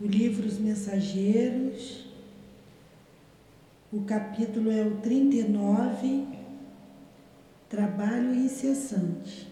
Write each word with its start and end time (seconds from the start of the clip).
o 0.00 0.06
livro 0.06 0.46
Os 0.46 0.58
Mensageiros, 0.58 2.04
o 3.92 4.02
capítulo 4.02 4.70
é 4.70 4.82
o 4.82 4.96
39, 4.98 6.26
Trabalho 7.68 8.34
Incessante. 8.34 9.48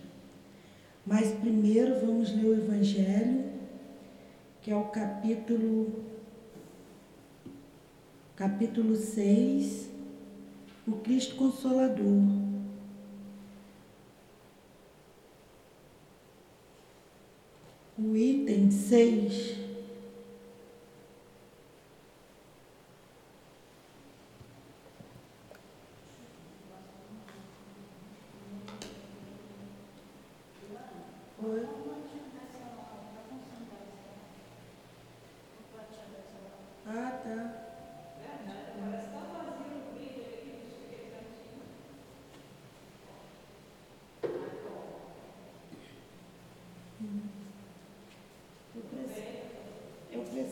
Mas 1.05 1.33
primeiro 1.33 2.01
vamos 2.01 2.33
ler 2.33 2.45
o 2.45 2.55
Evangelho, 2.55 3.45
que 4.63 4.71
é 4.71 4.77
o 4.77 4.85
capítulo, 4.85 6.05
capítulo 8.37 8.95
6, 8.95 9.89
o 10.87 10.93
Cristo 10.93 11.35
Consolador. 11.37 12.47
O 17.99 18.15
item 18.15 18.71
6 18.71 19.67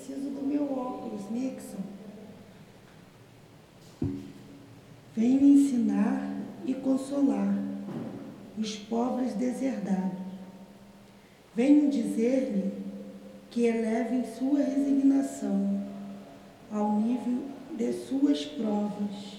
preciso 0.04 0.30
do 0.30 0.46
meu 0.46 0.64
Nixon. 1.34 1.82
Venho 5.16 5.44
ensinar 5.44 6.32
e 6.64 6.74
consolar 6.74 7.54
os 8.56 8.76
pobres 8.76 9.34
deserdados. 9.34 10.22
Venho 11.56 11.90
dizer-lhe 11.90 12.72
que 13.50 13.66
elevem 13.66 14.24
sua 14.38 14.60
resignação 14.60 15.84
ao 16.72 17.00
nível 17.00 17.42
de 17.76 17.92
suas 17.92 18.44
provas, 18.44 19.38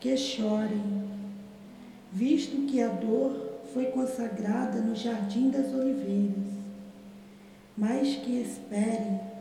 que 0.00 0.16
chorem, 0.16 1.10
visto 2.12 2.66
que 2.66 2.82
a 2.82 2.88
dor 2.88 3.60
foi 3.72 3.86
consagrada 3.86 4.80
no 4.80 4.94
jardim 4.94 5.50
das 5.50 5.72
oliveiras, 5.72 6.52
mas 7.76 8.16
que 8.16 8.40
esperem 8.40 9.31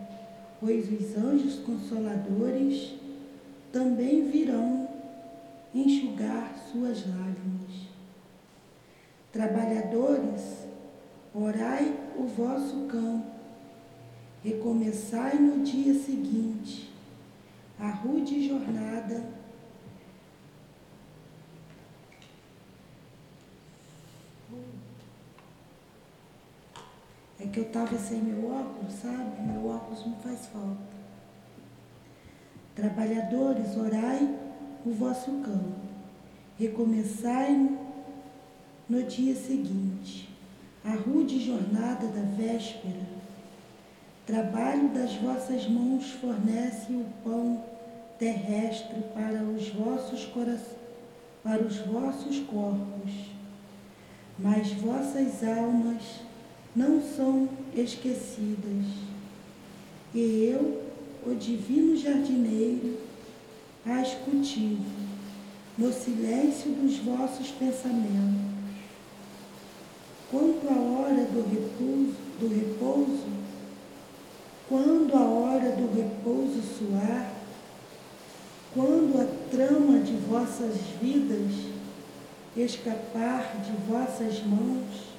pois 0.62 0.86
os 0.92 1.18
anjos 1.18 1.56
consoladores 1.56 2.94
também 3.74 4.30
virão 4.30 4.88
enxugar 5.74 6.56
suas 6.72 7.00
lágrimas. 7.00 7.90
Trabalhadores, 9.32 10.68
orai 11.34 11.98
o 12.16 12.26
vosso 12.26 12.86
campo, 12.86 13.26
recomeçai 14.44 15.40
no 15.40 15.64
dia 15.64 15.96
seguinte 15.96 16.94
a 17.80 17.90
rude 17.90 18.48
jornada 18.48 19.42
É 27.41 27.41
que 27.52 27.60
eu 27.60 27.64
estava 27.64 27.98
sem 27.98 28.20
meu 28.22 28.50
óculos, 28.50 28.94
sabe? 28.94 29.42
Meu 29.42 29.68
óculos 29.68 30.06
não 30.06 30.16
faz 30.16 30.46
falta. 30.48 30.92
Trabalhadores, 32.76 33.76
orai 33.76 34.36
o 34.86 34.92
vosso 34.92 35.32
campo. 35.42 35.82
Recomeçai 36.58 37.78
no 38.88 39.04
dia 39.04 39.36
seguinte. 39.36 40.30
A 40.84 40.94
rude 40.94 41.40
jornada 41.40 42.08
da 42.08 42.22
véspera. 42.38 43.12
Trabalho 44.26 44.90
das 44.90 45.14
vossas 45.16 45.68
mãos 45.68 46.12
fornece 46.12 46.94
o 46.94 47.06
pão 47.24 47.64
terrestre 48.18 49.02
para 49.14 49.44
os 49.44 49.70
vossos 49.70 50.26
corações, 50.26 50.78
para 51.44 51.62
os 51.62 51.78
vossos 51.80 52.40
corpos. 52.40 53.32
Mas 54.40 54.72
vossas 54.74 55.44
almas 55.44 56.22
não 56.76 57.02
são 57.02 57.50
esquecidas. 57.76 58.86
E 60.14 60.52
eu, 60.54 60.82
o 61.26 61.36
divino 61.36 61.96
jardineiro, 61.96 62.98
as 63.86 64.14
cultivo 64.14 64.86
no 65.78 65.92
silêncio 65.92 66.72
dos 66.72 66.98
vossos 66.98 67.50
pensamentos. 67.52 68.52
Quanto 70.30 70.68
à 70.70 70.78
hora 70.78 71.26
do 71.26 71.42
repouso, 71.50 72.16
do 72.40 72.48
repouso, 72.48 73.28
quando 74.70 75.16
a 75.16 75.22
hora 75.22 75.72
do 75.72 75.94
repouso 75.94 76.62
soar, 76.62 77.34
quando 78.74 79.20
a 79.20 79.50
trama 79.50 80.00
de 80.00 80.14
vossas 80.14 80.76
vidas 81.02 81.52
escapar 82.56 83.58
de 83.66 83.72
vossas 83.92 84.42
mãos, 84.46 85.11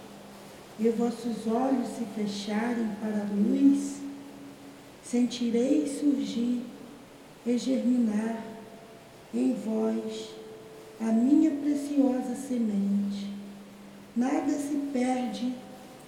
e 0.79 0.89
vossos 0.91 1.47
olhos 1.47 1.89
se 1.89 2.05
fecharem 2.17 2.89
para 3.01 3.23
a 3.23 3.27
luz, 3.35 3.99
sentirei 5.05 5.87
surgir 5.87 6.63
e 7.47 7.59
germinar 7.59 8.43
em 9.35 9.55
vós 9.55 10.31
a 11.01 11.07
minha 11.07 11.51
preciosa 11.51 12.35
semente. 12.35 13.31
Nada 14.15 14.53
se 14.53 14.77
perde 14.93 15.53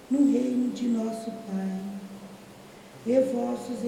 no 0.09 0.31
reino 0.31 0.71
de 0.71 0.87
nosso 0.87 1.31
Pai. 1.31 1.81
E 3.05 3.19
vossos 3.21 3.83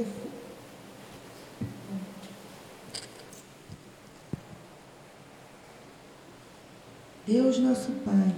Deus 7.27 7.59
nosso 7.59 7.91
Pai, 8.05 8.33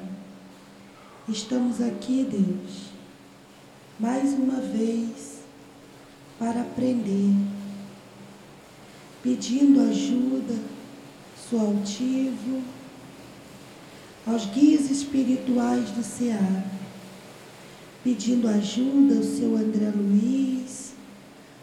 Estamos 1.32 1.80
aqui, 1.80 2.28
Deus, 2.28 2.88
mais 4.00 4.34
uma 4.34 4.60
vez 4.60 5.42
para 6.40 6.62
aprender, 6.62 7.36
pedindo 9.22 9.80
ajuda, 9.82 10.56
sou 11.48 11.60
altivo, 11.60 12.64
aos 14.26 14.46
guias 14.48 14.90
espirituais 14.90 15.92
do 15.92 16.04
Ceará, 16.04 16.64
pedindo 18.04 18.48
ajuda 18.48 19.18
ao 19.18 19.24
seu 19.24 19.56
André 19.56 19.92
Luiz, 19.96 20.94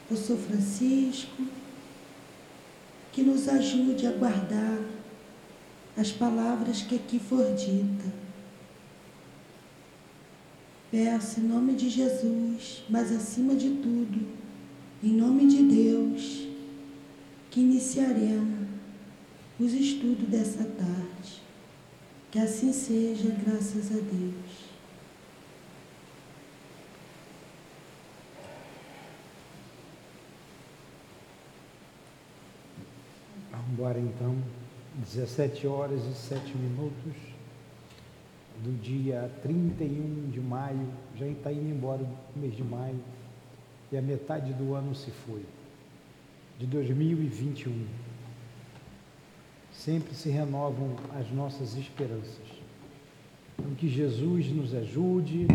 ao 0.08 0.16
seu 0.16 0.38
Francisco, 0.38 1.42
que 3.10 3.22
nos 3.24 3.48
ajude 3.48 4.06
a 4.06 4.12
guardar 4.12 4.78
as 5.96 6.12
palavras 6.12 6.82
que 6.82 6.94
aqui 6.94 7.18
for 7.18 7.52
dita 7.52 8.25
Peço 10.96 11.40
em 11.40 11.42
nome 11.42 11.74
de 11.74 11.90
Jesus, 11.90 12.82
mas 12.88 13.12
acima 13.12 13.54
de 13.54 13.68
tudo, 13.68 14.26
em 15.04 15.12
nome 15.12 15.46
de 15.46 15.62
Deus, 15.62 16.48
que 17.50 17.60
iniciaremos 17.60 18.66
os 19.60 19.74
estudos 19.74 20.26
dessa 20.26 20.64
tarde. 20.64 21.42
Que 22.30 22.38
assim 22.38 22.72
seja, 22.72 23.28
graças 23.28 23.90
a 23.90 23.96
Deus. 23.96 24.70
Vamos 33.50 33.70
embora 33.70 34.00
então, 34.00 34.34
17 35.12 35.66
horas 35.66 36.00
e 36.06 36.14
7 36.14 36.56
minutos 36.56 37.35
do 38.62 38.80
dia 38.80 39.30
31 39.42 40.30
de 40.30 40.40
maio, 40.40 40.88
já 41.16 41.26
está 41.26 41.52
indo 41.52 41.68
embora 41.68 42.02
o 42.02 42.38
mês 42.38 42.56
de 42.56 42.64
maio, 42.64 42.98
e 43.90 43.96
a 43.96 44.02
metade 44.02 44.52
do 44.52 44.74
ano 44.74 44.94
se 44.94 45.10
foi, 45.10 45.42
de 46.58 46.66
2021. 46.66 47.86
Sempre 49.72 50.14
se 50.14 50.30
renovam 50.30 50.96
as 51.18 51.30
nossas 51.30 51.76
esperanças. 51.76 52.56
Então, 53.58 53.74
que 53.74 53.88
Jesus 53.88 54.50
nos 54.50 54.74
ajude, 54.74 55.46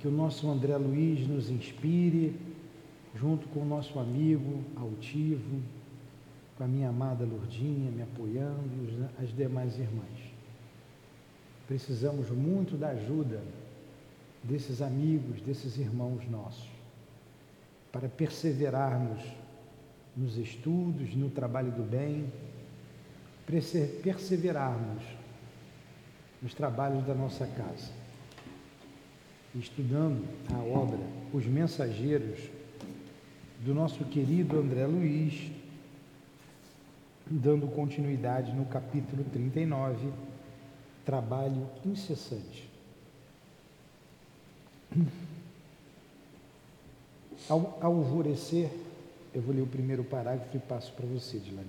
que 0.00 0.08
o 0.08 0.10
nosso 0.10 0.48
André 0.48 0.76
Luiz 0.76 1.26
nos 1.26 1.50
inspire, 1.50 2.34
junto 3.14 3.48
com 3.48 3.60
o 3.60 3.64
nosso 3.64 3.98
amigo 3.98 4.62
altivo, 4.76 5.60
com 6.56 6.64
a 6.64 6.66
minha 6.66 6.88
amada 6.88 7.24
Lourdinha 7.24 7.90
me 7.90 8.02
apoiando 8.02 8.70
e 8.88 9.22
as 9.22 9.34
demais 9.34 9.78
irmãs. 9.78 10.25
Precisamos 11.66 12.30
muito 12.30 12.76
da 12.76 12.90
ajuda 12.90 13.42
desses 14.42 14.80
amigos, 14.80 15.40
desses 15.40 15.76
irmãos 15.76 16.28
nossos, 16.30 16.68
para 17.90 18.08
perseverarmos 18.08 19.20
nos 20.16 20.36
estudos, 20.36 21.14
no 21.14 21.28
trabalho 21.28 21.72
do 21.72 21.82
bem, 21.82 22.32
perseverarmos 24.02 25.02
nos 26.40 26.54
trabalhos 26.54 27.04
da 27.04 27.14
nossa 27.14 27.46
casa, 27.46 27.90
estudando 29.54 30.24
a 30.52 30.58
obra 30.58 31.00
Os 31.32 31.44
Mensageiros 31.46 32.38
do 33.64 33.74
nosso 33.74 34.04
querido 34.04 34.58
André 34.58 34.86
Luiz, 34.86 35.50
dando 37.28 37.66
continuidade 37.68 38.52
no 38.52 38.66
capítulo 38.66 39.24
39, 39.24 40.12
trabalho 41.06 41.70
incessante. 41.84 42.68
Ao, 47.48 47.78
alvorecer, 47.80 48.68
eu 49.32 49.40
vou 49.40 49.54
ler 49.54 49.62
o 49.62 49.66
primeiro 49.66 50.02
parágrafo 50.02 50.56
e 50.56 50.58
passo 50.58 50.92
para 50.92 51.06
você, 51.06 51.38
Dilane. 51.38 51.68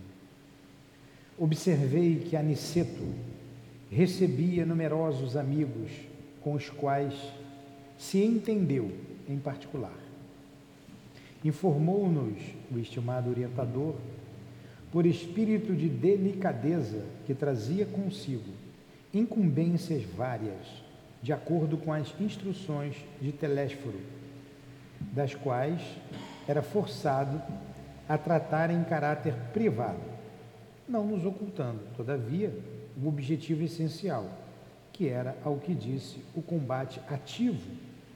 Observei 1.37 2.19
que 2.19 2.35
Aniceto 2.35 3.07
recebia 3.91 4.65
numerosos 4.65 5.37
amigos 5.37 5.91
com 6.41 6.53
os 6.53 6.71
quais 6.71 7.13
se 7.95 8.23
entendeu 8.23 8.91
em 9.29 9.37
particular. 9.37 9.95
Informou-nos 11.45 12.41
o 12.71 12.79
estimado 12.79 13.29
orientador, 13.29 13.93
por 14.91 15.05
espírito 15.05 15.75
de 15.75 15.87
delicadeza 15.87 17.05
que 17.27 17.35
trazia 17.35 17.85
consigo 17.85 18.56
incumbências 19.17 20.03
várias, 20.03 20.65
de 21.21 21.33
acordo 21.33 21.77
com 21.77 21.91
as 21.91 22.13
instruções 22.19 22.95
de 23.21 23.31
Telésforo, 23.31 23.99
das 25.11 25.33
quais 25.33 25.81
era 26.47 26.61
forçado 26.61 27.41
a 28.07 28.17
tratar 28.17 28.69
em 28.69 28.83
caráter 28.83 29.33
privado, 29.51 29.99
não 30.87 31.05
nos 31.05 31.25
ocultando, 31.25 31.81
todavia, 31.95 32.53
o 33.01 33.07
objetivo 33.07 33.63
essencial, 33.63 34.25
que 34.93 35.07
era, 35.07 35.37
ao 35.43 35.57
que 35.57 35.73
disse, 35.75 36.23
o 36.35 36.41
combate 36.41 36.99
ativo 37.09 37.69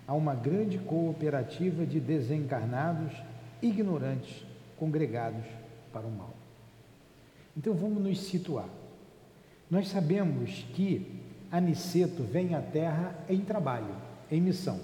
a 0.07 0.13
uma 0.13 0.33
grande 0.33 0.77
cooperativa 0.77 1.85
de 1.85 1.99
desencarnados 1.99 3.13
ignorantes 3.61 4.43
congregados 4.77 5.45
para 5.93 6.07
o 6.07 6.11
mal. 6.11 6.33
Então 7.55 7.73
vamos 7.73 8.01
nos 8.01 8.19
situar. 8.21 8.67
Nós 9.71 9.87
sabemos 9.87 10.65
que 10.75 11.07
Aniceto 11.49 12.23
vem 12.23 12.53
à 12.53 12.61
Terra 12.61 13.15
em 13.29 13.39
trabalho, 13.39 13.95
em 14.29 14.41
missão. 14.41 14.77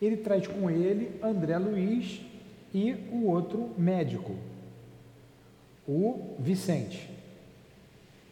Ele 0.00 0.18
traz 0.18 0.46
com 0.46 0.70
ele 0.70 1.18
André 1.20 1.58
Luiz 1.58 2.20
e 2.72 2.94
o 3.10 3.26
outro 3.26 3.70
médico, 3.76 4.36
o 5.86 6.36
Vicente. 6.38 7.10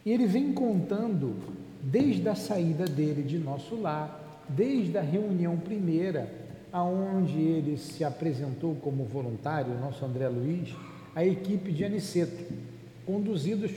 E 0.05 0.11
ele 0.11 0.25
vem 0.25 0.53
contando 0.53 1.35
desde 1.83 2.29
a 2.29 2.35
saída 2.35 2.85
dele 2.85 3.21
de 3.21 3.37
nosso 3.37 3.75
lar, 3.75 4.45
desde 4.47 4.97
a 4.97 5.01
reunião 5.01 5.57
primeira, 5.57 6.31
aonde 6.71 7.37
ele 7.41 7.77
se 7.77 8.05
apresentou 8.05 8.75
como 8.75 9.03
voluntário, 9.03 9.73
o 9.73 9.79
nosso 9.81 10.05
André 10.05 10.29
Luiz, 10.29 10.73
a 11.13 11.25
equipe 11.25 11.73
de 11.73 11.83
Aniceto, 11.83 12.53
conduzidos 13.05 13.71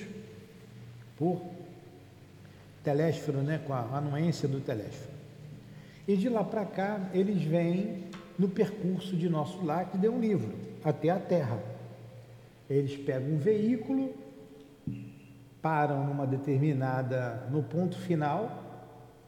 por 1.17 1.41
Telésforo, 2.82 3.38
né, 3.38 3.61
com 3.67 3.73
a 3.73 3.81
anuência 3.97 4.49
do 4.49 4.61
Telésforo. 4.61 5.11
E 6.06 6.17
de 6.17 6.29
lá 6.29 6.43
para 6.43 6.65
cá, 6.65 7.11
eles 7.12 7.43
vêm 7.43 8.05
no 8.38 8.49
percurso 8.49 9.17
de 9.17 9.29
nosso 9.29 9.65
lar, 9.65 9.91
que 9.91 9.99
deu 9.99 10.12
um 10.12 10.21
livro, 10.21 10.55
até 10.82 11.11
a 11.11 11.19
Terra. 11.19 11.59
Eles 12.69 12.97
pegam 12.97 13.35
um 13.35 13.38
veículo, 13.38 14.15
param 15.61 16.06
numa 16.06 16.27
determinada, 16.27 17.47
no 17.50 17.62
ponto 17.62 17.97
final 17.99 18.65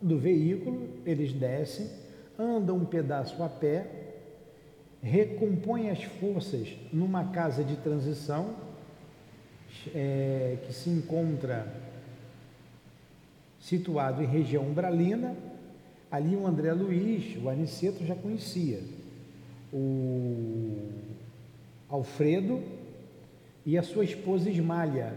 do 0.01 0.19
veículo, 0.19 0.89
eles 1.05 1.33
descem, 1.33 1.89
andam 2.39 2.77
um 2.77 2.85
pedaço 2.85 3.43
a 3.43 3.49
pé, 3.49 3.87
recompõem 5.03 5.91
as 5.91 6.03
forças 6.03 6.77
numa 6.93 7.27
casa 7.27 7.63
de 7.63 7.77
transição 7.77 8.55
é, 9.95 10.59
que 10.65 10.73
se 10.73 10.89
encontra 10.91 11.92
situado 13.63 14.23
em 14.23 14.27
região 14.27 14.65
umbralina. 14.65 15.35
Ali 16.11 16.37
o 16.37 16.47
André 16.47 16.73
Luiz, 16.73 17.43
o 17.43 17.49
Aniceto 17.49 18.05
já 18.05 18.15
conhecia. 18.15 18.81
O 19.73 20.91
Alfredo 21.89 22.61
e 23.65 23.79
a 23.79 23.83
sua 23.83 24.05
esposa 24.05 24.51
Ismália. 24.51 25.17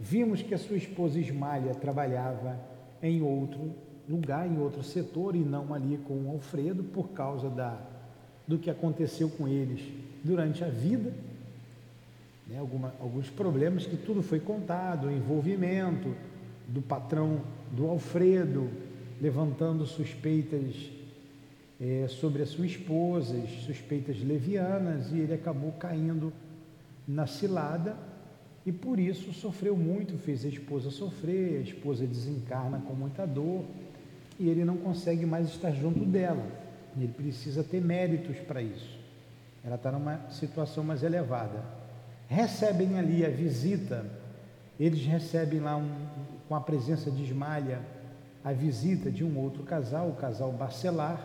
Vimos 0.00 0.42
que 0.42 0.54
a 0.54 0.58
sua 0.58 0.76
esposa 0.76 1.20
Ismália 1.20 1.74
trabalhava 1.74 2.58
em 3.02 3.22
outro 3.22 3.72
lugar, 4.08 4.48
em 4.48 4.58
outro 4.58 4.82
setor 4.82 5.36
e 5.36 5.40
não 5.40 5.72
ali 5.74 5.98
com 5.98 6.14
o 6.14 6.30
Alfredo 6.30 6.82
por 6.82 7.10
causa 7.10 7.50
da, 7.50 7.78
do 8.46 8.58
que 8.58 8.70
aconteceu 8.70 9.28
com 9.28 9.46
eles 9.46 9.82
durante 10.24 10.64
a 10.64 10.68
vida. 10.68 11.12
Né, 12.46 12.58
alguma, 12.58 12.94
alguns 13.00 13.28
problemas 13.28 13.86
que 13.86 13.96
tudo 13.96 14.22
foi 14.22 14.40
contado, 14.40 15.10
envolvimento 15.10 16.14
do 16.68 16.82
patrão 16.82 17.40
do 17.72 17.86
Alfredo, 17.86 18.70
levantando 19.20 19.86
suspeitas 19.86 20.90
é, 21.80 22.06
sobre 22.08 22.42
a 22.42 22.46
sua 22.46 22.66
esposa, 22.66 23.34
suspeitas 23.66 24.22
levianas, 24.22 25.10
e 25.10 25.18
ele 25.18 25.34
acabou 25.34 25.72
caindo 25.72 26.32
na 27.06 27.26
cilada 27.26 27.96
e 28.66 28.72
por 28.72 29.00
isso 29.00 29.32
sofreu 29.32 29.74
muito, 29.74 30.18
fez 30.18 30.44
a 30.44 30.48
esposa 30.48 30.90
sofrer, 30.90 31.58
a 31.58 31.62
esposa 31.62 32.06
desencarna 32.06 32.80
com 32.86 32.92
muita 32.92 33.26
dor 33.26 33.64
e 34.38 34.48
ele 34.48 34.64
não 34.64 34.76
consegue 34.76 35.24
mais 35.24 35.48
estar 35.48 35.72
junto 35.72 36.04
dela. 36.04 36.46
Ele 36.96 37.08
precisa 37.08 37.64
ter 37.64 37.80
méritos 37.80 38.36
para 38.40 38.60
isso. 38.60 38.98
Ela 39.64 39.76
está 39.76 39.90
numa 39.90 40.28
situação 40.30 40.84
mais 40.84 41.02
elevada. 41.02 41.64
Recebem 42.28 42.98
ali 42.98 43.24
a 43.24 43.30
visita, 43.30 44.04
eles 44.78 45.04
recebem 45.06 45.60
lá 45.60 45.76
um, 45.76 45.90
com 46.48 46.54
a 46.54 46.60
presença 46.60 47.10
de 47.10 47.22
Ismalha 47.22 47.80
a 48.42 48.52
visita 48.52 49.10
de 49.10 49.22
um 49.22 49.38
outro 49.38 49.62
casal, 49.62 50.08
o 50.08 50.14
casal 50.14 50.50
Barcelar, 50.52 51.20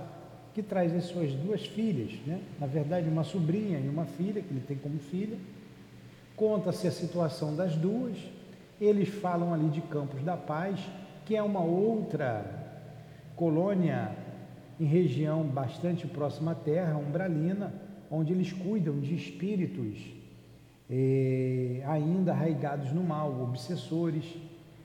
que 0.53 0.61
traz 0.61 0.93
as 0.93 1.05
suas 1.05 1.31
duas 1.31 1.65
filhas, 1.65 2.11
né? 2.27 2.41
na 2.59 2.67
verdade 2.67 3.07
uma 3.07 3.23
sobrinha 3.23 3.79
e 3.79 3.87
uma 3.87 4.05
filha, 4.05 4.41
que 4.41 4.49
ele 4.49 4.63
tem 4.67 4.77
como 4.77 4.99
filha. 4.99 5.37
Conta-se 6.35 6.87
a 6.87 6.91
situação 6.91 7.55
das 7.55 7.75
duas, 7.75 8.17
eles 8.81 9.07
falam 9.07 9.53
ali 9.53 9.69
de 9.69 9.81
Campos 9.81 10.21
da 10.23 10.35
Paz, 10.35 10.79
que 11.25 11.35
é 11.35 11.41
uma 11.41 11.61
outra 11.61 12.45
colônia 13.35 14.11
em 14.79 14.85
região 14.85 15.43
bastante 15.43 16.05
próxima 16.05 16.51
à 16.51 16.55
Terra, 16.55 16.97
umbralina, 16.97 17.73
onde 18.11 18.33
eles 18.33 18.51
cuidam 18.51 18.99
de 18.99 19.15
espíritos 19.15 19.97
eh, 20.89 21.81
ainda 21.85 22.31
arraigados 22.31 22.91
no 22.91 23.03
mal, 23.03 23.41
obsessores, 23.41 24.25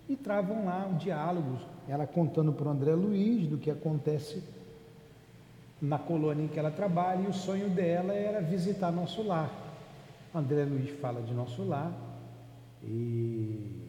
e 0.08 0.16
travam 0.16 0.64
lá 0.64 0.86
um 0.86 0.96
diálogo, 0.96 1.58
ela 1.86 2.06
contando 2.06 2.52
para 2.52 2.68
o 2.68 2.70
André 2.70 2.94
Luiz 2.94 3.46
do 3.46 3.58
que 3.58 3.70
acontece 3.70 4.42
na 5.80 5.98
colônia 5.98 6.44
em 6.44 6.48
que 6.48 6.58
ela 6.58 6.70
trabalha, 6.70 7.22
e 7.22 7.26
o 7.26 7.32
sonho 7.32 7.68
dela 7.68 8.12
era 8.12 8.40
visitar 8.40 8.90
nosso 8.90 9.22
lar. 9.22 9.50
André 10.34 10.64
Luiz 10.64 10.90
fala 11.00 11.22
de 11.22 11.32
nosso 11.32 11.62
lar 11.64 11.92
e, 12.82 13.82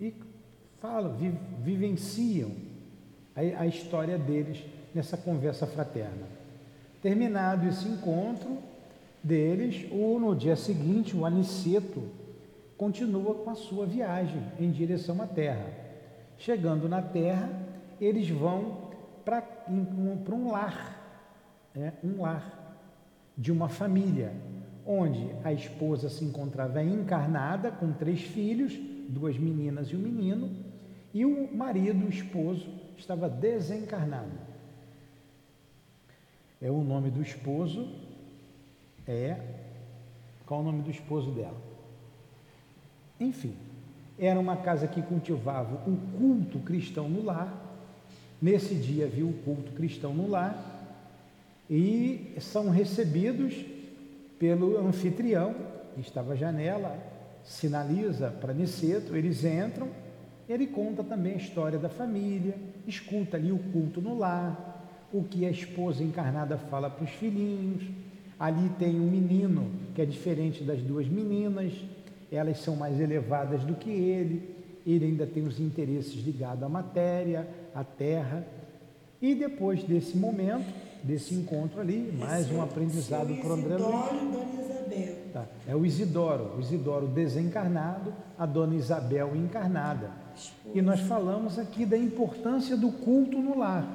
e 0.00 0.14
fala, 0.80 1.08
vi, 1.08 1.32
vivenciam 1.62 2.50
a, 3.34 3.62
a 3.62 3.66
história 3.66 4.18
deles 4.18 4.64
nessa 4.94 5.16
conversa 5.16 5.66
fraterna. 5.66 6.26
Terminado 7.00 7.66
esse 7.66 7.88
encontro 7.88 8.58
deles, 9.22 9.86
o, 9.90 10.18
no 10.18 10.34
dia 10.34 10.56
seguinte, 10.56 11.16
o 11.16 11.24
Aniceto 11.24 12.02
continua 12.80 13.34
com 13.34 13.50
a 13.50 13.54
sua 13.54 13.84
viagem 13.84 14.42
em 14.58 14.70
direção 14.70 15.20
à 15.20 15.26
Terra. 15.26 15.70
Chegando 16.38 16.88
na 16.88 17.02
Terra, 17.02 17.52
eles 18.00 18.30
vão 18.30 18.88
para 19.22 19.44
um 19.68 20.50
lar, 20.50 20.98
né? 21.74 21.92
um 22.02 22.22
lar 22.22 22.78
de 23.36 23.52
uma 23.52 23.68
família, 23.68 24.32
onde 24.86 25.30
a 25.44 25.52
esposa 25.52 26.08
se 26.08 26.24
encontrava 26.24 26.82
encarnada 26.82 27.70
com 27.70 27.92
três 27.92 28.22
filhos, 28.22 28.74
duas 29.10 29.36
meninas 29.36 29.88
e 29.88 29.96
um 29.96 29.98
menino, 29.98 30.48
e 31.12 31.26
o 31.26 31.54
marido, 31.54 32.06
o 32.06 32.08
esposo, 32.08 32.66
estava 32.96 33.28
desencarnado. 33.28 34.32
É 36.62 36.70
o 36.70 36.82
nome 36.82 37.10
do 37.10 37.20
esposo 37.20 37.86
é 39.06 39.36
qual 40.46 40.60
o 40.60 40.64
nome 40.64 40.80
do 40.80 40.90
esposo 40.90 41.30
dela? 41.32 41.69
Enfim, 43.20 43.52
era 44.18 44.40
uma 44.40 44.56
casa 44.56 44.88
que 44.88 45.02
cultivava 45.02 45.88
um 45.88 45.96
culto 46.18 46.58
cristão 46.60 47.08
no 47.08 47.22
lar. 47.22 47.68
Nesse 48.40 48.74
dia 48.74 49.06
viu 49.06 49.28
o 49.28 49.34
culto 49.44 49.72
cristão 49.72 50.14
no 50.14 50.28
lar 50.28 50.78
e 51.68 52.34
são 52.40 52.70
recebidos 52.70 53.54
pelo 54.38 54.78
anfitrião, 54.78 55.54
que 55.94 56.00
estava 56.00 56.32
à 56.32 56.36
janela, 56.36 56.96
sinaliza 57.44 58.30
para 58.30 58.54
Niceto, 58.54 59.14
eles 59.14 59.44
entram, 59.44 59.88
ele 60.48 60.66
conta 60.66 61.04
também 61.04 61.34
a 61.34 61.36
história 61.36 61.78
da 61.78 61.88
família, 61.88 62.54
escuta 62.86 63.36
ali 63.36 63.52
o 63.52 63.58
culto 63.58 64.00
no 64.00 64.16
lar, 64.16 65.08
o 65.12 65.22
que 65.22 65.44
a 65.44 65.50
esposa 65.50 66.02
encarnada 66.02 66.56
fala 66.56 66.88
para 66.88 67.04
os 67.04 67.10
filhinhos. 67.10 67.84
Ali 68.38 68.70
tem 68.78 68.98
um 68.98 69.10
menino 69.10 69.70
que 69.94 70.00
é 70.00 70.06
diferente 70.06 70.64
das 70.64 70.80
duas 70.80 71.06
meninas, 71.06 71.74
elas 72.30 72.58
são 72.60 72.76
mais 72.76 73.00
elevadas 73.00 73.62
do 73.64 73.74
que 73.74 73.90
ele, 73.90 74.54
ele 74.86 75.06
ainda 75.06 75.26
tem 75.26 75.42
os 75.42 75.60
interesses 75.60 76.14
ligados 76.24 76.62
à 76.62 76.68
matéria, 76.68 77.46
à 77.74 77.84
terra. 77.84 78.46
E 79.20 79.34
depois 79.34 79.82
desse 79.84 80.16
momento, 80.16 80.72
desse 81.02 81.34
encontro 81.34 81.80
ali, 81.80 82.12
mais 82.18 82.50
um 82.50 82.62
aprendizado 82.62 83.34
para 83.34 83.50
o 83.50 83.52
André 83.52 83.76
Luiz. 83.76 84.60
Isabel. 84.90 85.16
Tá. 85.32 85.46
É 85.66 85.74
o 85.74 85.86
Isidoro, 85.86 86.56
o 86.56 86.60
Isidoro 86.60 87.06
desencarnado, 87.06 88.12
a 88.38 88.44
dona 88.46 88.74
Isabel 88.74 89.34
encarnada. 89.36 90.10
E 90.74 90.82
nós 90.82 91.00
falamos 91.00 91.58
aqui 91.58 91.84
da 91.86 91.96
importância 91.96 92.76
do 92.76 92.90
culto 92.90 93.38
no 93.38 93.58
lar, 93.58 93.86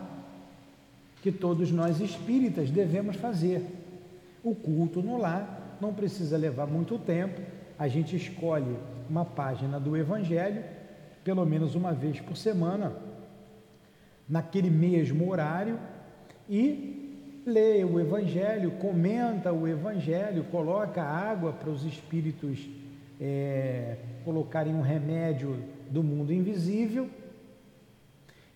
que 1.22 1.32
todos 1.32 1.72
nós 1.72 2.00
espíritas 2.00 2.70
devemos 2.70 3.16
fazer. 3.18 3.66
O 4.44 4.54
culto 4.54 5.02
no 5.02 5.18
lar 5.18 5.78
não 5.82 5.94
precisa 5.94 6.38
levar 6.38 6.68
muito 6.68 6.98
tempo, 6.98 7.42
a 7.78 7.88
gente 7.88 8.16
escolhe 8.16 8.78
uma 9.10 9.26
página 9.26 9.80
do 9.80 9.96
Evangelho, 9.96 10.64
pelo 11.24 11.46
menos 11.46 11.76
uma 11.76 11.94
vez 11.94 12.20
por 12.20 12.38
semana, 12.38 12.94
naquele 14.28 14.70
mesmo 14.70 15.30
horário, 15.30 15.80
e 16.50 17.42
lê 17.46 17.84
o 17.84 18.00
Evangelho, 18.00 18.72
comenta 18.72 19.52
o 19.52 19.68
Evangelho, 19.68 20.44
coloca 20.46 21.04
água 21.04 21.54
para 21.54 21.70
os 21.70 21.84
espíritos 21.84 22.68
é, 23.20 23.98
colocarem 24.24 24.74
um 24.74 24.82
remédio 24.82 25.58
do 25.90 26.04
mundo 26.04 26.34
invisível. 26.34 27.10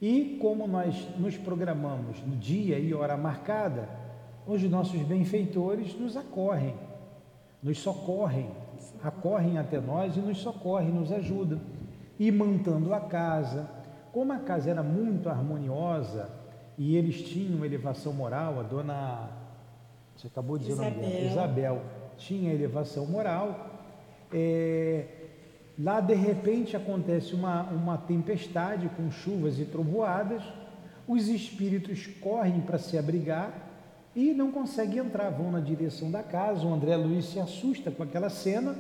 E 0.02 0.38
como 0.42 0.68
nós 0.68 1.08
nos 1.18 1.38
programamos 1.38 2.22
no 2.26 2.36
dia 2.36 2.80
e 2.80 2.94
hora 2.94 3.18
marcada, 3.18 3.90
os 4.48 4.64
nossos 4.64 5.02
benfeitores 5.02 5.94
nos 6.00 6.16
acorrem, 6.16 6.74
nos 7.62 7.80
socorrem, 7.80 8.50
acorrem 9.04 9.58
até 9.58 9.80
nós 9.80 10.16
e 10.16 10.20
nos 10.20 10.40
socorrem, 10.40 10.90
nos 10.90 11.12
ajudam. 11.12 11.60
E 12.20 12.32
mantando 12.32 12.94
a 12.94 13.00
casa, 13.00 13.70
como 14.12 14.34
a 14.34 14.40
casa 14.40 14.70
era 14.70 14.84
muito 14.84 15.30
harmoniosa 15.30 16.30
e 16.78 16.96
eles 16.96 17.22
tinham 17.22 17.64
elevação 17.64 18.14
moral, 18.14 18.60
a 18.60 18.64
dona, 18.64 19.30
você 20.16 20.28
acabou 20.28 20.58
de 20.58 20.66
dizer 20.66 20.82
Isabel, 20.82 21.02
nome 21.02 21.26
Isabel 21.26 21.82
tinha 22.18 22.54
elevação 22.54 23.06
moral, 23.06 23.70
é, 24.32 25.06
lá 25.78 26.02
de 26.02 26.14
repente 26.14 26.76
acontece 26.76 27.34
uma, 27.34 27.64
uma 27.64 27.98
tempestade 27.98 28.90
com 28.90 29.10
chuvas 29.10 29.60
e 29.60 29.66
trovoadas, 29.66 30.44
os 31.08 31.28
espíritos 31.28 32.06
correm 32.06 32.62
para 32.62 32.78
se 32.78 32.98
abrigar 32.98 33.69
e 34.16 34.34
não 34.34 34.52
conseguem 34.52 35.00
entrar, 35.00 35.30
vão 35.30 35.52
na 35.52 35.60
direção 35.60 36.10
da 36.10 36.24
casa. 36.24 36.66
O 36.66 36.74
André 36.74 36.96
Luiz 36.96 37.26
se 37.26 37.40
assusta 37.40 37.92
com 37.92 38.04
aquela 38.04 38.30
cena, 38.30 38.76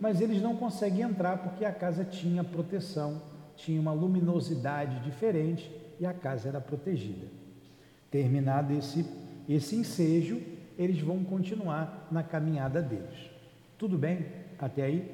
mas 0.00 0.20
eles 0.20 0.40
não 0.40 0.56
conseguem 0.56 1.02
entrar 1.02 1.38
porque 1.38 1.64
a 1.64 1.72
casa 1.72 2.04
tinha 2.04 2.44
proteção, 2.44 3.20
tinha 3.56 3.80
uma 3.80 3.92
luminosidade 3.92 5.00
diferente 5.00 5.70
e 5.98 6.06
a 6.06 6.14
casa 6.14 6.48
era 6.48 6.60
protegida. 6.60 7.26
Terminado 8.10 8.72
esse, 8.72 9.04
esse 9.48 9.76
ensejo, 9.76 10.40
eles 10.78 11.00
vão 11.00 11.22
continuar 11.24 12.08
na 12.10 12.22
caminhada 12.22 12.80
deles. 12.80 13.30
Tudo 13.76 13.98
bem? 13.98 14.26
Até 14.58 14.82
aí? 14.82 15.10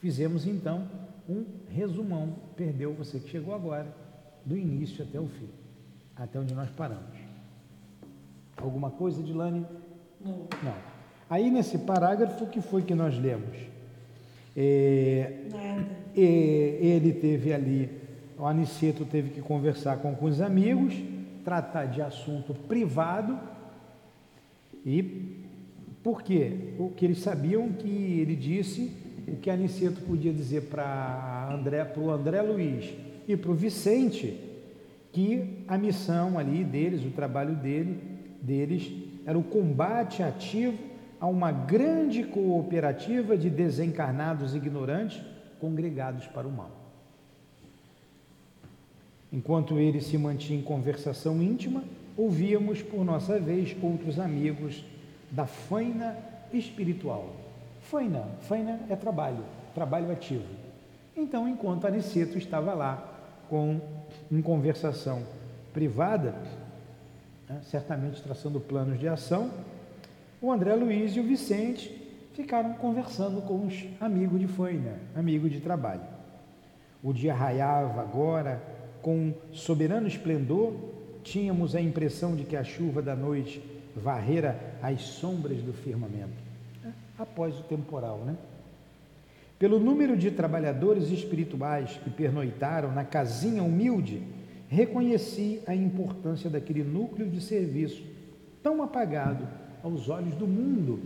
Fizemos 0.00 0.46
então 0.46 0.88
um 1.28 1.44
resumão. 1.68 2.34
Perdeu 2.56 2.92
você 2.92 3.18
que 3.18 3.30
chegou 3.30 3.54
agora, 3.54 3.86
do 4.44 4.56
início 4.56 5.04
até 5.04 5.18
o 5.18 5.26
fim, 5.26 5.48
até 6.16 6.38
onde 6.38 6.52
nós 6.52 6.68
paramos. 6.70 7.23
Alguma 8.56 8.90
coisa, 8.90 9.22
Dilane? 9.22 9.66
Não. 10.20 10.48
Não. 10.62 10.74
Aí 11.28 11.50
nesse 11.50 11.78
parágrafo, 11.78 12.44
o 12.44 12.48
que 12.48 12.60
foi 12.60 12.82
que 12.82 12.94
nós 12.94 13.18
lemos? 13.18 13.56
É, 14.56 15.42
Nada. 15.50 15.86
É, 16.16 16.20
ele 16.20 17.12
teve 17.12 17.52
ali, 17.52 17.90
o 18.38 18.46
Aniceto 18.46 19.04
teve 19.04 19.30
que 19.30 19.40
conversar 19.40 19.98
com, 19.98 20.14
com 20.14 20.26
os 20.26 20.40
amigos, 20.40 20.94
tratar 21.44 21.86
de 21.86 22.00
assunto 22.00 22.54
privado 22.54 23.38
e 24.86 25.42
por 26.02 26.22
quê? 26.22 26.52
Porque 26.76 27.04
eles 27.06 27.20
sabiam 27.20 27.72
que 27.72 27.88
ele 27.88 28.36
disse 28.36 28.92
o 29.26 29.36
que 29.36 29.48
Aniceto 29.48 30.02
podia 30.02 30.32
dizer 30.32 30.64
para 30.64 31.50
André, 31.50 31.82
para 31.84 32.02
o 32.02 32.10
André 32.10 32.42
Luiz 32.42 32.92
e 33.26 33.36
para 33.36 33.50
o 33.50 33.54
Vicente, 33.54 34.38
que 35.10 35.64
a 35.66 35.78
missão 35.78 36.38
ali 36.38 36.62
deles, 36.62 37.04
o 37.04 37.10
trabalho 37.10 37.54
dele, 37.54 37.98
deles, 38.44 38.92
era 39.26 39.38
o 39.38 39.42
combate 39.42 40.22
ativo 40.22 40.78
a 41.18 41.26
uma 41.26 41.50
grande 41.50 42.22
cooperativa 42.22 43.36
de 43.36 43.48
desencarnados 43.48 44.54
ignorantes 44.54 45.22
congregados 45.58 46.26
para 46.26 46.46
o 46.46 46.52
mal. 46.52 46.70
Enquanto 49.32 49.78
ele 49.78 50.00
se 50.00 50.18
mantinha 50.18 50.58
em 50.58 50.62
conversação 50.62 51.42
íntima, 51.42 51.82
ouvíamos 52.16 52.82
por 52.82 53.04
nossa 53.04 53.40
vez 53.40 53.74
outros 53.82 54.20
amigos 54.20 54.84
da 55.30 55.46
faina 55.46 56.16
espiritual. 56.52 57.34
Faina, 57.80 58.28
faina 58.42 58.80
é 58.88 58.94
trabalho, 58.94 59.42
trabalho 59.74 60.12
ativo. 60.12 60.44
Então, 61.16 61.48
enquanto 61.48 61.86
Aniceto 61.86 62.36
estava 62.38 62.74
lá 62.74 63.12
com 63.48 63.80
em 64.30 64.40
conversação 64.40 65.22
privada, 65.72 66.34
né, 67.48 67.60
certamente 67.64 68.22
traçando 68.22 68.60
planos 68.60 68.98
de 68.98 69.08
ação, 69.08 69.50
o 70.40 70.52
André 70.52 70.74
Luiz 70.74 71.16
e 71.16 71.20
o 71.20 71.24
Vicente 71.24 72.04
ficaram 72.34 72.74
conversando 72.74 73.40
com 73.42 73.66
os 73.66 73.84
amigos 74.00 74.40
de 74.40 74.46
faina, 74.46 74.98
amigos 75.14 75.50
de 75.50 75.60
trabalho. 75.60 76.02
O 77.02 77.12
dia 77.12 77.34
raiava 77.34 78.00
agora 78.00 78.62
com 79.00 79.32
soberano 79.52 80.08
esplendor, 80.08 80.74
tínhamos 81.22 81.74
a 81.74 81.80
impressão 81.80 82.34
de 82.34 82.44
que 82.44 82.56
a 82.56 82.64
chuva 82.64 83.00
da 83.00 83.14
noite 83.14 83.62
varrera 83.94 84.58
as 84.82 85.02
sombras 85.02 85.62
do 85.62 85.72
firmamento, 85.72 86.42
após 87.18 87.58
o 87.58 87.62
temporal, 87.62 88.18
né? 88.18 88.36
Pelo 89.58 89.78
número 89.78 90.16
de 90.16 90.30
trabalhadores 90.30 91.10
espirituais 91.10 91.98
que 92.02 92.10
pernoitaram 92.10 92.92
na 92.92 93.04
casinha 93.04 93.62
humilde, 93.62 94.22
reconheci 94.74 95.62
a 95.66 95.74
importância 95.74 96.50
daquele 96.50 96.82
núcleo 96.82 97.30
de 97.30 97.40
serviço 97.40 98.02
tão 98.62 98.82
apagado 98.82 99.46
aos 99.82 100.08
olhos 100.08 100.34
do 100.34 100.46
mundo. 100.46 101.00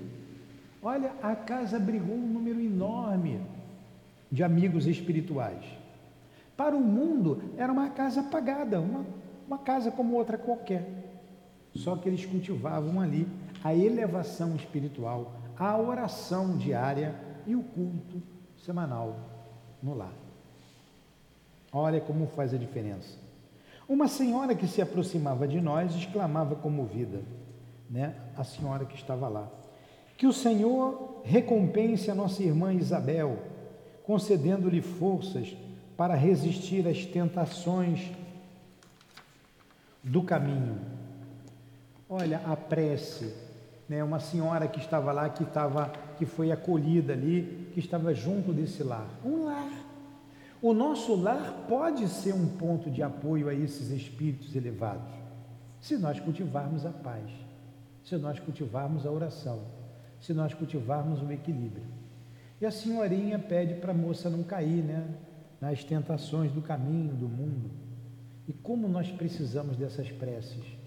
Olha, 0.83 1.13
a 1.23 1.37
casa 1.37 1.77
abrigou 1.77 2.17
um 2.17 2.33
número 2.33 2.61
enorme 2.61 3.41
de 4.33 4.43
amigos 4.43 4.87
espirituais. 4.87 5.65
Para 6.57 6.75
o 6.75 6.81
mundo, 6.81 7.43
era 7.57 7.71
uma 7.71 7.91
casa 7.91 8.21
apagada, 8.21 8.81
uma, 8.81 9.05
uma 9.47 9.59
casa 9.59 9.91
como 9.91 10.17
outra 10.17 10.39
qualquer. 10.39 10.87
Só 11.75 11.95
que 11.97 12.09
eles 12.09 12.25
cultivavam 12.25 13.01
ali 13.01 13.29
a 13.63 13.75
elevação 13.75 14.57
espiritual, 14.57 15.35
a 15.59 15.77
oração 15.77 16.57
diária 16.57 17.15
e 17.47 17.55
o 17.55 17.63
culto 17.63 18.23
semanal 18.57 19.17
no 19.83 19.95
lar. 19.95 20.15
Olha 21.71 22.01
como 22.01 22.27
faz 22.29 22.55
a 22.55 22.57
diferença. 22.57 23.28
Uma 23.89 24.07
senhora 24.07 24.55
que 24.55 24.67
se 24.67 24.83
aproximava 24.83 25.49
de 25.49 25.61
nós 25.61 25.95
exclamava 25.95 26.55
comovida, 26.55 27.23
né? 27.89 28.15
A 28.37 28.45
senhora 28.45 28.85
que 28.85 28.95
estava 28.95 29.29
lá. 29.29 29.49
Que 30.17 30.27
o 30.27 30.33
Senhor 30.33 31.23
recompense 31.25 32.11
a 32.11 32.15
nossa 32.15 32.43
irmã 32.43 32.75
Isabel, 32.75 33.39
concedendo-lhe 34.05 34.83
forças 34.83 35.57
para 35.97 36.15
resistir 36.15 36.87
às 36.87 37.07
tentações 37.07 38.13
do 40.03 40.23
caminho 40.23 40.79
Olha, 42.11 42.41
a 42.47 42.57
prece, 42.57 43.35
né? 43.87 44.03
Uma 44.03 44.19
senhora 44.19 44.67
que 44.67 44.79
estava 44.79 45.13
lá, 45.13 45.29
que 45.29 45.43
estava, 45.43 45.93
que 46.17 46.25
foi 46.25 46.51
acolhida 46.51 47.13
ali, 47.13 47.69
que 47.75 47.81
estava 47.81 48.15
junto 48.15 48.51
desse 48.51 48.83
lar. 48.83 49.07
Um 49.23 49.45
lar. 49.45 49.69
O 50.61 50.73
nosso 50.73 51.15
lar 51.15 51.67
pode 51.69 52.09
ser 52.09 52.35
um 52.35 52.49
ponto 52.49 52.91
de 52.91 53.03
apoio 53.03 53.49
a 53.49 53.55
esses 53.55 53.91
espíritos 53.91 54.57
elevados, 54.57 55.13
se 55.81 55.97
nós 55.97 56.19
cultivarmos 56.19 56.85
a 56.85 56.91
paz, 56.91 57.31
se 58.05 58.17
nós 58.17 58.41
cultivarmos 58.41 59.07
a 59.07 59.11
oração, 59.11 59.61
se 60.21 60.33
nós 60.33 60.53
cultivarmos 60.55 61.23
o 61.23 61.31
equilíbrio. 61.31 61.87
E 62.61 62.67
a 62.67 62.71
senhorinha 62.71 63.39
pede 63.39 63.75
para 63.75 63.93
a 63.93 63.95
moça 63.97 64.29
não 64.29 64.43
cair, 64.43 64.83
né? 64.83 65.07
Nas 65.61 65.85
tentações 65.85 66.51
do 66.51 66.61
caminho, 66.61 67.15
do 67.15 67.29
mundo. 67.29 67.71
E 68.49 68.53
como 68.53 68.89
nós 68.89 69.11
precisamos 69.13 69.77
dessas 69.77 70.11
preces 70.11 70.79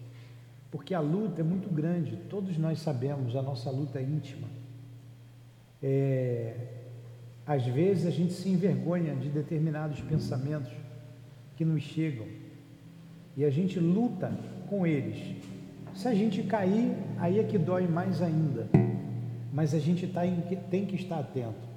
porque 0.72 0.94
a 0.94 1.02
luta 1.02 1.42
é 1.42 1.44
muito 1.44 1.70
grande, 1.70 2.16
todos 2.30 2.58
nós 2.58 2.80
sabemos, 2.80 3.36
a 3.36 3.42
nossa 3.42 3.70
luta 3.70 4.00
é 4.00 4.04
íntima. 4.04 4.48
É, 5.84 6.56
às 7.52 7.66
vezes 7.66 8.06
a 8.06 8.10
gente 8.10 8.32
se 8.32 8.48
envergonha 8.48 9.14
de 9.14 9.28
determinados 9.28 10.00
pensamentos 10.00 10.72
que 11.58 11.66
nos 11.66 11.84
chegam 11.84 12.26
e 13.36 13.44
a 13.44 13.50
gente 13.50 13.78
luta 13.78 14.32
com 14.70 14.88
eles. 14.88 15.36
Se 15.94 16.08
a 16.08 16.16
gente 16.16 16.44
cair, 16.44 16.96
aí 17.18 17.40
é 17.40 17.44
que 17.44 17.58
dói 17.58 17.90
mais 17.90 18.22
ainda, 18.22 18.70
mas 19.52 19.74
a 19.74 19.80
gente 19.80 20.08
tá 20.08 20.26
em, 20.26 20.40
tem 20.70 20.86
que 20.86 20.96
estar 20.96 21.20
atento. 21.20 21.70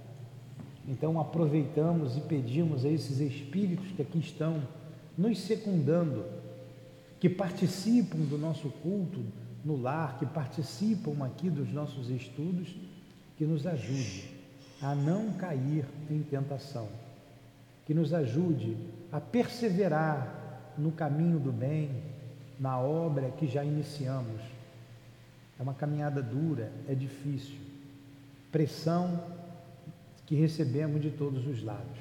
Então 0.87 1.19
aproveitamos 1.19 2.17
e 2.17 2.21
pedimos 2.21 2.85
a 2.85 2.89
esses 2.89 3.19
espíritos 3.19 3.91
que 3.97 4.03
aqui 4.03 4.21
estão 4.21 4.63
nos 5.19 5.41
secundando, 5.41 6.25
que 7.19 7.29
participam 7.29 8.19
do 8.19 8.39
nosso 8.39 8.69
culto 8.81 9.25
no 9.65 9.77
lar, 9.77 10.21
que 10.21 10.27
participam 10.27 11.25
aqui 11.25 11.51
dos 11.51 11.73
nossos 11.73 12.11
estudos, 12.11 12.77
que 13.37 13.45
nos 13.45 13.67
ajude 13.67 14.34
a 14.83 14.95
não 14.95 15.33
cair 15.33 15.85
em 16.11 16.23
tentação, 16.23 16.89
que 17.87 17.95
nos 17.95 18.13
ajude 18.13 18.77
a 19.13 19.21
perseverar 19.21 20.73
no 20.77 20.93
caminho 20.93 21.39
do 21.39 21.53
bem, 21.53 21.91
na 22.59 22.79
obra 22.79 23.31
que 23.31 23.47
já 23.47 23.65
iniciamos. 23.65 24.41
É 25.59 25.63
uma 25.63 25.75
caminhada 25.75 26.23
dura, 26.23 26.73
é 26.89 26.95
difícil. 26.95 27.59
Pressão 28.51 29.23
que 30.27 30.35
recebemos 30.35 31.01
de 31.03 31.11
todos 31.11 31.47
os 31.47 31.63
lados. 31.63 31.99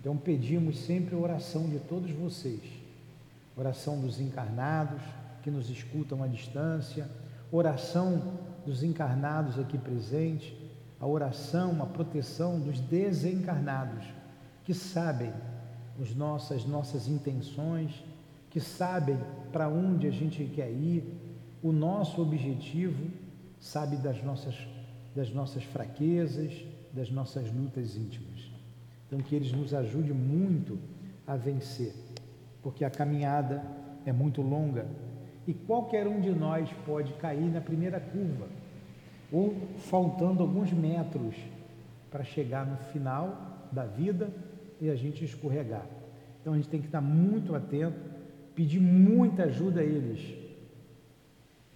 Então 0.00 0.16
pedimos 0.16 0.78
sempre 0.78 1.14
a 1.14 1.18
oração 1.18 1.68
de 1.68 1.78
todos 1.80 2.10
vocês, 2.10 2.62
oração 3.56 4.00
dos 4.00 4.20
encarnados 4.20 5.02
que 5.42 5.50
nos 5.50 5.68
escutam 5.70 6.22
à 6.22 6.26
distância, 6.26 7.08
oração 7.50 8.38
dos 8.64 8.82
encarnados 8.82 9.58
aqui 9.58 9.76
presentes, 9.76 10.52
a 11.00 11.06
oração, 11.06 11.80
a 11.82 11.86
proteção 11.86 12.58
dos 12.58 12.80
desencarnados 12.80 14.04
que 14.64 14.74
sabem 14.74 15.32
as 16.00 16.14
nossas, 16.14 16.64
nossas 16.64 17.08
intenções, 17.08 18.04
que 18.50 18.60
sabem 18.60 19.18
para 19.52 19.68
onde 19.68 20.06
a 20.06 20.10
gente 20.10 20.44
quer 20.44 20.70
ir, 20.70 21.04
o 21.62 21.72
nosso 21.72 22.20
objetivo, 22.20 23.10
sabe 23.58 23.96
das 23.96 24.22
nossas, 24.22 24.56
das 25.14 25.30
nossas 25.32 25.64
fraquezas, 25.64 26.64
das 26.92 27.10
nossas 27.10 27.50
lutas 27.52 27.96
íntimas. 27.96 28.50
Então, 29.06 29.20
que 29.20 29.34
eles 29.34 29.52
nos 29.52 29.74
ajudem 29.74 30.12
muito 30.12 30.78
a 31.26 31.36
vencer, 31.36 31.94
porque 32.62 32.84
a 32.84 32.90
caminhada 32.90 33.62
é 34.04 34.12
muito 34.12 34.42
longa. 34.42 34.86
E 35.46 35.54
qualquer 35.54 36.06
um 36.06 36.20
de 36.20 36.30
nós 36.30 36.68
pode 36.84 37.12
cair 37.14 37.50
na 37.50 37.60
primeira 37.60 37.98
curva 37.98 38.46
ou 39.32 39.54
faltando 39.78 40.42
alguns 40.42 40.72
metros 40.72 41.34
para 42.10 42.24
chegar 42.24 42.66
no 42.66 42.76
final 42.92 43.68
da 43.70 43.84
vida 43.84 44.30
e 44.80 44.88
a 44.88 44.96
gente 44.96 45.24
escorregar. 45.24 45.86
Então, 46.40 46.54
a 46.54 46.56
gente 46.56 46.68
tem 46.68 46.80
que 46.80 46.86
estar 46.86 47.00
muito 47.00 47.54
atento, 47.54 47.98
pedir 48.54 48.80
muita 48.80 49.44
ajuda 49.44 49.80
a 49.80 49.84
eles. 49.84 50.34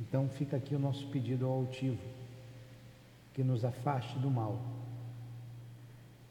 Então, 0.00 0.28
fica 0.28 0.56
aqui 0.56 0.74
o 0.74 0.78
nosso 0.78 1.06
pedido 1.08 1.46
ao 1.46 1.52
altivo, 1.52 1.98
que 3.34 3.42
nos 3.42 3.64
afaste 3.64 4.18
do 4.18 4.30
mal 4.30 4.58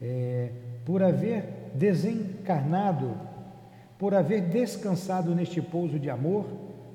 é, 0.01 0.49
por 0.83 1.03
haver 1.03 1.71
desencarnado, 1.75 3.15
por 3.99 4.15
haver 4.15 4.41
descansado 4.49 5.35
neste 5.35 5.61
pouso 5.61 5.99
de 5.99 6.09
amor, 6.09 6.45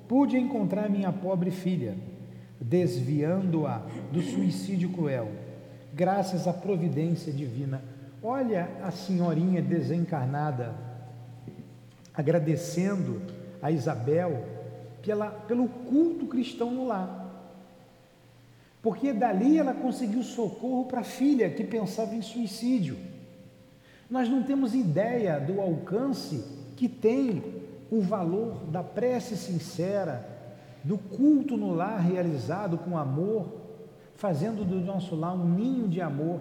pude 0.09 0.37
encontrar 0.37 0.90
minha 0.90 1.12
pobre 1.12 1.52
filha, 1.52 1.97
desviando-a 2.60 3.82
do 4.12 4.20
suicídio 4.22 4.90
cruel, 4.90 5.30
graças 5.94 6.46
à 6.46 6.52
providência 6.52 7.32
divina. 7.32 7.82
Olha 8.23 8.69
a 8.82 8.90
senhorinha 8.90 9.62
desencarnada 9.62 10.75
agradecendo 12.16 13.21
a 13.60 13.71
Isabel 13.71 14.45
pela, 15.02 15.28
pelo 15.28 15.69
culto 15.69 16.26
cristão 16.26 16.71
no 16.71 16.86
lar. 16.86 17.25
Porque 18.82 19.12
dali 19.12 19.58
ela 19.58 19.75
conseguiu 19.75 20.23
socorro 20.23 20.86
para 20.86 21.00
a 21.00 21.04
filha 21.04 21.50
que 21.50 21.62
pensava 21.62 22.14
em 22.14 22.23
suicídio. 22.23 22.97
Nós 24.08 24.28
não 24.28 24.42
temos 24.42 24.75
ideia 24.75 25.38
do 25.38 25.60
alcance 25.60 26.45
que 26.76 26.88
tem 26.88 27.42
o 27.90 28.00
valor 28.00 28.64
da 28.66 28.82
prece 28.82 29.36
sincera, 29.36 30.35
do 30.86 30.96
culto 30.96 31.56
no 31.56 31.75
lar 31.75 31.99
realizado 31.99 32.78
com 32.78 32.96
amor, 32.96 33.60
fazendo 34.14 34.64
do 34.64 34.76
nosso 34.76 35.16
lar 35.16 35.34
um 35.34 35.52
ninho 35.52 35.88
de 35.88 36.00
amor. 36.00 36.40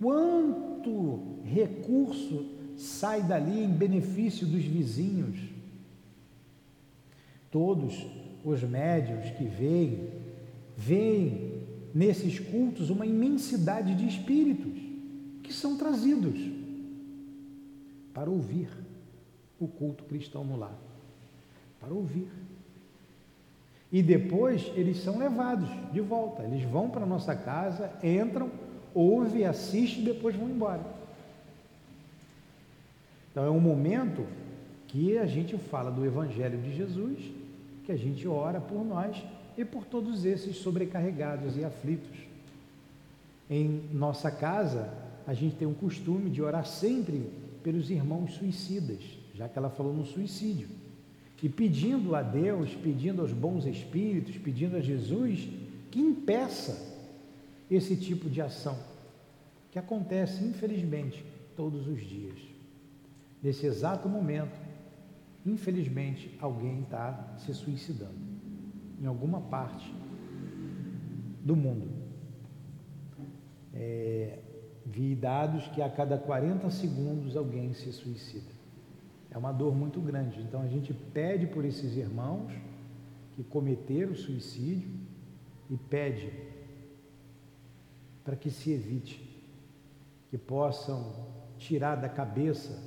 Quanto 0.00 1.42
recurso 1.44 2.46
sai 2.78 3.22
dali 3.22 3.62
em 3.62 3.68
benefício 3.68 4.46
dos 4.46 4.64
vizinhos? 4.64 5.38
Todos 7.50 8.06
os 8.42 8.62
médios 8.62 9.28
que 9.36 9.44
veem 9.44 10.08
veem 10.74 11.62
nesses 11.94 12.38
cultos 12.40 12.88
uma 12.88 13.04
imensidade 13.04 13.94
de 13.94 14.08
espíritos 14.08 14.80
que 15.42 15.52
são 15.52 15.76
trazidos 15.76 16.40
para 18.14 18.30
ouvir 18.30 18.70
o 19.60 19.68
culto 19.68 20.04
cristão 20.04 20.42
no 20.42 20.56
lar, 20.56 20.78
para 21.78 21.92
ouvir. 21.92 22.30
E 23.92 24.02
depois 24.02 24.72
eles 24.74 25.02
são 25.02 25.18
levados 25.18 25.68
de 25.92 26.00
volta, 26.00 26.42
eles 26.44 26.64
vão 26.64 26.88
para 26.88 27.02
a 27.02 27.06
nossa 27.06 27.36
casa, 27.36 27.92
entram, 28.02 28.50
ouvem, 28.94 29.44
assistem 29.44 30.02
e 30.02 30.06
depois 30.06 30.34
vão 30.34 30.48
embora. 30.48 30.80
Então 33.30 33.44
é 33.44 33.50
um 33.50 33.60
momento 33.60 34.26
que 34.88 35.18
a 35.18 35.26
gente 35.26 35.58
fala 35.58 35.90
do 35.90 36.06
Evangelho 36.06 36.58
de 36.58 36.74
Jesus, 36.74 37.18
que 37.84 37.92
a 37.92 37.96
gente 37.96 38.26
ora 38.26 38.60
por 38.60 38.82
nós 38.82 39.22
e 39.58 39.64
por 39.64 39.84
todos 39.84 40.24
esses 40.24 40.56
sobrecarregados 40.56 41.58
e 41.58 41.64
aflitos. 41.64 42.18
Em 43.50 43.82
nossa 43.92 44.30
casa, 44.30 44.90
a 45.26 45.34
gente 45.34 45.56
tem 45.56 45.68
um 45.68 45.74
costume 45.74 46.30
de 46.30 46.40
orar 46.40 46.64
sempre 46.64 47.30
pelos 47.62 47.90
irmãos 47.90 48.34
suicidas, 48.34 49.00
já 49.34 49.48
que 49.48 49.58
ela 49.58 49.68
falou 49.70 49.92
no 49.92 50.06
suicídio, 50.06 50.68
e 51.42 51.48
pedindo 51.48 52.14
a 52.14 52.22
Deus, 52.22 52.72
pedindo 52.74 53.20
aos 53.20 53.32
bons 53.32 53.66
espíritos, 53.66 54.38
pedindo 54.38 54.76
a 54.76 54.80
Jesus 54.80 55.48
que 55.90 55.98
impeça 55.98 56.92
esse 57.68 57.96
tipo 57.96 58.30
de 58.30 58.40
ação, 58.40 58.78
que 59.70 59.78
acontece, 59.78 60.44
infelizmente, 60.44 61.24
todos 61.56 61.88
os 61.88 62.00
dias. 62.00 62.38
Nesse 63.42 63.66
exato 63.66 64.08
momento, 64.08 64.56
infelizmente, 65.44 66.36
alguém 66.40 66.82
está 66.82 67.34
se 67.38 67.52
suicidando 67.52 68.22
em 69.00 69.06
alguma 69.06 69.40
parte 69.40 69.92
do 71.44 71.56
mundo. 71.56 71.88
É, 73.74 74.38
vi 74.86 75.16
dados 75.16 75.66
que 75.68 75.82
a 75.82 75.90
cada 75.90 76.16
40 76.16 76.70
segundos 76.70 77.36
alguém 77.36 77.72
se 77.74 77.92
suicida. 77.92 78.51
É 79.32 79.38
uma 79.38 79.50
dor 79.50 79.74
muito 79.74 79.98
grande. 80.00 80.40
Então 80.40 80.60
a 80.60 80.68
gente 80.68 80.92
pede 80.92 81.46
por 81.46 81.64
esses 81.64 81.96
irmãos 81.96 82.52
que 83.34 83.42
cometeram 83.42 84.14
suicídio 84.14 84.90
e 85.70 85.76
pede 85.76 86.30
para 88.22 88.36
que 88.36 88.50
se 88.50 88.70
evite, 88.72 89.42
que 90.28 90.36
possam 90.36 91.26
tirar 91.56 91.96
da 91.96 92.10
cabeça 92.10 92.78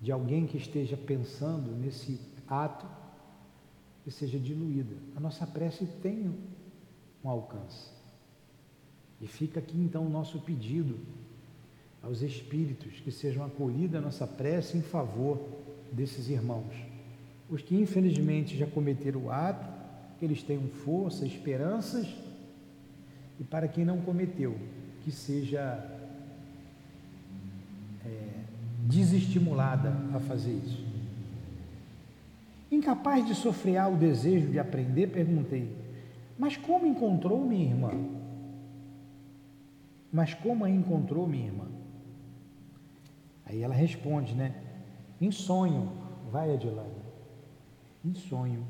de 0.00 0.12
alguém 0.12 0.46
que 0.46 0.58
esteja 0.58 0.96
pensando 0.96 1.72
nesse 1.72 2.20
ato 2.46 2.86
que 4.04 4.10
seja 4.10 4.38
diluída. 4.38 4.96
A 5.16 5.20
nossa 5.20 5.46
prece 5.46 5.86
tem 6.02 6.28
um 7.24 7.28
alcance. 7.28 7.90
E 9.18 9.26
fica 9.26 9.60
aqui 9.60 9.78
então 9.78 10.06
o 10.06 10.10
nosso 10.10 10.40
pedido 10.40 10.98
aos 12.02 12.22
espíritos 12.22 13.00
que 13.00 13.10
sejam 13.10 13.44
acolhida 13.44 13.98
a 13.98 14.00
nossa 14.00 14.26
prece 14.26 14.78
em 14.78 14.82
favor 14.82 15.38
desses 15.92 16.28
irmãos. 16.28 16.74
Os 17.48 17.62
que 17.62 17.74
infelizmente 17.76 18.56
já 18.56 18.66
cometeram 18.66 19.24
o 19.24 19.30
ato, 19.30 19.68
que 20.18 20.24
eles 20.24 20.42
tenham 20.42 20.68
força, 20.68 21.26
esperanças, 21.26 22.06
e 23.38 23.44
para 23.44 23.66
quem 23.66 23.84
não 23.84 24.00
cometeu, 24.02 24.56
que 25.02 25.10
seja 25.10 25.60
é, 28.04 28.28
desestimulada 28.86 29.94
a 30.14 30.20
fazer 30.20 30.52
isso. 30.52 30.84
Incapaz 32.70 33.26
de 33.26 33.34
sofrear 33.34 33.92
o 33.92 33.96
desejo 33.96 34.48
de 34.48 34.58
aprender, 34.58 35.08
perguntei: 35.08 35.74
Mas 36.38 36.56
como 36.56 36.86
encontrou 36.86 37.44
minha 37.44 37.64
irmã? 37.64 37.92
Mas 40.12 40.34
como 40.34 40.64
a 40.64 40.70
encontrou 40.70 41.26
minha 41.26 41.46
irmã? 41.46 41.79
Aí 43.50 43.62
ela 43.64 43.74
responde, 43.74 44.32
né? 44.32 44.54
Em 45.20 45.32
sonho, 45.32 45.90
vai 46.30 46.54
Adelaide. 46.54 46.94
Em 48.04 48.14
sonho. 48.14 48.64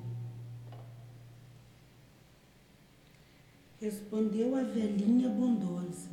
Respondeu 3.78 4.56
a 4.56 4.62
velhinha 4.62 5.28
bondosa. 5.28 6.08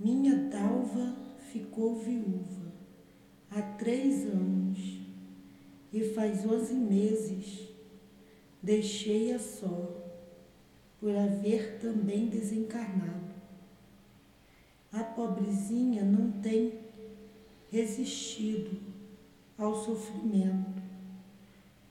Minha 0.00 0.34
dalva 0.48 1.14
ficou 1.52 1.94
viúva 1.94 2.72
há 3.52 3.62
três 3.62 4.26
anos 4.26 5.00
e 5.92 6.02
faz 6.14 6.44
onze 6.44 6.74
meses 6.74 7.68
deixei-a 8.60 9.38
só 9.38 9.90
por 10.98 11.14
haver 11.14 11.78
também 11.80 12.26
desencarnado. 12.26 13.32
A 14.92 15.04
pobrezinha 15.04 16.04
não 16.04 16.32
tem 16.40 16.81
resistido 17.72 18.78
ao 19.56 19.74
sofrimento 19.74 20.82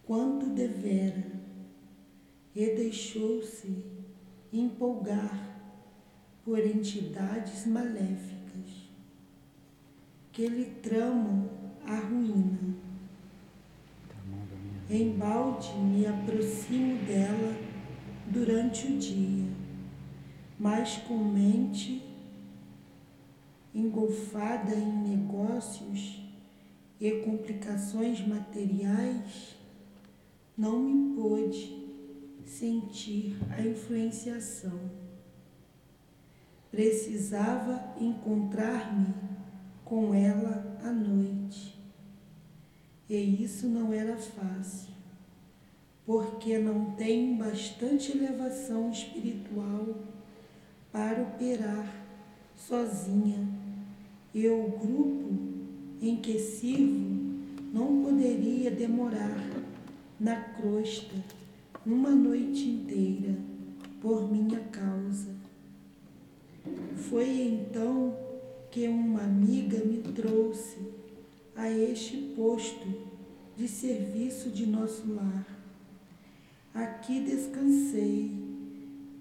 quanto 0.04 0.46
devera 0.52 1.32
e 2.56 2.76
deixou-se 2.76 3.84
empolgar 4.54 5.58
por 6.46 6.60
entidades 6.60 7.66
maléficas 7.66 8.92
que 10.32 10.46
lhe 10.46 10.66
tramam 10.84 11.50
a 11.84 11.96
ruína. 11.96 12.76
Embalde 14.88 15.74
me 15.80 16.06
aproximo 16.06 16.98
dela 17.06 17.58
durante 18.28 18.86
o 18.86 19.00
dia, 19.00 19.48
mas 20.60 20.98
com 20.98 21.18
mente 21.18 22.11
engolfada 23.74 24.76
em 24.76 25.10
negócios 25.10 26.22
e 27.00 27.12
complicações 27.22 28.26
materiais, 28.28 29.56
não 30.58 30.80
me 30.80 31.16
pôde 31.16 31.82
sentir 32.46 33.38
a 33.50 33.62
influenciação. 33.62 34.80
Precisava 36.70 37.96
encontrar-me 38.00 39.14
com 39.84 40.14
ela 40.14 40.78
à 40.84 40.92
noite. 40.92 41.80
E 43.10 43.44
isso 43.44 43.68
não 43.68 43.92
era 43.92 44.16
fácil, 44.16 44.94
porque 46.06 46.58
não 46.58 46.92
tenho 46.92 47.38
bastante 47.38 48.18
elevação 48.18 48.90
espiritual 48.92 49.98
para 50.92 51.22
operar 51.24 52.06
sozinha 52.56 53.61
e 54.34 54.48
o 54.48 54.64
grupo 54.70 55.30
em 56.02 56.18
que 56.18 56.40
sirvo 56.40 57.22
não 57.74 58.04
poderia 58.04 58.72
demorar 58.72 59.38
na 60.20 60.36
crosta 60.36 61.16
uma 61.86 62.12
noite 62.12 62.68
inteira 62.68 63.36
por 64.02 64.32
minha 64.32 64.60
causa. 64.60 65.36
Foi 66.96 67.28
então 67.28 68.16
que 68.70 68.88
uma 68.88 69.22
amiga 69.24 69.84
me 69.84 69.98
trouxe 70.14 70.80
a 71.56 71.70
este 71.70 72.18
posto 72.36 72.88
de 73.58 73.68
serviço 73.68 74.50
de 74.50 74.66
nosso 74.66 75.14
lar. 75.14 75.46
Aqui 76.74 77.20
descansei 77.22 78.32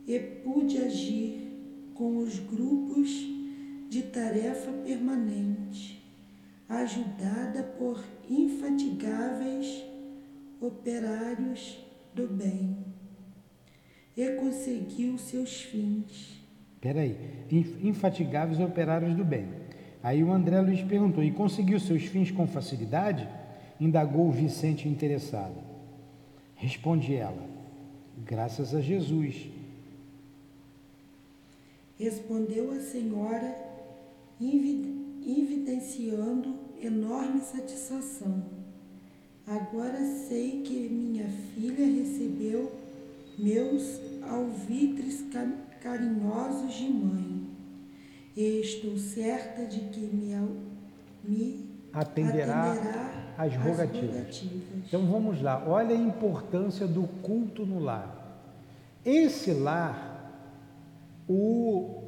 e 0.06 0.18
pude 0.18 0.78
agir 0.78 1.50
com 1.94 2.18
os 2.18 2.38
grupos 2.38 3.39
de 3.90 4.04
tarefa 4.04 4.70
permanente, 4.84 6.00
ajudada 6.68 7.64
por 7.64 8.02
infatigáveis 8.28 9.84
operários 10.60 11.76
do 12.14 12.28
bem, 12.28 12.76
e 14.16 14.28
conseguiu 14.36 15.18
seus 15.18 15.62
fins. 15.62 16.40
Peraí, 16.80 17.16
infatigáveis 17.82 18.60
operários 18.60 19.16
do 19.16 19.24
bem. 19.24 19.48
Aí 20.02 20.22
o 20.22 20.30
André 20.30 20.60
Luiz 20.60 20.82
perguntou: 20.82 21.24
e 21.24 21.32
conseguiu 21.32 21.80
seus 21.80 22.04
fins 22.04 22.30
com 22.30 22.46
facilidade? 22.46 23.28
Indagou 23.80 24.28
o 24.28 24.32
Vicente 24.32 24.88
interessado. 24.88 25.56
Responde 26.54 27.12
ela: 27.14 27.44
graças 28.24 28.72
a 28.72 28.80
Jesus. 28.80 29.48
Respondeu 31.98 32.70
a 32.70 32.80
senhora, 32.80 33.69
evidenciando 34.40 36.54
enorme 36.80 37.40
satisfação. 37.40 38.42
Agora 39.46 39.98
sei 40.28 40.62
que 40.62 40.88
minha 40.88 41.28
filha 41.54 41.84
recebeu 41.84 42.72
meus 43.38 44.00
alvitres 44.22 45.24
carinhosos 45.80 46.74
de 46.74 46.88
mãe. 46.88 47.50
E 48.36 48.60
estou 48.60 48.96
certa 48.96 49.66
de 49.66 49.80
que 49.80 50.00
me, 50.00 50.34
me 51.24 51.68
atenderá, 51.92 52.72
atenderá 52.72 53.34
às 53.36 53.56
rogativas. 53.56 54.10
rogativas. 54.10 54.62
Então 54.86 55.06
vamos 55.06 55.42
lá, 55.42 55.64
olha 55.66 55.94
a 55.94 55.98
importância 55.98 56.86
do 56.86 57.08
culto 57.22 57.66
no 57.66 57.80
lar. 57.80 58.16
Esse 59.04 59.52
lar 59.52 60.08
o, 61.28 61.99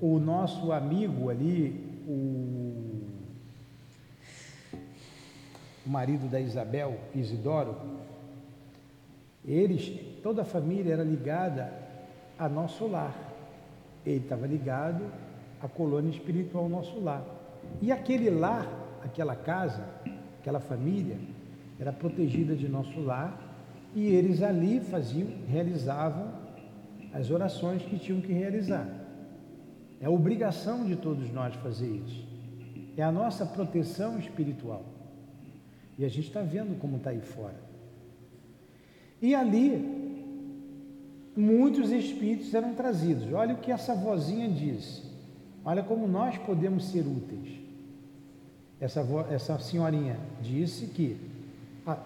o 0.00 0.18
nosso 0.18 0.72
amigo 0.72 1.30
ali, 1.30 2.02
o, 2.06 3.02
o 5.84 5.88
marido 5.88 6.28
da 6.28 6.40
Isabel, 6.40 6.98
Isidoro, 7.14 7.76
eles, 9.44 10.00
toda 10.22 10.42
a 10.42 10.44
família 10.44 10.92
era 10.92 11.04
ligada 11.04 11.72
a 12.38 12.48
nosso 12.48 12.86
lar. 12.86 13.14
Ele 14.04 14.18
estava 14.18 14.46
ligado 14.46 15.04
à 15.62 15.68
colônia 15.68 16.10
espiritual 16.10 16.68
nosso 16.68 17.00
lar. 17.00 17.24
E 17.80 17.90
aquele 17.90 18.30
lar, 18.30 18.66
aquela 19.04 19.34
casa, 19.34 19.84
aquela 20.40 20.60
família, 20.60 21.16
era 21.78 21.92
protegida 21.92 22.54
de 22.54 22.68
nosso 22.68 23.00
lar 23.00 23.38
e 23.94 24.06
eles 24.06 24.42
ali 24.42 24.80
faziam, 24.80 25.28
realizavam 25.48 26.30
as 27.12 27.30
orações 27.30 27.82
que 27.82 27.98
tinham 27.98 28.20
que 28.20 28.32
realizar. 28.32 29.05
É 30.00 30.08
obrigação 30.08 30.84
de 30.84 30.96
todos 30.96 31.30
nós 31.32 31.54
fazer 31.56 31.88
isso. 31.88 32.26
É 32.96 33.02
a 33.02 33.12
nossa 33.12 33.44
proteção 33.44 34.18
espiritual. 34.18 34.84
E 35.98 36.04
a 36.04 36.08
gente 36.08 36.28
está 36.28 36.42
vendo 36.42 36.78
como 36.78 36.98
está 36.98 37.10
aí 37.10 37.20
fora. 37.20 37.56
E 39.20 39.34
ali, 39.34 40.52
muitos 41.34 41.90
espíritos 41.90 42.52
eram 42.54 42.74
trazidos. 42.74 43.32
Olha 43.32 43.54
o 43.54 43.58
que 43.58 43.72
essa 43.72 43.94
vozinha 43.94 44.48
disse. 44.48 45.02
Olha 45.64 45.82
como 45.82 46.06
nós 46.06 46.36
podemos 46.38 46.84
ser 46.84 47.00
úteis. 47.00 47.58
Essa, 48.78 49.04
essa 49.30 49.58
senhorinha 49.58 50.18
disse 50.42 50.86
que 50.86 51.16
a, 51.86 51.98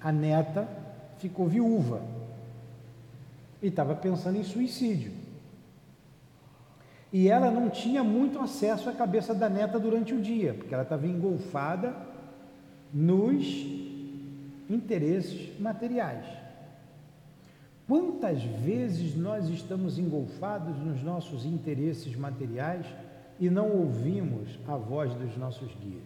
a 0.00 0.12
neta 0.12 0.68
ficou 1.18 1.48
viúva 1.48 2.02
e 3.62 3.68
estava 3.68 3.94
pensando 3.94 4.38
em 4.38 4.44
suicídio. 4.44 5.23
E 7.14 7.28
ela 7.28 7.48
não 7.48 7.70
tinha 7.70 8.02
muito 8.02 8.40
acesso 8.40 8.90
à 8.90 8.92
cabeça 8.92 9.32
da 9.32 9.48
neta 9.48 9.78
durante 9.78 10.12
o 10.12 10.20
dia, 10.20 10.52
porque 10.52 10.74
ela 10.74 10.82
estava 10.82 11.06
engolfada 11.06 11.94
nos 12.92 13.44
interesses 14.68 15.56
materiais. 15.60 16.26
Quantas 17.86 18.42
vezes 18.42 19.14
nós 19.14 19.48
estamos 19.48 19.96
engolfados 19.96 20.76
nos 20.78 21.04
nossos 21.04 21.46
interesses 21.46 22.16
materiais 22.16 22.84
e 23.38 23.48
não 23.48 23.70
ouvimos 23.70 24.58
a 24.66 24.76
voz 24.76 25.14
dos 25.14 25.36
nossos 25.36 25.72
guias? 25.76 26.02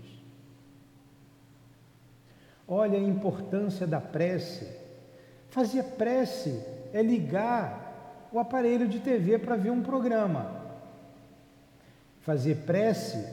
Olha 2.68 2.98
a 2.98 3.02
importância 3.02 3.86
da 3.86 3.98
prece. 3.98 4.68
Fazer 5.48 5.84
prece 5.84 6.62
é 6.92 7.00
ligar 7.00 8.28
o 8.30 8.38
aparelho 8.38 8.86
de 8.86 9.00
TV 9.00 9.38
para 9.38 9.56
ver 9.56 9.70
um 9.70 9.80
programa. 9.80 10.57
Fazer 12.28 12.56
prece 12.66 13.24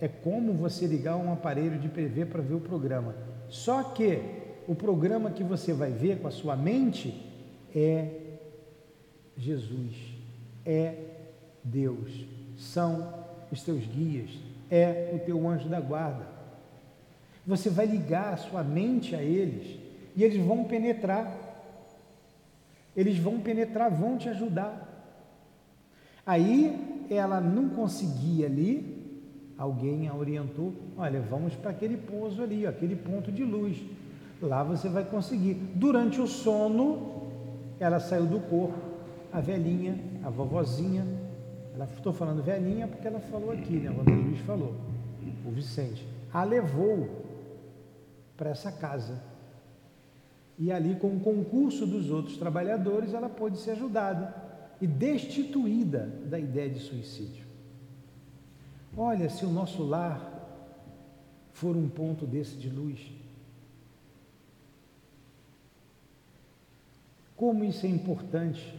é 0.00 0.06
como 0.06 0.52
você 0.52 0.86
ligar 0.86 1.16
um 1.16 1.32
aparelho 1.32 1.76
de 1.76 1.88
TV 1.88 2.24
para 2.24 2.40
ver 2.40 2.54
o 2.54 2.60
programa. 2.60 3.12
Só 3.48 3.82
que 3.82 4.22
o 4.68 4.76
programa 4.76 5.32
que 5.32 5.42
você 5.42 5.72
vai 5.72 5.90
ver 5.90 6.20
com 6.20 6.28
a 6.28 6.30
sua 6.30 6.54
mente 6.54 7.20
é 7.74 8.10
Jesus, 9.36 9.96
é 10.64 10.94
Deus, 11.64 12.24
são 12.56 13.12
os 13.50 13.60
teus 13.60 13.84
guias, 13.86 14.30
é 14.70 15.10
o 15.12 15.18
teu 15.18 15.48
anjo 15.48 15.68
da 15.68 15.80
guarda. 15.80 16.24
Você 17.44 17.68
vai 17.68 17.86
ligar 17.86 18.34
a 18.34 18.36
sua 18.36 18.62
mente 18.62 19.16
a 19.16 19.20
eles 19.20 19.80
e 20.14 20.22
eles 20.22 20.40
vão 20.46 20.62
penetrar 20.62 21.44
eles 22.96 23.18
vão 23.18 23.40
penetrar, 23.40 23.90
vão 23.90 24.16
te 24.16 24.28
ajudar. 24.28 24.93
Aí 26.26 27.04
ela 27.10 27.40
não 27.40 27.68
conseguia 27.68 28.46
ali, 28.46 28.94
alguém 29.58 30.08
a 30.08 30.14
orientou: 30.14 30.72
olha, 30.96 31.20
vamos 31.20 31.54
para 31.54 31.70
aquele 31.70 31.96
pouso 31.96 32.42
ali, 32.42 32.66
aquele 32.66 32.96
ponto 32.96 33.30
de 33.30 33.44
luz. 33.44 33.82
Lá 34.40 34.62
você 34.62 34.88
vai 34.88 35.04
conseguir. 35.04 35.54
Durante 35.74 36.20
o 36.20 36.26
sono, 36.26 37.22
ela 37.78 38.00
saiu 38.00 38.26
do 38.26 38.40
corpo. 38.40 38.78
a 39.32 39.40
velhinha, 39.40 39.98
a 40.22 40.30
vovozinha, 40.30 41.04
ela 41.74 41.88
estou 41.96 42.12
falando 42.12 42.42
velhinha 42.42 42.86
porque 42.86 43.06
ela 43.06 43.20
falou 43.20 43.50
aqui, 43.50 43.74
né? 43.74 43.90
O 43.90 44.00
André 44.00 44.14
Luiz 44.14 44.38
falou, 44.40 44.74
o 45.44 45.50
Vicente, 45.50 46.06
a 46.32 46.44
levou 46.44 47.08
para 48.36 48.50
essa 48.50 48.70
casa. 48.70 49.20
E 50.56 50.70
ali, 50.70 50.94
com 50.94 51.08
o 51.08 51.20
concurso 51.20 51.84
dos 51.84 52.10
outros 52.10 52.36
trabalhadores, 52.36 53.12
ela 53.12 53.28
pôde 53.28 53.58
ser 53.58 53.72
ajudada 53.72 54.43
e 54.84 54.86
destituída 54.86 56.06
da 56.26 56.38
ideia 56.38 56.68
de 56.68 56.78
suicídio. 56.78 57.46
Olha, 58.94 59.30
se 59.30 59.46
o 59.46 59.50
nosso 59.50 59.82
lar 59.82 60.30
for 61.54 61.74
um 61.74 61.88
ponto 61.88 62.26
desse 62.26 62.54
de 62.58 62.68
luz, 62.68 63.00
como 67.34 67.64
isso 67.64 67.86
é 67.86 67.88
importante, 67.88 68.78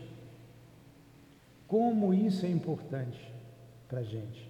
como 1.67 2.13
isso 2.13 2.45
é 2.45 2.51
importante 2.51 3.19
para 3.89 4.01
a 4.01 4.03
gente. 4.03 4.47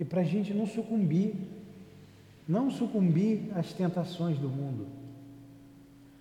E 0.00 0.04
para 0.04 0.22
a 0.22 0.24
gente 0.24 0.54
não 0.54 0.66
sucumbir, 0.66 1.34
não 2.48 2.70
sucumbir 2.70 3.50
às 3.54 3.70
tentações 3.74 4.38
do 4.38 4.48
mundo, 4.48 4.86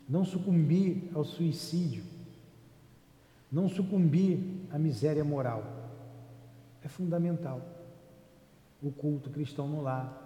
não 0.09 0.25
sucumbir 0.25 1.09
ao 1.15 1.23
suicídio, 1.23 2.16
não 3.51 3.69
sucumbir 3.69 4.39
à 4.71 4.77
miséria 4.77 5.23
moral. 5.23 5.63
É 6.83 6.87
fundamental 6.87 7.61
o 8.81 8.91
culto 8.91 9.29
cristão 9.29 9.67
no 9.67 9.81
lar, 9.81 10.23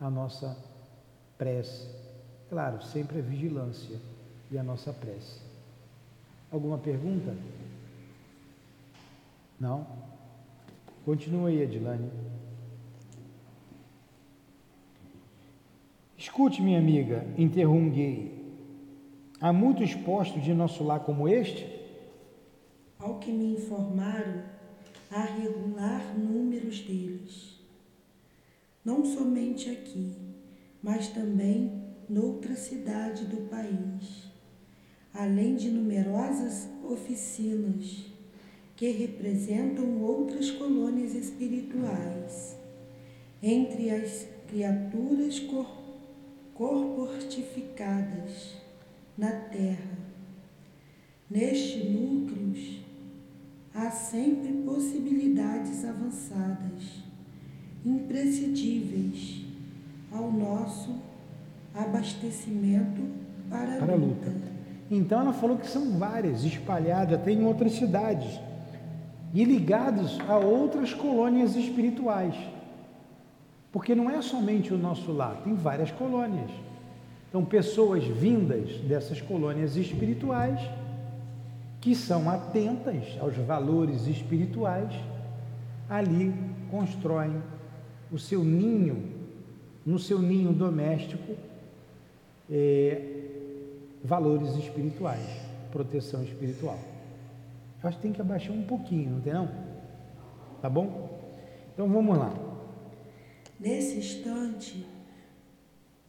a 0.00 0.10
nossa 0.10 0.56
prece. 1.38 1.88
Claro, 2.48 2.82
sempre 2.82 3.18
a 3.18 3.22
vigilância 3.22 3.98
e 4.50 4.58
a 4.58 4.62
nossa 4.62 4.92
prece. 4.92 5.40
Alguma 6.50 6.76
pergunta? 6.76 7.34
Não? 9.58 9.86
Continua 11.04 11.48
aí, 11.48 11.62
Adilane. 11.62 12.10
Escute, 16.18 16.60
minha 16.60 16.78
amiga, 16.78 17.26
interrunguei. 17.38 18.40
Há 19.40 19.52
muitos 19.52 19.94
postos 19.94 20.42
de 20.44 20.52
nosso 20.52 20.84
lar 20.84 21.00
como 21.00 21.28
este? 21.28 21.71
Ao 23.02 23.18
que 23.18 23.30
me 23.32 23.54
informaram, 23.54 24.44
há 25.10 25.24
regular 25.24 26.16
números 26.16 26.82
deles. 26.82 27.58
Não 28.84 29.04
somente 29.04 29.68
aqui, 29.68 30.12
mas 30.80 31.08
também 31.08 31.82
noutra 32.08 32.54
cidade 32.54 33.24
do 33.24 33.48
país, 33.48 34.30
além 35.12 35.56
de 35.56 35.68
numerosas 35.68 36.68
oficinas 36.88 38.04
que 38.76 38.88
representam 38.92 40.00
outras 40.00 40.52
colônias 40.52 41.16
espirituais. 41.16 42.56
Entre 43.42 43.90
as 43.90 44.28
criaturas 44.46 45.40
cor 45.40 45.82
corportificadas 46.54 48.58
na 49.18 49.32
Terra. 49.32 49.98
Nestes 51.28 51.90
núcleos 51.90 52.81
há 53.74 53.90
sempre 53.90 54.52
possibilidades 54.64 55.84
avançadas, 55.84 57.02
imprescindíveis 57.84 59.44
ao 60.12 60.30
nosso 60.30 60.96
abastecimento 61.74 63.00
para, 63.48 63.78
para 63.78 63.92
a 63.92 63.96
luta. 63.96 64.28
luta. 64.28 64.52
Então 64.90 65.20
ela 65.20 65.32
falou 65.32 65.56
que 65.56 65.66
são 65.66 65.98
várias, 65.98 66.44
espalhadas 66.44 67.18
até 67.18 67.32
em 67.32 67.44
outras 67.44 67.72
cidades 67.72 68.38
e 69.32 69.44
ligados 69.44 70.20
a 70.28 70.36
outras 70.36 70.92
colônias 70.92 71.56
espirituais. 71.56 72.34
Porque 73.72 73.94
não 73.94 74.10
é 74.10 74.20
somente 74.20 74.74
o 74.74 74.76
nosso 74.76 75.10
lar, 75.12 75.40
tem 75.42 75.54
várias 75.54 75.90
colônias. 75.90 76.50
Então, 77.30 77.42
pessoas 77.42 78.04
vindas 78.04 78.68
dessas 78.80 79.22
colônias 79.22 79.74
espirituais, 79.74 80.60
que 81.82 81.96
são 81.96 82.30
atentas 82.30 83.18
aos 83.20 83.36
valores 83.36 84.06
espirituais, 84.06 84.94
ali 85.90 86.32
constroem 86.70 87.42
o 88.10 88.18
seu 88.18 88.44
ninho, 88.44 89.12
no 89.84 89.98
seu 89.98 90.20
ninho 90.20 90.52
doméstico, 90.52 91.34
é, 92.48 93.02
valores 94.04 94.54
espirituais, 94.54 95.26
proteção 95.72 96.22
espiritual. 96.22 96.78
Acho 97.82 97.96
que 97.96 98.02
tem 98.02 98.12
que 98.12 98.20
abaixar 98.20 98.54
um 98.54 98.62
pouquinho, 98.62 99.14
não 99.14 99.20
tem 99.20 99.32
não? 99.32 99.50
Tá 100.60 100.70
bom? 100.70 101.20
Então 101.74 101.88
vamos 101.88 102.16
lá. 102.16 102.32
Nesse 103.58 103.98
instante, 103.98 104.86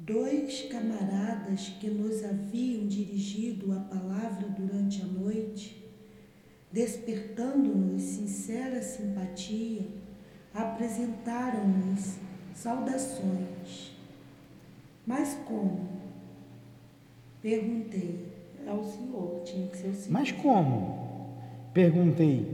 dois 0.06 0.64
camaradas 0.64 1.70
que 1.80 1.90
nos 1.90 2.24
haviam 2.26 2.86
dirigido 2.88 3.72
a 3.72 3.80
palavra 3.80 4.50
durante 4.50 5.02
a 5.02 5.06
noite, 5.06 5.82
despertando-nos 6.72 8.02
sincera 8.02 8.82
simpatia, 8.82 9.88
apresentaram-nos 10.54 12.18
saudações. 12.54 13.94
Mas 15.06 15.38
como? 15.46 15.88
Perguntei 17.42 18.28
ao 18.68 18.84
senhor, 18.84 19.42
tinha 19.46 19.68
que 19.68 19.78
ser 19.78 19.88
o 19.88 19.96
senhor. 19.96 20.12
Mas 20.12 20.32
como? 20.32 21.30
Perguntei: 21.74 22.46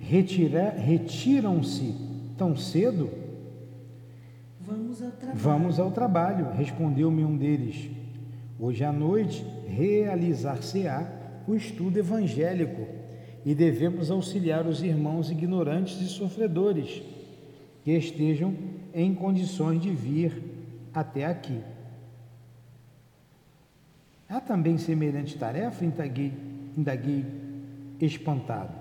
retiram-se 0.00 1.94
tão 2.38 2.56
cedo? 2.56 3.23
Vamos 4.66 5.02
ao 5.02 5.10
trabalho. 5.10 5.38
Vamos 5.38 5.80
ao 5.80 5.90
trabalho, 5.90 6.50
respondeu-me 6.52 7.24
um 7.24 7.36
deles. 7.36 7.90
Hoje 8.58 8.82
à 8.82 8.92
noite 8.92 9.44
realizar-se-á 9.66 11.06
o 11.46 11.54
estudo 11.54 11.98
evangélico 11.98 12.86
e 13.44 13.54
devemos 13.54 14.10
auxiliar 14.10 14.66
os 14.66 14.82
irmãos 14.82 15.30
ignorantes 15.30 16.00
e 16.00 16.06
sofredores 16.06 17.02
que 17.84 17.90
estejam 17.92 18.54
em 18.94 19.14
condições 19.14 19.82
de 19.82 19.90
vir 19.90 20.42
até 20.94 21.26
aqui. 21.26 21.60
Há 24.26 24.40
também 24.40 24.78
semelhante 24.78 25.36
tarefa? 25.36 25.84
Indaguei, 25.84 26.32
indaguei 26.76 27.26
espantado. 28.00 28.72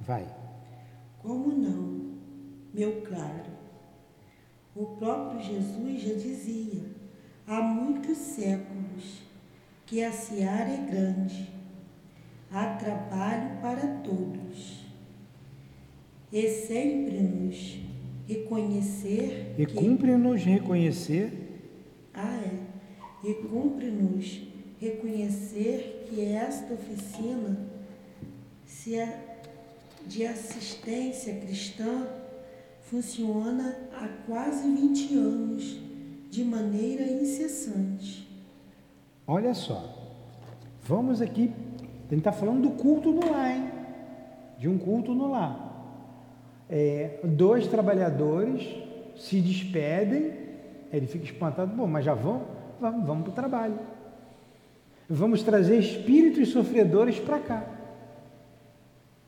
Vai. 0.00 0.26
Como 1.22 1.52
não, 1.52 2.18
meu 2.74 3.00
caro? 3.02 3.61
O 4.74 4.86
próprio 4.96 5.40
Jesus 5.40 6.00
já 6.00 6.14
dizia, 6.14 6.82
há 7.46 7.60
muitos 7.60 8.16
séculos, 8.16 9.22
que 9.84 10.02
a 10.02 10.10
seara 10.10 10.70
é 10.70 10.86
grande, 10.90 11.50
há 12.50 12.76
trabalho 12.76 13.60
para 13.60 13.86
todos. 13.98 14.82
E 16.32 16.48
sempre 16.48 17.20
nos 17.20 17.78
reconhecer. 18.26 19.54
E 19.58 19.66
cumpre-nos 19.66 20.42
reconhecer. 20.42 21.30
Ah, 22.14 22.40
é. 22.42 23.28
E 23.28 23.34
cumpre-nos 23.34 24.40
reconhecer 24.80 26.06
que 26.08 26.24
esta 26.24 26.72
oficina 26.72 27.68
se 28.64 28.96
de 30.06 30.26
assistência 30.26 31.34
cristã 31.34 32.21
funciona 32.92 33.74
há 33.98 34.06
quase 34.26 34.70
20 34.70 35.16
anos, 35.16 35.80
de 36.30 36.44
maneira 36.44 37.02
incessante. 37.04 38.28
Olha 39.26 39.54
só, 39.54 39.82
vamos 40.82 41.22
aqui, 41.22 41.50
ele 42.10 42.20
está 42.20 42.32
falando 42.32 42.68
do 42.68 42.70
culto 42.72 43.10
no 43.10 43.30
lar, 43.30 43.50
hein? 43.50 43.70
De 44.58 44.68
um 44.68 44.76
culto 44.76 45.14
no 45.14 45.30
lar. 45.30 45.70
É, 46.68 47.20
dois 47.24 47.66
trabalhadores 47.66 48.68
se 49.16 49.40
despedem, 49.40 50.30
ele 50.92 51.06
fica 51.06 51.24
espantado, 51.24 51.74
bom, 51.74 51.86
mas 51.86 52.04
já 52.04 52.12
vão? 52.12 52.42
Vamos, 52.78 53.06
vamos 53.06 53.22
para 53.22 53.32
o 53.32 53.34
trabalho. 53.34 53.78
Vamos 55.08 55.42
trazer 55.42 55.78
espíritos 55.78 56.50
sofredores 56.50 57.18
para 57.18 57.38
cá 57.38 57.66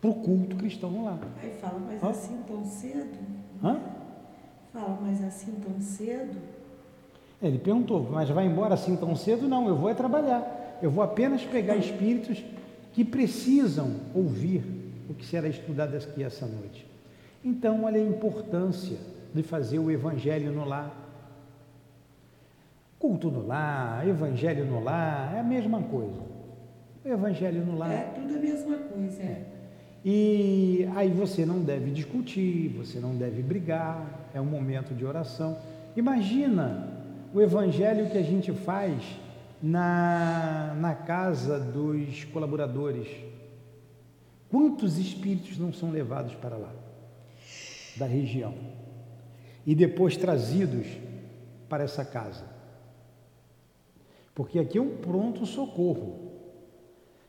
para 0.02 0.10
o 0.10 0.14
culto 0.16 0.56
cristão 0.56 1.02
lá. 1.02 1.18
Aí 1.42 1.50
fala, 1.58 1.78
mas 1.78 2.04
assim 2.04 2.42
tão 2.46 2.62
cedo? 2.62 3.43
Hã? 3.64 3.80
Fala, 4.72 4.98
mas 5.00 5.24
assim 5.24 5.52
tão 5.52 5.80
cedo? 5.80 6.36
É, 7.40 7.46
ele 7.46 7.58
perguntou, 7.58 8.06
mas 8.10 8.28
vai 8.28 8.46
embora 8.46 8.74
assim 8.74 8.94
tão 8.96 9.16
cedo? 9.16 9.48
Não, 9.48 9.66
eu 9.66 9.76
vou 9.76 9.88
é 9.88 9.94
trabalhar. 9.94 10.78
Eu 10.82 10.90
vou 10.90 11.02
apenas 11.02 11.42
pegar 11.44 11.76
espíritos 11.76 12.44
que 12.92 13.04
precisam 13.04 13.92
ouvir 14.14 14.62
o 15.08 15.14
que 15.14 15.24
será 15.24 15.48
estudado 15.48 15.96
aqui 15.96 16.22
essa 16.22 16.46
noite. 16.46 16.86
Então, 17.42 17.84
olha 17.84 18.00
a 18.00 18.04
importância 18.04 18.98
de 19.32 19.42
fazer 19.42 19.78
o 19.78 19.90
evangelho 19.90 20.52
no 20.52 20.64
lar. 20.64 20.92
Culto 22.98 23.30
no 23.30 23.46
lar, 23.46 24.06
evangelho 24.06 24.64
no 24.64 24.82
lar, 24.82 25.34
é 25.34 25.40
a 25.40 25.42
mesma 25.42 25.82
coisa. 25.82 26.20
O 27.04 27.08
evangelho 27.08 27.64
no 27.64 27.76
lar. 27.76 27.92
É 27.92 28.12
tudo 28.14 28.34
a 28.34 28.38
mesma 28.38 28.76
coisa. 28.76 29.22
É. 29.22 29.53
E 30.04 30.86
aí 30.94 31.08
você 31.08 31.46
não 31.46 31.60
deve 31.60 31.90
discutir, 31.90 32.68
você 32.76 33.00
não 33.00 33.16
deve 33.16 33.42
brigar, 33.42 34.28
é 34.34 34.40
um 34.40 34.44
momento 34.44 34.94
de 34.94 35.04
oração. 35.04 35.56
Imagina 35.96 36.88
o 37.32 37.40
evangelho 37.40 38.10
que 38.10 38.18
a 38.18 38.22
gente 38.22 38.52
faz 38.52 39.02
na, 39.62 40.74
na 40.78 40.94
casa 40.94 41.58
dos 41.58 42.24
colaboradores. 42.24 43.08
Quantos 44.50 44.98
espíritos 44.98 45.56
não 45.56 45.72
são 45.72 45.90
levados 45.90 46.34
para 46.34 46.56
lá, 46.56 46.72
da 47.96 48.06
região, 48.06 48.54
e 49.66 49.74
depois 49.74 50.18
trazidos 50.18 50.86
para 51.66 51.82
essa 51.82 52.04
casa? 52.04 52.44
Porque 54.34 54.58
aqui 54.58 54.76
é 54.76 54.82
um 54.82 54.98
pronto 54.98 55.46
socorro. 55.46 56.33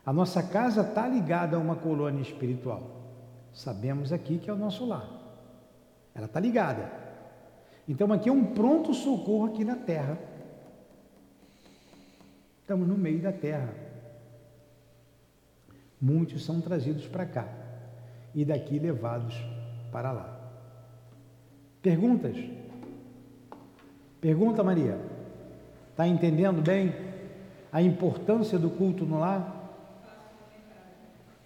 A 0.06 0.14
nossa 0.14 0.44
casa 0.44 0.82
está 0.82 1.08
ligada 1.08 1.58
a 1.58 1.60
uma 1.60 1.76
colônia 1.76 2.22
espiritual. 2.22 2.84
Sabemos 3.52 4.14
aqui 4.14 4.38
que 4.38 4.50
é 4.50 4.54
o 4.54 4.58
nosso 4.58 4.86
lar. 4.86 5.10
Ela 6.14 6.28
está 6.28 6.40
ligada. 6.40 6.92
Então 7.88 8.12
aqui 8.14 8.30
é 8.30 8.32
um 8.32 8.54
pronto 8.54 8.94
socorro 8.94 9.46
aqui 9.46 9.66
na 9.66 9.76
terra. 9.76 10.20
Estamos 12.62 12.88
no 12.88 12.98
meio 12.98 13.22
da 13.22 13.32
terra. 13.32 13.74
Muitos 16.00 16.46
são 16.46 16.62
trazidos 16.62 17.08
para 17.08 17.26
cá 17.26 17.48
e 18.34 18.44
daqui 18.46 18.78
levados 18.78 19.36
para 19.92 20.12
lá. 20.12 20.40
Perguntas? 21.82 22.38
Pergunta, 24.20 24.64
Maria. 24.64 25.00
Está 25.92 26.08
entendendo 26.08 26.62
bem 26.62 26.94
a 27.72 27.82
importância 27.82 28.60
do 28.60 28.70
culto 28.70 29.06
no 29.06 29.20
lar? 29.20 29.55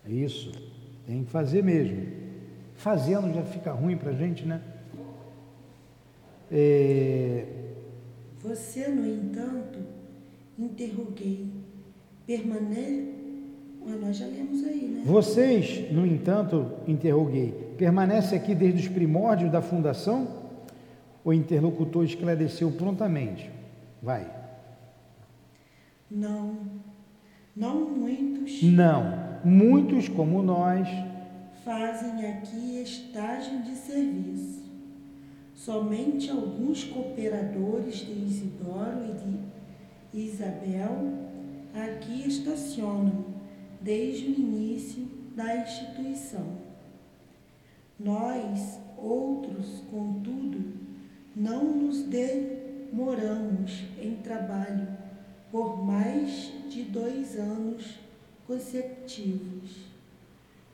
É 0.09 0.11
isso, 0.11 0.51
tem 1.05 1.23
que 1.23 1.29
fazer 1.29 1.63
mesmo. 1.63 2.07
Fazendo 2.75 3.31
já 3.31 3.43
fica 3.43 3.71
ruim 3.71 3.95
para 3.95 4.09
a 4.09 4.13
gente, 4.13 4.43
né? 4.43 4.59
É... 6.51 7.45
Você, 8.41 8.87
no 8.87 9.05
entanto, 9.05 9.79
interroguei, 10.57 11.51
permanece. 12.25 13.13
Ah, 13.85 13.95
nós 14.01 14.17
já 14.17 14.25
lemos 14.25 14.63
aí, 14.65 14.81
né? 14.81 15.03
Vocês, 15.05 15.91
no 15.91 16.05
entanto, 16.05 16.71
interroguei, 16.87 17.51
permanece 17.77 18.35
aqui 18.35 18.55
desde 18.55 18.81
os 18.81 18.87
primórdios 18.87 19.51
da 19.51 19.61
fundação? 19.61 20.27
O 21.23 21.31
interlocutor 21.31 22.03
esclareceu 22.03 22.71
prontamente. 22.71 23.49
Vai. 24.01 24.27
Não, 26.09 26.57
não 27.55 27.89
muitos. 27.89 28.63
Não, 28.63 29.28
muitos 29.43 30.07
como 30.09 30.41
nós 30.41 30.87
fazem 31.63 32.25
aqui 32.25 32.81
estágio 32.81 33.61
de 33.61 33.75
serviço. 33.75 34.63
Somente 35.55 36.29
alguns 36.29 36.83
cooperadores 36.85 37.97
de 37.97 38.11
Isidoro 38.11 39.05
e 39.05 40.17
de 40.17 40.27
Isabel 40.27 41.29
aqui 41.73 42.27
estacionam 42.27 43.25
desde 43.81 44.25
o 44.25 44.39
início 44.39 45.07
da 45.35 45.57
instituição. 45.57 46.57
Nós, 47.99 48.79
outros, 48.97 49.83
contudo, 49.91 50.73
não 51.35 51.63
nos 51.65 52.03
demoramos 52.03 53.83
em 54.01 54.15
trabalho 54.15 54.87
por 55.51 55.83
mais 55.85 56.51
de 56.69 56.83
dois 56.83 57.37
anos 57.37 57.98
consecutivos. 58.49 59.85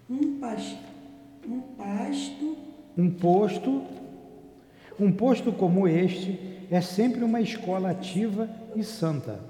Um 0.09 0.39
pasto, 0.39 0.77
um 1.45 1.59
pasto, 1.59 2.57
um 2.97 3.11
posto, 3.11 3.83
um 4.97 5.11
posto 5.11 5.51
como 5.51 5.85
este 5.85 6.39
é 6.71 6.79
sempre 6.79 7.21
uma 7.21 7.41
escola 7.41 7.91
ativa 7.91 8.49
e 8.77 8.81
santa. 8.83 9.41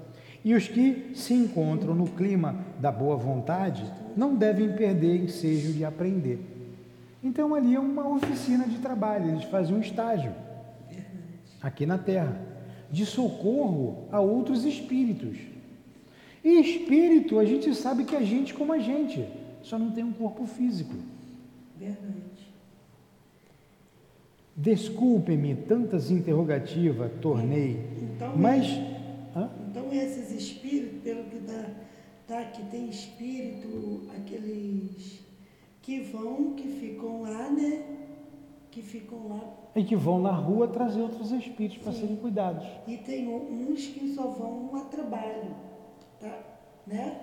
E 0.44 0.54
os 0.54 0.66
que 0.66 1.12
se 1.14 1.34
encontram 1.34 1.94
no 1.94 2.08
clima 2.08 2.64
da 2.80 2.90
boa 2.90 3.16
vontade 3.16 3.84
não 4.16 4.34
devem 4.34 4.72
perder 4.72 5.22
ensejo 5.22 5.72
de 5.72 5.84
aprender. 5.84 6.40
Então 7.22 7.54
ali 7.54 7.76
é 7.76 7.80
uma 7.80 8.08
oficina 8.08 8.66
de 8.66 8.78
trabalho, 8.78 9.30
eles 9.30 9.44
fazem 9.44 9.76
um 9.76 9.80
estágio 9.80 10.34
aqui 11.62 11.86
na 11.86 11.96
terra 11.96 12.40
de 12.90 13.06
socorro 13.06 14.08
a 14.10 14.20
outros 14.20 14.64
espíritos. 14.64 15.55
E 16.46 16.60
espírito, 16.60 17.40
a 17.40 17.44
gente 17.44 17.74
sabe 17.74 18.04
que 18.04 18.14
é 18.14 18.22
gente 18.22 18.54
como 18.54 18.72
a 18.72 18.78
gente, 18.78 19.26
só 19.64 19.76
não 19.76 19.90
tem 19.90 20.04
um 20.04 20.12
corpo 20.12 20.46
físico. 20.46 20.94
Verdade. 21.76 22.54
Desculpe-me 24.54 25.56
tantas 25.56 26.08
interrogativas, 26.08 27.10
tornei, 27.20 27.84
então, 28.00 28.36
mas... 28.36 28.64
É, 28.64 29.48
então 29.68 29.92
esses 29.92 30.30
espíritos, 30.30 31.02
pelo 31.02 31.24
que 31.24 31.38
dá, 31.40 31.64
tá, 32.28 32.44
que 32.44 32.62
tem 32.66 32.90
espírito, 32.90 34.02
aqueles 34.16 35.18
que 35.82 35.98
vão, 35.98 36.52
que 36.52 36.68
ficam 36.68 37.22
lá, 37.22 37.50
né? 37.50 37.82
Que 38.70 38.82
ficam 38.82 39.30
lá. 39.30 39.40
E 39.74 39.82
que 39.82 39.96
vão 39.96 40.22
na 40.22 40.30
rua 40.30 40.68
trazer 40.68 41.00
outros 41.00 41.32
espíritos 41.32 41.78
para 41.78 41.92
serem 41.92 42.14
cuidados. 42.14 42.64
E 42.86 42.98
tem 42.98 43.26
uns 43.26 43.84
que 43.88 44.14
só 44.14 44.28
vão 44.28 44.76
a 44.76 44.82
trabalho, 44.82 45.66
tá? 46.20 46.38
Né? 46.86 47.20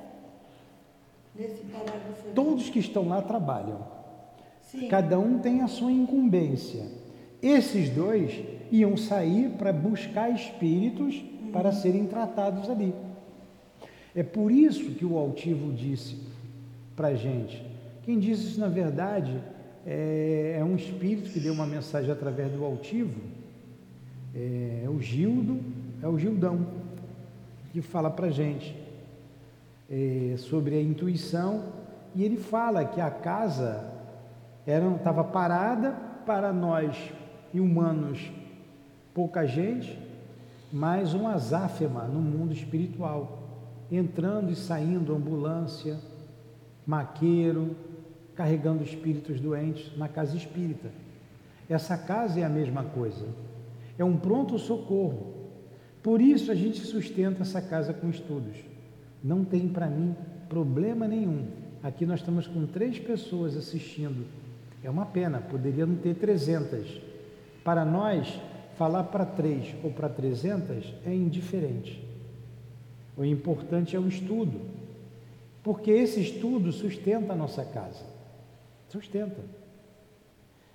Nesse 1.36 1.64
parágrafo. 1.64 2.32
Todos 2.36 2.70
que 2.70 2.80
estão 2.80 3.08
lá 3.08 3.22
trabalham. 3.22 3.86
Sim. 4.62 4.88
Cada 4.88 5.20
um 5.20 5.40
tem 5.40 5.62
a 5.62 5.68
sua 5.68 5.92
incumbência. 5.92 6.86
Esses 7.42 7.90
dois 7.90 8.44
iam 8.72 8.96
sair 8.96 9.50
para 9.52 9.74
buscar 9.74 10.30
espíritos 10.30 11.16
uhum. 11.16 11.52
para 11.52 11.72
serem 11.72 12.06
tratados 12.06 12.70
ali. 12.70 12.94
É 14.16 14.24
por 14.24 14.52
isso 14.52 14.92
que 14.92 15.06
o 15.06 15.18
altivo 15.18 15.74
disse 15.74 16.18
para 16.96 17.10
a 17.10 17.16
gente. 17.16 17.64
Quem 18.04 18.20
disse 18.20 18.48
isso, 18.48 18.60
na 18.60 18.68
verdade, 18.68 19.42
é, 19.86 20.58
é, 20.60 20.64
um 20.64 20.76
espírito 20.76 21.30
que 21.32 21.40
deu 21.40 21.54
uma 21.54 21.66
mensagem 21.66 22.12
através 22.12 22.52
do 22.52 22.64
altivo. 22.64 23.20
É, 24.36 24.84
é 24.86 24.90
o 24.90 25.00
Gildo, 25.02 25.60
é 26.02 26.08
o 26.08 26.18
Gildão, 26.18 26.68
que 27.72 27.82
fala 27.82 28.10
para 28.10 28.28
a 28.28 28.32
gente 28.32 28.83
é, 29.90 30.36
sobre 30.38 30.76
a 30.76 30.82
intuição. 30.82 31.66
E 32.16 32.24
ele 32.24 32.38
fala 32.38 32.86
que 32.86 33.02
a 33.02 33.10
casa 33.10 33.92
estava 34.66 35.24
parada 35.24 35.92
para 36.26 36.54
nós 36.54 37.12
humanos, 37.60 38.32
pouca 39.14 39.46
gente, 39.46 40.00
mas 40.72 41.14
um 41.14 41.28
azáfema 41.28 42.04
no 42.06 42.20
mundo 42.20 42.54
espiritual, 42.54 43.44
entrando 43.92 44.52
e 44.52 44.56
saindo 44.56 45.14
ambulância, 45.14 46.00
maqueiro, 46.86 47.76
carregando 48.36 48.84
espíritos 48.84 49.40
doentes 49.40 49.96
na 49.98 50.08
casa 50.08 50.36
espírita. 50.36 50.90
Essa 51.70 51.98
casa 51.98 52.40
é 52.40 52.44
a 52.44 52.50
mesma 52.50 52.84
coisa, 52.84 53.26
é 53.98 54.04
um 54.04 54.18
pronto 54.18 54.58
socorro. 54.58 55.34
Por 56.02 56.22
isso 56.22 56.52
a 56.52 56.56
gente 56.56 56.80
sustenta 56.80 57.44
essa 57.44 57.62
casa 57.62 57.94
com 57.94 58.10
estudos. 58.10 58.73
Não 59.24 59.46
tem 59.46 59.70
para 59.70 59.88
mim 59.88 60.16
problema 60.50 61.08
nenhum. 61.08 61.48
Aqui 61.82 62.06
nós 62.06 62.20
estamos 62.20 62.46
com 62.46 62.66
três 62.66 63.00
pessoas 63.00 63.56
assistindo. 63.56 64.26
É 64.84 64.90
uma 64.90 65.06
pena, 65.06 65.40
poderiam 65.40 65.96
ter 65.96 66.16
300. 66.16 67.02
Para 67.64 67.86
nós, 67.86 68.40
falar 68.76 69.04
para 69.06 69.26
três 69.26 69.74
ou 69.84 69.92
para 69.92 70.10
300 70.10 70.94
é 71.06 71.14
indiferente. 71.14 72.04
O 73.16 73.24
importante 73.24 73.96
é 73.96 74.00
o 74.00 74.08
estudo, 74.08 74.60
porque 75.62 75.92
esse 75.92 76.20
estudo 76.20 76.72
sustenta 76.72 77.34
a 77.34 77.36
nossa 77.36 77.64
casa. 77.64 78.04
Sustenta. 78.90 79.40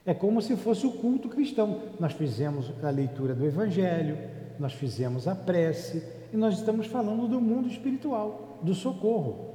É 0.06 0.14
como 0.14 0.40
se 0.40 0.56
fosse 0.56 0.86
o 0.86 0.92
culto 0.92 1.28
cristão. 1.28 1.82
Nós 2.00 2.14
fizemos 2.14 2.72
a 2.82 2.88
leitura 2.88 3.34
do 3.34 3.44
Evangelho, 3.44 4.16
nós 4.58 4.72
fizemos 4.72 5.28
a 5.28 5.34
prece 5.34 6.02
e 6.32 6.36
nós 6.36 6.54
estamos 6.58 6.86
falando 6.86 7.26
do 7.26 7.40
mundo 7.40 7.68
espiritual, 7.68 8.58
do 8.62 8.74
socorro. 8.74 9.54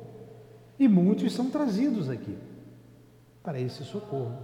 E 0.80 0.88
muitos 0.88 1.32
são 1.34 1.50
trazidos 1.50 2.10
aqui 2.10 2.36
para 3.44 3.60
esse 3.60 3.84
socorro. 3.84 4.38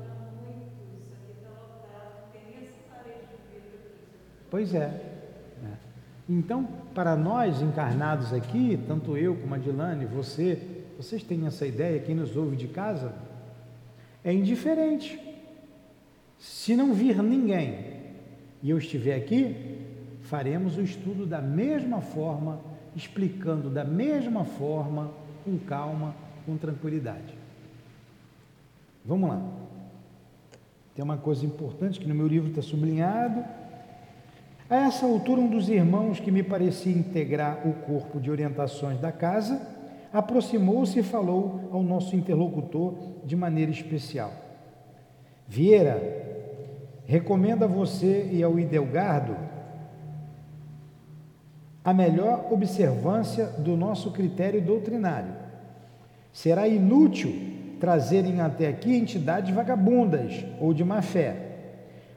Pois 4.49 4.73
é. 4.73 5.01
é. 5.63 5.73
Então, 6.27 6.67
para 6.93 7.15
nós 7.15 7.61
encarnados 7.61 8.33
aqui, 8.33 8.79
tanto 8.87 9.15
eu 9.15 9.35
como 9.35 9.55
a 9.55 9.57
Dilane, 9.57 10.05
você, 10.05 10.59
vocês 10.97 11.23
têm 11.23 11.45
essa 11.45 11.65
ideia, 11.65 11.99
quem 11.99 12.15
nos 12.15 12.35
ouve 12.35 12.55
de 12.55 12.67
casa, 12.67 13.13
é 14.23 14.33
indiferente. 14.33 15.19
Se 16.37 16.75
não 16.75 16.93
vir 16.93 17.21
ninguém 17.21 17.99
e 18.61 18.69
eu 18.69 18.77
estiver 18.77 19.15
aqui, 19.15 19.78
faremos 20.29 20.77
o 20.77 20.81
estudo 20.81 21.25
da 21.25 21.41
mesma 21.41 22.01
forma, 22.01 22.59
explicando 22.95 23.67
da 23.67 23.83
mesma 23.83 24.45
forma, 24.45 25.09
com 25.43 25.57
calma, 25.57 26.13
com 26.45 26.55
tranquilidade. 26.55 27.33
Vamos 29.03 29.27
lá. 29.27 29.41
Tem 30.93 31.03
uma 31.03 31.17
coisa 31.17 31.43
importante 31.43 31.99
que 31.99 32.07
no 32.07 32.13
meu 32.13 32.27
livro 32.27 32.49
está 32.49 32.61
sublinhado. 32.61 33.43
A 34.69 34.75
essa 34.75 35.07
altura, 35.07 35.41
um 35.41 35.49
dos 35.49 35.67
irmãos 35.67 36.19
que 36.19 36.29
me 36.29 36.43
parecia 36.43 36.95
integrar 36.95 37.67
o 37.67 37.73
corpo 37.73 38.19
de 38.19 38.29
orientações 38.29 38.99
da 38.99 39.11
casa 39.11 39.59
aproximou-se 40.13 40.99
e 40.99 41.03
falou 41.03 41.69
ao 41.71 41.81
nosso 41.81 42.15
interlocutor 42.15 42.93
de 43.25 43.35
maneira 43.35 43.71
especial. 43.71 44.31
Vieira, 45.47 45.99
recomendo 47.05 47.63
a 47.63 47.67
você 47.67 48.29
e 48.31 48.43
ao 48.43 48.59
Idelgardo 48.59 49.49
a 51.89 51.93
melhor 51.93 52.45
observância 52.51 53.47
do 53.47 53.75
nosso 53.75 54.11
critério 54.11 54.61
doutrinário. 54.61 55.33
Será 56.31 56.67
inútil 56.67 57.33
trazerem 57.79 58.41
até 58.41 58.67
aqui 58.67 58.95
entidades 58.95 59.51
vagabundas 59.55 60.45
ou 60.61 60.71
de 60.71 60.83
má 60.83 61.01
fé, 61.01 61.35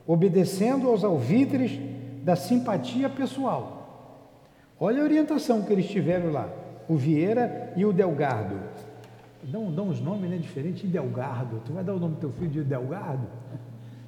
obedecendo 0.06 0.88
aos 0.88 1.02
alvitres 1.02 1.80
da 2.22 2.36
simpatia 2.36 3.08
pessoal. 3.08 4.28
Olha 4.78 5.00
a 5.00 5.04
orientação 5.04 5.62
que 5.62 5.72
eles 5.72 5.88
tiveram 5.88 6.30
lá, 6.30 6.50
o 6.86 6.94
Vieira 6.94 7.72
e 7.74 7.86
o 7.86 7.94
Delgardo. 7.94 8.60
Dão, 9.42 9.72
dão 9.72 9.88
os 9.88 10.02
nomes 10.02 10.28
né, 10.28 10.36
diferentes, 10.36 10.88
Delgardo. 10.90 11.62
Tu 11.64 11.72
vai 11.72 11.82
dar 11.82 11.94
o 11.94 11.98
nome 11.98 12.16
do 12.16 12.20
teu 12.20 12.32
filho 12.32 12.50
de 12.50 12.62
Delgardo? 12.62 13.26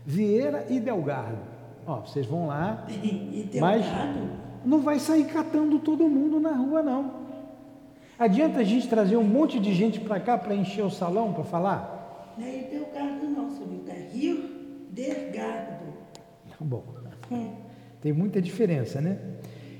Vieira 0.05 0.67
e 0.69 0.79
Delgardo. 0.79 1.39
Ó, 1.87 2.01
vocês 2.01 2.27
vão 2.27 2.49
lá, 2.49 2.87
mas 3.59 3.87
não 4.65 4.81
vai 4.81 4.99
sair 4.99 5.25
catando 5.25 5.79
todo 5.79 6.09
mundo 6.09 6.41
na 6.41 6.53
rua, 6.53 6.83
não. 6.83 7.25
Adianta 8.19 8.61
a 8.61 8.65
gente 8.65 8.89
trazer 8.89 9.17
um 9.17 9.25
monte 9.25 9.59
de 9.59 9.75
gente 9.75 10.01
para 10.01 10.21
cá 10.21 10.39
para 10.39 10.55
encher 10.55 10.85
o 10.85 10.91
salão 10.91 11.33
para 11.33 11.45
falar? 11.45 12.35
Não 12.39 12.47
é 12.47 12.51
Delgardo 12.51 13.27
não, 13.27 13.51
seu 13.51 13.67
é 13.89 14.09
Rio 14.13 14.45
Delgardo. 14.91 15.85
Tá 16.49 16.57
bom. 16.61 16.85
Tem 18.01 18.13
muita 18.13 18.41
diferença, 18.41 19.01
né? 19.01 19.19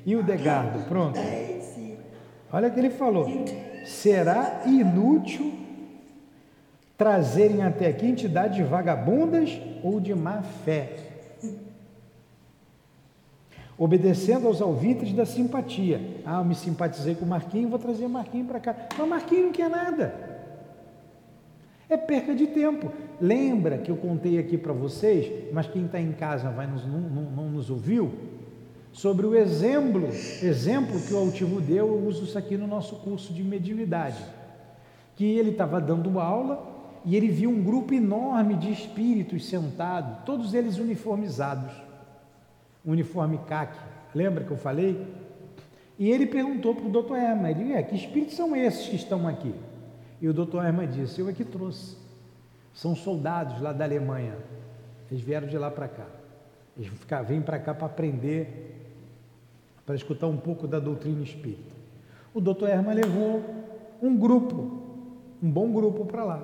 E 0.05 0.17
o 0.17 0.23
Degardo, 0.23 0.87
pronto. 0.89 1.19
Olha 2.53 2.69
o 2.69 2.71
que 2.71 2.79
ele 2.79 2.91
falou. 2.91 3.29
Será 3.85 4.63
inútil 4.67 5.53
trazerem 6.97 7.63
até 7.63 7.89
aqui 7.89 8.07
entidades 8.07 8.67
vagabundas 8.69 9.61
ou 9.83 10.01
de 10.01 10.15
má 10.15 10.43
fé, 10.65 10.97
obedecendo 13.79 14.47
aos 14.47 14.61
alvitres 14.61 15.13
da 15.13 15.27
simpatia. 15.27 16.01
Ah, 16.25 16.39
eu 16.39 16.45
me 16.45 16.55
simpatizei 16.55 17.15
com 17.15 17.25
o 17.25 17.29
Marquinho, 17.29 17.69
vou 17.69 17.79
trazer 17.79 18.09
Marquinho 18.09 18.45
para 18.45 18.61
cá. 18.61 18.77
Mas 18.97 19.09
Marquinho 19.09 19.47
não 19.47 19.53
quer 19.53 19.69
nada. 19.69 20.35
É 21.89 21.97
perca 21.97 22.35
de 22.35 22.47
tempo. 22.47 22.91
Lembra 23.21 23.79
que 23.79 23.91
eu 23.91 23.97
contei 23.97 24.39
aqui 24.39 24.57
para 24.57 24.73
vocês, 24.73 25.53
mas 25.53 25.67
quem 25.67 25.87
está 25.87 26.01
em 26.01 26.13
casa 26.13 26.51
vai 26.51 26.67
nos, 26.67 26.87
não, 26.87 27.01
não, 27.01 27.23
não 27.31 27.51
nos 27.51 27.71
ouviu? 27.71 28.13
Sobre 28.93 29.27
o 29.27 29.35
exemplo, 29.35 30.07
exemplo 30.43 31.01
que 31.01 31.13
o 31.13 31.17
Altivo 31.19 31.61
deu, 31.61 31.89
eu 31.89 32.07
uso 32.07 32.25
isso 32.25 32.39
aqui 32.39 32.57
no 32.57 32.67
nosso 32.67 32.97
curso 32.97 33.33
de 33.33 33.43
mediunidade. 33.43 34.23
Que 35.17 35.25
ele 35.25 35.51
estava 35.51 35.81
dando 35.81 36.19
aula 36.21 36.75
e 37.05 37.17
ele 37.17 37.29
viu 37.29 37.51
um 37.51 37.63
grupo 37.63 37.93
enorme 37.93 38.55
de 38.55 38.73
espíritos 38.73 39.47
sentados, 39.47 40.25
todos 40.25 40.55
eles 40.55 40.79
uniformizados, 40.79 41.73
uniforme 42.85 43.39
caque. 43.47 43.79
Lembra 44.15 44.45
que 44.45 44.51
eu 44.51 44.57
falei? 44.57 45.07
E 45.99 46.11
ele 46.11 46.27
perguntou 46.27 46.75
para 46.75 46.87
o 46.87 46.91
doutor 46.91 47.17
Herman, 47.17 47.51
ele 47.51 47.73
é, 47.73 47.83
que 47.83 47.95
espíritos 47.95 48.37
são 48.37 48.55
esses 48.55 48.89
que 48.89 48.97
estão 48.97 49.27
aqui? 49.29 49.55
E 50.21 50.29
o 50.29 50.33
doutor 50.33 50.65
Herman 50.65 50.89
disse, 50.89 51.21
eu 51.21 51.29
é 51.29 51.33
que 51.33 51.45
trouxe. 51.45 51.97
São 52.73 52.97
soldados 52.97 53.61
lá 53.61 53.73
da 53.73 53.85
Alemanha. 53.85 54.35
Eles 55.11 55.23
vieram 55.23 55.47
de 55.47 55.57
lá 55.57 55.71
para 55.71 55.87
cá. 55.87 56.07
Eles 56.77 56.91
vêm 57.29 57.41
para 57.41 57.59
cá 57.59 57.73
para 57.73 57.87
aprender, 57.87 58.91
para 59.87 59.95
escutar 59.95 60.27
um 60.27 60.37
pouco 60.37 60.67
da 60.67 60.81
doutrina 60.81 61.23
espírita. 61.23 61.75
O 62.33 62.41
doutor 62.41 62.69
Herman 62.69 62.95
levou 62.95 63.45
um 64.03 64.17
grupo, 64.17 64.83
um 65.41 65.49
bom 65.49 65.71
grupo 65.73 66.05
para 66.05 66.25
lá. 66.25 66.43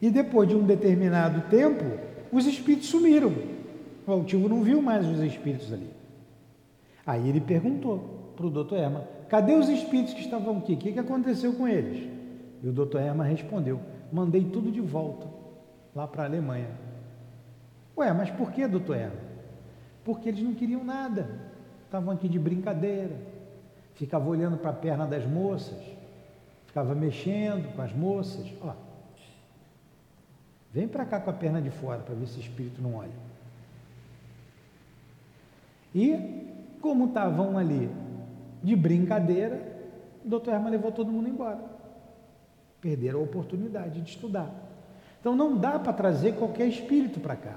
E 0.00 0.08
depois 0.08 0.48
de 0.48 0.54
um 0.54 0.64
determinado 0.64 1.50
tempo, 1.50 1.84
os 2.32 2.46
espíritos 2.46 2.88
sumiram. 2.88 3.57
O 4.08 4.12
altivo 4.12 4.48
não 4.48 4.62
viu 4.62 4.80
mais 4.80 5.06
os 5.06 5.20
espíritos 5.20 5.70
ali. 5.70 5.90
Aí 7.06 7.28
ele 7.28 7.42
perguntou 7.42 8.32
para 8.34 8.46
o 8.46 8.50
doutor 8.50 8.78
Herman: 8.78 9.02
cadê 9.28 9.52
os 9.52 9.68
espíritos 9.68 10.14
que 10.14 10.22
estavam 10.22 10.56
aqui? 10.56 10.72
O 10.72 10.76
que, 10.78 10.92
que 10.92 10.98
aconteceu 10.98 11.52
com 11.52 11.68
eles? 11.68 12.10
E 12.62 12.68
o 12.68 12.72
doutor 12.72 13.02
Herman 13.02 13.28
respondeu: 13.28 13.78
mandei 14.10 14.44
tudo 14.46 14.72
de 14.72 14.80
volta 14.80 15.26
lá 15.94 16.08
para 16.08 16.22
a 16.22 16.26
Alemanha. 16.26 16.70
Ué, 17.98 18.10
mas 18.14 18.30
por 18.30 18.50
que, 18.50 18.66
doutor 18.66 18.96
Herman? 18.96 19.28
Porque 20.02 20.30
eles 20.30 20.42
não 20.42 20.54
queriam 20.54 20.82
nada, 20.82 21.28
estavam 21.84 22.14
aqui 22.14 22.30
de 22.30 22.38
brincadeira, 22.38 23.14
ficavam 23.92 24.28
olhando 24.28 24.56
para 24.56 24.70
a 24.70 24.74
perna 24.74 25.06
das 25.06 25.26
moças, 25.26 25.84
ficava 26.64 26.94
mexendo 26.94 27.74
com 27.76 27.82
as 27.82 27.92
moças. 27.92 28.50
Ó, 28.62 28.72
Vem 30.72 30.86
para 30.86 31.04
cá 31.04 31.20
com 31.20 31.28
a 31.28 31.32
perna 31.32 31.60
de 31.60 31.70
fora 31.70 32.00
para 32.00 32.14
ver 32.14 32.26
se 32.26 32.38
o 32.38 32.40
espírito 32.40 32.80
não 32.80 32.94
olha. 32.94 33.27
E, 35.98 36.78
como 36.80 37.06
estavam 37.06 37.58
ali 37.58 37.90
de 38.62 38.76
brincadeira, 38.76 39.60
o 40.24 40.28
doutor 40.28 40.54
Herman 40.54 40.70
levou 40.70 40.92
todo 40.92 41.10
mundo 41.10 41.28
embora. 41.28 41.58
Perderam 42.80 43.18
a 43.18 43.22
oportunidade 43.24 44.00
de 44.00 44.10
estudar. 44.10 44.48
Então 45.20 45.34
não 45.34 45.56
dá 45.56 45.76
para 45.76 45.92
trazer 45.92 46.36
qualquer 46.36 46.68
espírito 46.68 47.18
para 47.18 47.34
cá. 47.34 47.56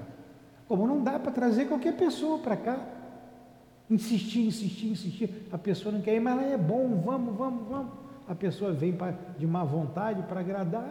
Como 0.66 0.88
não 0.88 1.04
dá 1.04 1.20
para 1.20 1.30
trazer 1.30 1.66
qualquer 1.66 1.96
pessoa 1.96 2.38
para 2.40 2.56
cá. 2.56 2.84
Insistir, 3.88 4.46
insistir, 4.46 4.88
insistir. 4.88 5.48
A 5.52 5.58
pessoa 5.58 5.92
não 5.92 6.00
quer 6.00 6.16
ir, 6.16 6.20
mas 6.20 6.32
ela 6.32 6.52
é 6.52 6.58
bom, 6.58 7.00
vamos, 7.04 7.36
vamos, 7.36 7.68
vamos. 7.68 7.92
A 8.26 8.34
pessoa 8.34 8.72
vem 8.72 8.92
pra, 8.92 9.14
de 9.38 9.46
má 9.46 9.62
vontade 9.62 10.22
para 10.22 10.40
agradar, 10.40 10.88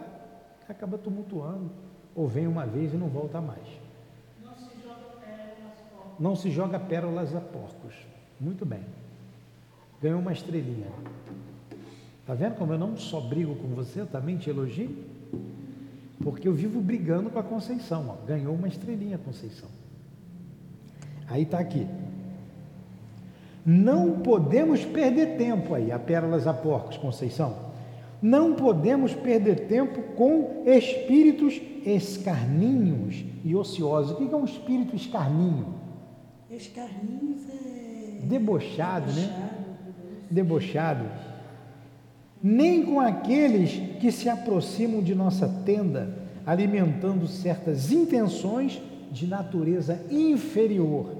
acaba 0.68 0.96
tumultuando 0.96 1.70
ou 2.14 2.28
vem 2.28 2.46
uma 2.46 2.64
vez 2.64 2.94
e 2.94 2.96
não 2.96 3.08
volta 3.08 3.40
mais. 3.40 3.66
Não 4.42 4.54
se 4.54 4.70
joga 4.82 5.16
pérolas 5.20 5.58
a 5.80 5.96
porcos. 5.96 6.11
Não 6.22 6.36
se 6.36 6.52
joga 6.52 6.78
pérolas 6.78 7.34
a 7.34 7.40
porcos. 7.40 7.96
Muito 8.40 8.64
bem. 8.64 8.78
Ganhou 10.00 10.20
uma 10.20 10.32
estrelinha. 10.32 10.86
Está 12.20 12.32
vendo 12.32 12.54
como 12.54 12.72
eu 12.72 12.78
não 12.78 12.96
só 12.96 13.20
brigo 13.20 13.56
com 13.56 13.66
você, 13.74 14.02
eu 14.02 14.06
também 14.06 14.36
te 14.36 14.48
elogio? 14.48 14.88
Porque 16.22 16.46
eu 16.46 16.54
vivo 16.54 16.80
brigando 16.80 17.28
com 17.28 17.40
a 17.40 17.42
Conceição. 17.42 18.06
Ó. 18.08 18.24
Ganhou 18.24 18.54
uma 18.54 18.68
estrelinha, 18.68 19.18
Conceição. 19.18 19.68
Aí 21.26 21.42
está 21.42 21.58
aqui. 21.58 21.88
Não 23.66 24.20
podemos 24.20 24.84
perder 24.84 25.36
tempo 25.36 25.74
aí, 25.74 25.90
a 25.90 25.98
pérolas 25.98 26.46
a 26.46 26.54
porcos, 26.54 26.96
Conceição. 26.98 27.72
Não 28.22 28.54
podemos 28.54 29.12
perder 29.12 29.66
tempo 29.66 30.00
com 30.14 30.62
espíritos 30.66 31.60
escarninhos 31.84 33.24
e 33.44 33.56
ociosos. 33.56 34.12
O 34.12 34.14
que 34.14 34.32
é 34.32 34.36
um 34.36 34.44
espírito 34.44 34.94
escarninho? 34.94 35.81
Escarninhos 36.52 37.42
é. 37.48 38.26
Debochado, 38.26 39.12
né? 39.12 39.50
Debochado. 40.30 41.04
Nem 42.42 42.84
com 42.84 43.00
aqueles 43.00 43.98
que 43.98 44.10
se 44.12 44.28
aproximam 44.28 45.02
de 45.02 45.14
nossa 45.14 45.48
tenda, 45.64 46.18
alimentando 46.44 47.26
certas 47.26 47.90
intenções 47.90 48.80
de 49.10 49.26
natureza 49.26 50.04
inferior. 50.10 51.16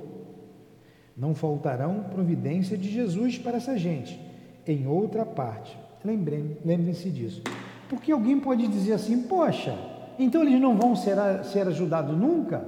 Não 1.16 1.34
faltarão 1.34 2.04
providência 2.10 2.76
de 2.76 2.90
Jesus 2.90 3.38
para 3.38 3.58
essa 3.58 3.76
gente. 3.78 4.18
Em 4.66 4.86
outra 4.86 5.24
parte, 5.24 5.76
Lembrem, 6.04 6.56
lembrem-se 6.64 7.08
disso. 7.10 7.42
Porque 7.88 8.10
alguém 8.10 8.40
pode 8.40 8.66
dizer 8.66 8.94
assim, 8.94 9.22
poxa, 9.22 9.76
então 10.18 10.42
eles 10.42 10.60
não 10.60 10.76
vão 10.76 10.96
ser, 10.96 11.16
ser 11.44 11.66
ajudados 11.68 12.16
nunca? 12.16 12.64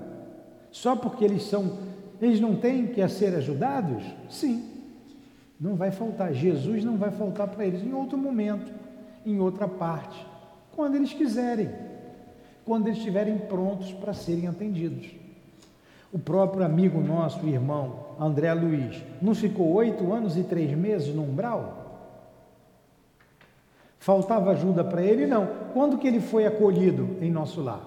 Só 0.70 0.94
porque 0.94 1.24
eles 1.24 1.42
são, 1.44 1.78
eles 2.24 2.40
não 2.40 2.56
têm 2.56 2.86
que 2.86 3.06
ser 3.08 3.34
ajudados? 3.34 4.02
Sim, 4.30 4.64
não 5.60 5.76
vai 5.76 5.90
faltar. 5.90 6.32
Jesus 6.32 6.84
não 6.84 6.96
vai 6.96 7.10
faltar 7.10 7.48
para 7.48 7.66
eles 7.66 7.82
em 7.82 7.92
outro 7.92 8.16
momento, 8.16 8.72
em 9.24 9.38
outra 9.38 9.68
parte, 9.68 10.26
quando 10.74 10.94
eles 10.94 11.12
quiserem, 11.12 11.70
quando 12.64 12.86
eles 12.86 12.98
estiverem 12.98 13.38
prontos 13.38 13.92
para 13.92 14.12
serem 14.12 14.48
atendidos. 14.48 15.10
O 16.12 16.18
próprio 16.18 16.64
amigo 16.64 17.00
nosso, 17.00 17.44
irmão 17.46 18.04
André 18.20 18.52
Luiz, 18.54 19.02
não 19.20 19.34
ficou 19.34 19.72
oito 19.72 20.12
anos 20.12 20.36
e 20.36 20.44
três 20.44 20.70
meses 20.76 21.14
no 21.14 21.22
umbral? 21.22 21.84
Faltava 23.98 24.50
ajuda 24.52 24.84
para 24.84 25.02
ele? 25.02 25.26
Não. 25.26 25.46
Quando 25.72 25.98
que 25.98 26.06
ele 26.06 26.20
foi 26.20 26.46
acolhido 26.46 27.16
em 27.20 27.30
nosso 27.30 27.62
lar? 27.62 27.82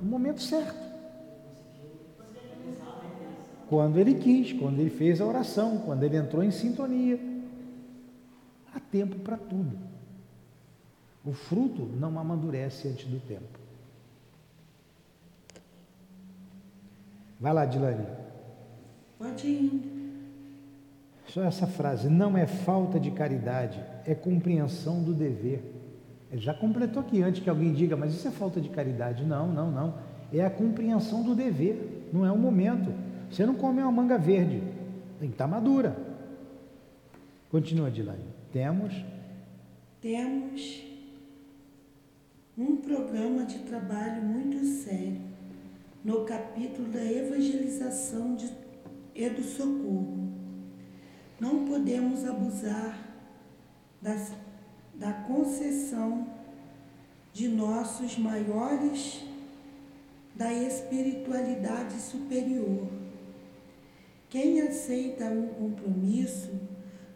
No 0.00 0.08
momento 0.08 0.42
certo. 0.42 0.91
Quando 3.72 3.98
ele 3.98 4.16
quis, 4.16 4.52
quando 4.52 4.80
ele 4.80 4.90
fez 4.90 5.18
a 5.18 5.24
oração, 5.24 5.78
quando 5.78 6.02
ele 6.02 6.14
entrou 6.14 6.44
em 6.44 6.50
sintonia. 6.50 7.18
Há 8.74 8.78
tempo 8.78 9.18
para 9.20 9.38
tudo. 9.38 9.78
O 11.24 11.32
fruto 11.32 11.80
não 11.98 12.18
amadurece 12.18 12.86
antes 12.88 13.06
do 13.06 13.18
tempo. 13.18 13.58
Vai 17.40 17.54
lá, 17.54 17.64
Dilane. 17.64 18.04
Pode 19.18 19.46
ir. 19.46 20.20
Só 21.28 21.42
essa 21.42 21.66
frase, 21.66 22.10
não 22.10 22.36
é 22.36 22.46
falta 22.46 23.00
de 23.00 23.10
caridade, 23.10 23.82
é 24.04 24.14
compreensão 24.14 25.02
do 25.02 25.14
dever. 25.14 25.64
Ele 26.30 26.42
já 26.42 26.52
completou 26.52 27.00
aqui 27.00 27.22
antes 27.22 27.42
que 27.42 27.48
alguém 27.48 27.72
diga, 27.72 27.96
mas 27.96 28.12
isso 28.12 28.28
é 28.28 28.30
falta 28.30 28.60
de 28.60 28.68
caridade. 28.68 29.24
Não, 29.24 29.50
não, 29.50 29.70
não. 29.70 29.94
É 30.30 30.44
a 30.44 30.50
compreensão 30.50 31.22
do 31.22 31.34
dever, 31.34 32.10
não 32.12 32.26
é 32.26 32.30
o 32.30 32.36
momento. 32.36 32.92
Você 33.32 33.46
não 33.46 33.54
come 33.54 33.80
uma 33.80 33.90
manga 33.90 34.18
verde, 34.18 34.62
tem 35.18 35.30
que 35.30 35.34
estar 35.34 35.48
madura. 35.48 35.96
Continua, 37.50 37.90
Dilane. 37.90 38.26
Temos. 38.52 38.92
Temos 40.02 40.82
um 42.58 42.76
programa 42.76 43.46
de 43.46 43.60
trabalho 43.60 44.22
muito 44.22 44.62
sério 44.66 45.18
no 46.04 46.26
capítulo 46.26 46.88
da 46.88 47.02
evangelização 47.02 48.34
de, 48.34 48.50
e 49.14 49.30
do 49.30 49.42
socorro. 49.42 50.30
Não 51.40 51.64
podemos 51.64 52.26
abusar 52.26 52.98
das, 54.02 54.30
da 54.94 55.10
concessão 55.10 56.26
de 57.32 57.48
nossos 57.48 58.18
maiores 58.18 59.24
da 60.34 60.52
espiritualidade 60.52 61.94
superior. 61.94 63.01
Quem 64.32 64.62
aceita 64.62 65.26
um 65.26 65.46
compromisso 65.48 66.58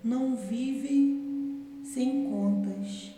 não 0.05 0.37
vive 0.37 1.19
sem 1.83 2.27
contas. 2.29 3.11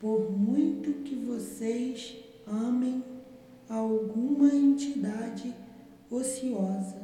Por 0.00 0.36
muito 0.36 1.04
que 1.04 1.14
vocês 1.14 2.16
amem 2.44 3.04
alguma 3.68 4.52
entidade 4.52 5.54
ociosa 6.10 7.00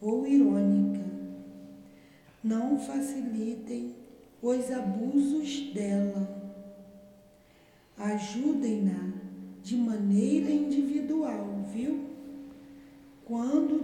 ou 0.00 0.24
irônica, 0.24 1.04
não 2.40 2.78
facilitem 2.78 3.96
os 4.40 4.70
abusos 4.70 5.72
dela. 5.74 6.62
Ajudem-na 7.96 9.14
de 9.64 9.76
maneira 9.76 10.48
individual, 10.48 11.64
viu? 11.74 12.04
Quando 13.24 13.82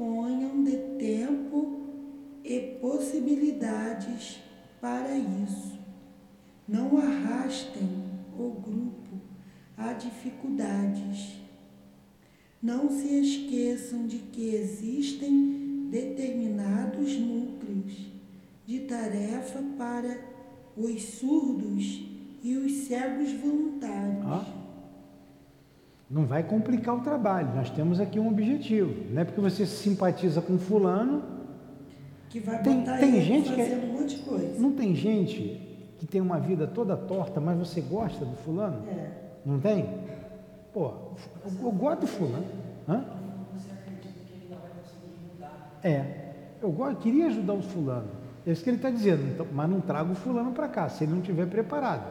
disponham 0.00 0.64
de 0.64 0.78
tempo 0.98 1.80
e 2.42 2.58
possibilidades 2.80 4.40
para 4.80 5.14
isso. 5.14 5.78
Não 6.66 6.96
arrastem 6.96 7.86
o 8.38 8.50
grupo 8.50 9.20
a 9.76 9.92
dificuldades. 9.92 11.34
Não 12.62 12.88
se 12.88 13.08
esqueçam 13.20 14.06
de 14.06 14.18
que 14.18 14.54
existem 14.54 15.88
determinados 15.90 17.18
núcleos 17.18 17.92
de 18.66 18.80
tarefa 18.80 19.62
para 19.76 20.18
os 20.76 21.02
surdos 21.02 22.06
e 22.42 22.56
os 22.56 22.72
cegos 22.86 23.32
voluntários. 23.32 24.24
Ah, 24.24 24.59
não 26.10 26.26
vai 26.26 26.42
complicar 26.42 26.96
o 26.96 27.00
trabalho, 27.00 27.54
nós 27.54 27.70
temos 27.70 28.00
aqui 28.00 28.18
um 28.18 28.28
objetivo. 28.28 29.04
Não 29.12 29.22
é 29.22 29.24
porque 29.24 29.40
você 29.40 29.64
se 29.64 29.76
simpatiza 29.76 30.42
com 30.42 30.58
fulano. 30.58 31.22
Que 32.28 32.40
vai 32.40 32.60
tem, 32.62 32.80
botar 32.80 32.98
tem 32.98 33.10
ele 33.10 33.20
gente 33.22 33.50
que 33.50 33.56
fazendo 33.56 33.84
um 33.84 34.00
monte 34.00 34.16
de 34.16 34.22
coisa. 34.22 34.58
Não 34.58 34.72
tem 34.72 34.94
gente 34.94 35.68
que 35.98 36.06
tem 36.06 36.20
uma 36.20 36.40
vida 36.40 36.66
toda 36.66 36.96
torta, 36.96 37.40
mas 37.40 37.56
você 37.56 37.80
gosta 37.80 38.24
do 38.24 38.36
fulano? 38.38 38.82
É. 38.88 39.10
Não 39.46 39.60
tem? 39.60 39.88
Pô, 40.72 40.92
eu 41.62 41.70
gosto 41.70 42.00
do 42.00 42.06
fulano. 42.08 42.46
Hã? 42.88 43.04
É, 45.82 46.32
eu 46.60 46.70
gosto, 46.70 46.96
queria 46.96 47.28
ajudar 47.28 47.54
o 47.54 47.62
fulano. 47.62 48.08
É 48.46 48.50
isso 48.50 48.64
que 48.64 48.70
ele 48.70 48.76
está 48.76 48.90
dizendo, 48.90 49.22
então, 49.32 49.46
mas 49.52 49.70
não 49.70 49.80
trago 49.80 50.12
o 50.12 50.14
fulano 50.14 50.52
para 50.52 50.68
cá, 50.68 50.88
se 50.88 51.04
ele 51.04 51.12
não 51.12 51.20
estiver 51.20 51.46
preparado, 51.46 52.04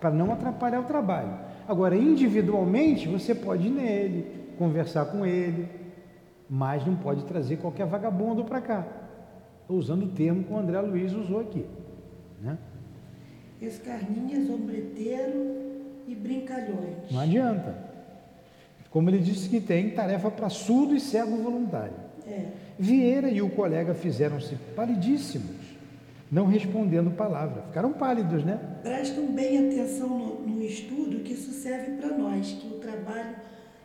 para 0.00 0.10
não 0.10 0.32
atrapalhar 0.32 0.80
o 0.80 0.84
trabalho. 0.84 1.51
Agora, 1.66 1.96
individualmente, 1.96 3.08
você 3.08 3.34
pode 3.34 3.68
ir 3.68 3.70
nele, 3.70 4.26
conversar 4.58 5.06
com 5.06 5.24
ele, 5.24 5.68
mas 6.48 6.84
não 6.86 6.96
pode 6.96 7.24
trazer 7.24 7.56
qualquer 7.56 7.86
vagabundo 7.86 8.44
para 8.44 8.60
cá. 8.60 8.86
Estou 9.62 9.76
usando 9.76 10.04
o 10.04 10.08
termo 10.08 10.44
que 10.44 10.52
o 10.52 10.58
André 10.58 10.80
Luiz 10.80 11.12
usou 11.12 11.40
aqui. 11.40 11.64
Né? 12.40 12.58
Escarninhas, 13.60 14.50
ombreteiro 14.50 15.62
e 16.06 16.14
brincalhões. 16.14 17.10
Não 17.10 17.20
adianta. 17.20 17.74
Como 18.90 19.08
ele 19.08 19.20
disse 19.20 19.48
que 19.48 19.60
tem 19.60 19.90
tarefa 19.90 20.30
para 20.30 20.50
surdo 20.50 20.94
e 20.94 21.00
cego 21.00 21.36
voluntário. 21.36 21.94
É. 22.26 22.48
Vieira 22.78 23.30
e 23.30 23.40
o 23.40 23.48
colega 23.48 23.94
fizeram-se 23.94 24.54
palidíssimos, 24.76 25.61
não 26.32 26.46
respondendo 26.46 27.10
palavra. 27.10 27.60
Ficaram 27.64 27.92
pálidos, 27.92 28.42
né? 28.42 28.58
Prestam 28.82 29.26
bem 29.26 29.68
atenção 29.68 30.08
no, 30.08 30.40
no 30.40 30.62
estudo, 30.62 31.20
que 31.22 31.34
isso 31.34 31.50
serve 31.52 31.98
para 31.98 32.16
nós, 32.16 32.52
que 32.52 32.66
o 32.68 32.78
trabalho 32.78 33.36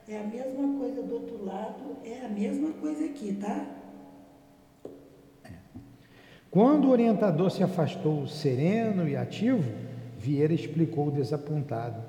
é 0.07 0.17
a 0.17 0.23
mesma 0.23 0.79
coisa 0.79 1.03
do 1.03 1.13
outro 1.13 1.43
lado, 1.43 1.97
é 2.05 2.25
a 2.25 2.29
mesma 2.29 2.71
coisa 2.71 3.03
aqui, 3.03 3.33
tá? 3.33 3.65
Quando 6.49 6.85
o 6.85 6.91
orientador 6.91 7.51
se 7.51 7.61
afastou 7.61 8.25
sereno 8.27 9.05
e 9.07 9.17
ativo, 9.17 9.69
Vieira 10.17 10.53
explicou 10.53 11.11
desapontado. 11.11 12.01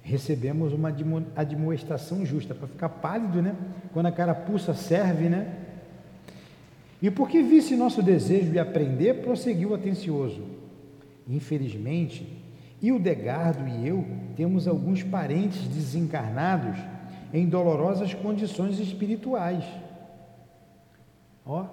Recebemos 0.00 0.72
uma 0.72 0.88
admo- 0.90 1.26
admoestação 1.34 2.24
justa, 2.24 2.54
para 2.54 2.68
ficar 2.68 2.88
pálido, 2.88 3.42
né? 3.42 3.56
Quando 3.92 4.06
a 4.06 4.12
carapuça 4.12 4.72
serve, 4.74 5.28
né? 5.28 5.56
E 7.02 7.10
porque 7.10 7.42
visse 7.42 7.76
nosso 7.76 8.02
desejo 8.02 8.50
de 8.50 8.58
aprender, 8.58 9.22
prosseguiu 9.22 9.74
atencioso. 9.74 10.42
Infelizmente, 11.28 12.40
Hildegardo 12.82 13.68
e 13.68 13.86
eu 13.86 14.04
temos 14.36 14.66
alguns 14.66 15.02
parentes 15.02 15.62
desencarnados 15.68 16.78
em 17.32 17.46
dolorosas 17.46 18.14
condições 18.14 18.78
espirituais. 18.78 19.64
Ó, 21.44 21.66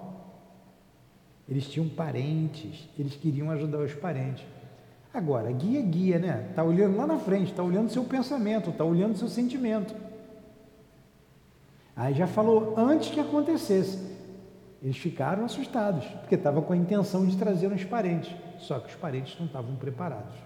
eles 1.48 1.68
tinham 1.68 1.88
parentes, 1.88 2.88
eles 2.98 3.14
queriam 3.16 3.50
ajudar 3.50 3.78
os 3.78 3.94
parentes. 3.94 4.44
Agora, 5.12 5.50
guia, 5.50 5.80
guia, 5.80 6.18
né? 6.18 6.46
Está 6.50 6.62
olhando 6.62 6.96
lá 6.96 7.06
na 7.06 7.18
frente, 7.18 7.50
está 7.50 7.62
olhando 7.62 7.90
seu 7.90 8.04
pensamento, 8.04 8.70
está 8.70 8.84
olhando 8.84 9.16
seu 9.16 9.28
sentimento. 9.28 9.94
Aí 11.96 12.14
já 12.14 12.26
falou 12.26 12.74
antes 12.76 13.08
que 13.08 13.18
acontecesse. 13.18 14.07
Eles 14.82 14.96
ficaram 14.96 15.44
assustados, 15.44 16.04
porque 16.06 16.36
estava 16.36 16.62
com 16.62 16.72
a 16.72 16.76
intenção 16.76 17.26
de 17.26 17.36
trazer 17.36 17.72
uns 17.72 17.84
parentes, 17.84 18.34
só 18.58 18.78
que 18.78 18.88
os 18.88 18.94
parentes 18.94 19.38
não 19.38 19.46
estavam 19.46 19.74
preparados. 19.76 20.36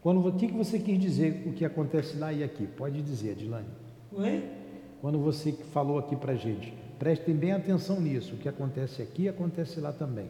Quando, 0.00 0.26
o 0.26 0.32
que, 0.32 0.48
que 0.48 0.54
você 0.54 0.78
quis 0.78 0.98
dizer 0.98 1.44
o 1.46 1.52
que 1.52 1.64
acontece 1.64 2.16
lá 2.16 2.32
e 2.32 2.42
aqui? 2.42 2.66
Pode 2.66 3.00
dizer, 3.02 3.32
Adilane. 3.32 3.68
Oi? 4.12 4.48
Quando 5.00 5.18
você 5.18 5.52
falou 5.72 5.98
aqui 5.98 6.16
para 6.16 6.34
gente, 6.34 6.72
prestem 6.98 7.34
bem 7.34 7.52
atenção 7.52 8.00
nisso. 8.00 8.34
O 8.34 8.38
que 8.38 8.48
acontece 8.48 9.02
aqui 9.02 9.28
acontece 9.28 9.78
lá 9.78 9.92
também. 9.92 10.28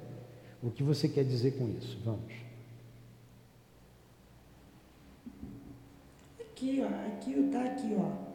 O 0.62 0.70
que 0.70 0.82
você 0.82 1.08
quer 1.08 1.24
dizer 1.24 1.52
com 1.52 1.68
isso? 1.68 1.98
Vamos. 2.04 2.32
Aqui, 6.40 6.82
ó, 6.82 7.08
aqui 7.08 7.48
tá 7.50 7.64
aqui, 7.64 7.96
ó. 7.98 8.31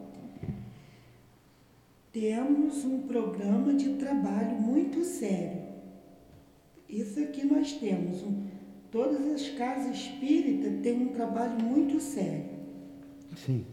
Temos 2.12 2.84
um 2.84 3.02
programa 3.02 3.74
de 3.74 3.90
trabalho 3.94 4.56
muito 4.60 5.04
sério. 5.04 5.68
Isso 6.88 7.20
aqui 7.20 7.44
nós 7.44 7.72
temos. 7.72 8.22
Um, 8.22 8.46
todas 8.90 9.26
as 9.26 9.48
casas 9.50 9.94
espíritas 9.94 10.80
têm 10.82 11.02
um 11.02 11.08
trabalho 11.08 11.62
muito 11.62 12.00
sério. 12.00 12.46
Sim. 13.36 13.66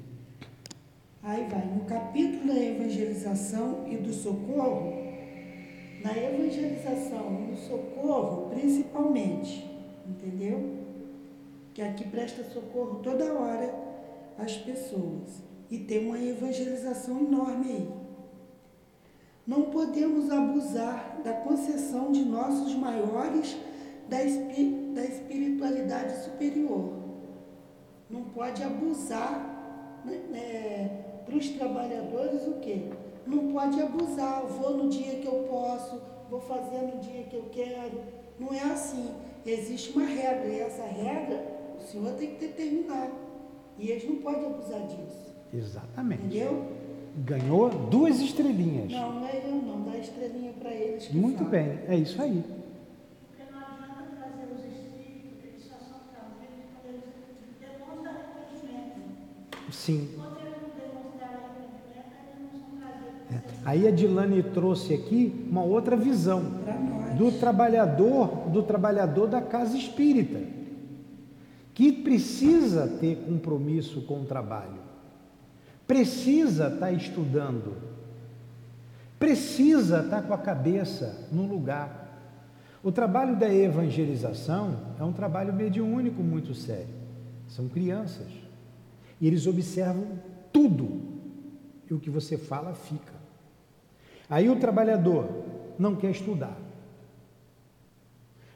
Aí 1.24 1.48
vai, 1.50 1.66
no 1.66 1.86
capítulo 1.86 2.54
da 2.54 2.62
evangelização 2.62 3.88
e 3.90 3.96
do 3.96 4.14
socorro, 4.14 4.94
na 6.04 6.16
evangelização 6.16 7.34
e 7.34 7.52
no 7.52 7.58
socorro, 7.58 8.50
principalmente, 8.50 9.66
entendeu? 10.08 10.84
Que 11.74 11.82
aqui 11.82 12.04
presta 12.10 12.44
socorro 12.44 13.00
toda 13.02 13.34
hora 13.34 13.74
às 14.38 14.58
pessoas. 14.58 15.42
E 15.72 15.80
tem 15.80 16.06
uma 16.06 16.22
evangelização 16.22 17.22
enorme 17.22 17.72
aí. 17.72 18.05
Não 19.46 19.64
podemos 19.64 20.32
abusar 20.32 21.22
da 21.24 21.34
concessão 21.34 22.12
de 22.12 22.24
nossos 22.26 22.74
maiores 22.76 23.56
da, 24.10 24.24
espi- 24.24 24.92
da 24.94 25.04
espiritualidade 25.04 26.24
superior. 26.24 26.94
Não 28.10 28.24
pode 28.24 28.64
abusar 28.64 30.02
né, 30.04 30.18
né, 30.32 31.06
para 31.26 31.36
os 31.36 31.50
trabalhadores 31.50 32.48
o 32.48 32.54
quê? 32.60 32.90
Não 33.26 33.52
pode 33.52 33.80
abusar, 33.82 34.44
vou 34.46 34.78
no 34.78 34.90
dia 34.90 35.16
que 35.20 35.28
eu 35.28 35.46
posso, 35.50 36.00
vou 36.30 36.40
fazer 36.42 36.82
no 36.82 37.00
dia 37.00 37.24
que 37.24 37.36
eu 37.36 37.46
quero. 37.52 38.00
Não 38.40 38.54
é 38.54 38.62
assim. 38.62 39.10
Existe 39.46 39.96
uma 39.96 40.06
regra, 40.08 40.48
e 40.48 40.60
essa 40.60 40.84
regra 40.84 41.46
o 41.78 41.82
senhor 41.82 42.14
tem 42.14 42.32
que 42.36 42.48
determinar. 42.48 43.12
E 43.78 43.92
eles 43.92 44.08
não 44.10 44.18
podem 44.18 44.46
abusar 44.46 44.82
disso. 44.88 45.36
Exatamente. 45.54 46.24
Entendeu? 46.26 46.64
Ganhou 47.18 47.70
duas 47.70 48.20
estrelinhas. 48.20 48.92
Não, 48.92 49.14
não 49.22 49.28
é 49.28 49.42
eu 49.46 49.56
não, 49.56 49.84
dá 49.84 49.98
estrelinha 49.98 50.52
para 50.54 50.72
eles. 50.72 51.08
que 51.08 51.16
Muito 51.16 51.38
falam. 51.46 51.52
bem, 51.52 51.80
é 51.88 51.96
isso 51.96 52.22
aí. 52.22 52.44
Porque 53.28 53.52
não 53.52 53.60
adianta 53.60 54.04
trazer 54.18 54.54
os 54.54 54.60
espíritos, 54.66 55.44
eles 55.44 55.64
só 55.64 55.76
são 55.80 56.00
trazidos 56.12 56.66
quando 56.74 56.94
eles 56.94 57.04
demonstram 57.60 58.12
arrependimento. 58.12 59.72
Sim. 59.72 60.10
Quando 60.16 60.38
eles 60.40 60.58
não 60.62 60.70
demonstrarem 60.76 61.38
arrependimento, 61.38 62.12
eles 62.28 62.52
não 62.54 62.60
são 62.60 62.78
trazidos. 62.80 63.32
É. 63.32 63.70
Aí 63.70 63.88
a 63.88 63.92
Dilane 63.92 64.44
trouxe 64.44 64.94
aqui 64.94 65.48
uma 65.50 65.64
outra 65.64 65.96
visão 65.96 66.44
do 67.18 67.32
trabalhador, 67.32 68.50
do 68.50 68.62
trabalhador 68.62 69.28
da 69.28 69.42
casa 69.42 69.78
espírita, 69.78 70.42
que 71.74 71.92
precisa 71.92 72.88
ter 73.00 73.16
compromisso 73.26 74.02
com 74.02 74.22
o 74.22 74.26
trabalho, 74.26 74.85
precisa 75.88 76.68
estar 76.68 76.92
estudando, 76.92 77.76
precisa 79.20 80.02
estar 80.02 80.24
com 80.24 80.34
a 80.34 80.38
cabeça 80.38 81.28
no 81.32 81.46
lugar. 81.46 82.04
O 82.84 82.92
trabalho 82.92 83.36
da 83.36 83.52
evangelização 83.52 84.78
é 85.00 85.04
um 85.04 85.12
trabalho 85.12 85.54
mediúnico 85.54 86.22
muito 86.22 86.54
sério. 86.54 86.94
São 87.48 87.68
crianças. 87.68 88.28
E 89.20 89.28
eles 89.28 89.48
observam 89.48 90.20
tudo. 90.52 91.02
E 91.90 91.94
o 91.94 92.00
que 92.00 92.10
você 92.10 92.38
fala 92.38 92.74
fica. 92.74 93.14
Aí 94.30 94.50
o 94.50 94.58
trabalhador 94.58 95.30
não 95.78 95.96
quer 95.96 96.12
estudar. 96.12 96.56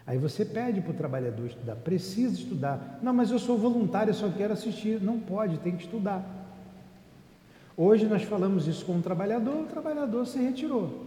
Aí 0.05 0.17
você 0.17 0.43
pede 0.43 0.82
para 0.82 0.91
o 0.91 0.95
trabalhador 0.95 1.45
estudar, 1.45 1.75
precisa 1.75 2.34
estudar. 2.34 2.99
Não, 3.01 3.13
mas 3.13 3.30
eu 3.30 3.38
sou 3.38 3.59
voluntário, 3.59 4.09
eu 4.09 4.15
só 4.15 4.27
quero 4.30 4.53
assistir. 4.53 4.99
Não 4.99 5.19
pode, 5.19 5.59
tem 5.59 5.75
que 5.75 5.84
estudar. 5.84 6.38
Hoje 7.82 8.07
nós 8.07 8.23
falamos 8.23 8.67
isso 8.67 8.86
com 8.86 8.97
o 8.97 9.01
trabalhador, 9.01 9.61
o 9.61 9.65
trabalhador 9.65 10.27
se 10.27 10.38
retirou, 10.38 11.01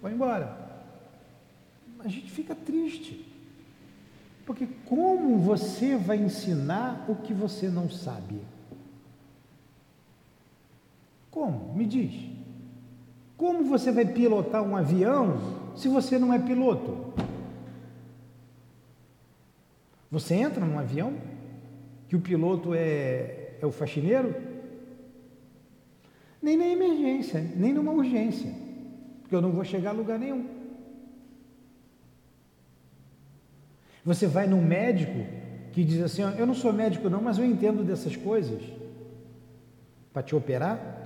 foi 0.00 0.10
embora. 0.10 0.56
A 1.98 2.08
gente 2.08 2.30
fica 2.30 2.54
triste, 2.54 3.30
porque 4.46 4.66
como 4.86 5.36
você 5.36 5.98
vai 5.98 6.16
ensinar 6.16 7.04
o 7.10 7.14
que 7.14 7.34
você 7.34 7.68
não 7.68 7.90
sabe? 7.90 8.40
Como? 11.30 11.74
Me 11.74 11.84
diz. 11.84 12.14
Como 13.36 13.64
você 13.64 13.92
vai 13.92 14.06
pilotar 14.06 14.62
um 14.62 14.74
avião 14.74 15.36
se 15.76 15.88
você 15.88 16.18
não 16.18 16.32
é 16.32 16.38
piloto? 16.38 17.12
Você 20.10 20.36
entra 20.36 20.64
num 20.64 20.78
avião 20.78 21.12
que 22.08 22.16
o 22.16 22.20
piloto 22.20 22.72
é, 22.72 23.58
é 23.60 23.66
o 23.66 23.70
faxineiro? 23.70 24.47
Nem 26.40 26.56
na 26.56 26.66
emergência, 26.66 27.44
nem 27.56 27.72
numa 27.72 27.92
urgência, 27.92 28.52
porque 29.20 29.34
eu 29.34 29.42
não 29.42 29.50
vou 29.50 29.64
chegar 29.64 29.90
a 29.90 29.92
lugar 29.92 30.18
nenhum. 30.18 30.46
Você 34.04 34.26
vai 34.26 34.46
num 34.46 34.62
médico 34.62 35.26
que 35.72 35.84
diz 35.84 36.00
assim: 36.00 36.22
Eu 36.38 36.46
não 36.46 36.54
sou 36.54 36.72
médico, 36.72 37.10
não, 37.10 37.20
mas 37.20 37.38
eu 37.38 37.44
entendo 37.44 37.84
dessas 37.84 38.16
coisas. 38.16 38.62
Para 40.12 40.22
te 40.22 40.34
operar? 40.34 40.98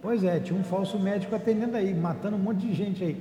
Pois 0.00 0.22
é, 0.22 0.38
tinha 0.40 0.58
um 0.58 0.64
falso 0.64 0.98
médico 0.98 1.34
atendendo 1.34 1.76
aí, 1.76 1.92
matando 1.92 2.36
um 2.36 2.40
monte 2.40 2.66
de 2.66 2.74
gente 2.74 3.04
aí. 3.04 3.20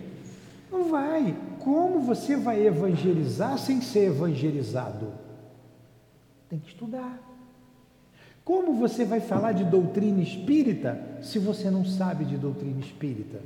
Não 0.71 0.89
vai. 0.89 1.35
Como 1.59 1.99
você 1.99 2.35
vai 2.35 2.65
evangelizar 2.65 3.57
sem 3.57 3.81
ser 3.81 4.07
evangelizado? 4.07 5.13
Tem 6.49 6.59
que 6.59 6.69
estudar. 6.69 7.26
Como 8.47 8.75
você 8.75 9.03
vai 9.03 9.19
falar 9.19 9.51
de 9.51 9.65
doutrina 9.65 10.21
espírita 10.21 10.97
se 11.21 11.37
você 11.37 11.69
não 11.69 11.83
sabe 11.83 12.23
de 12.23 12.37
doutrina 12.37 12.79
espírita? 12.79 13.41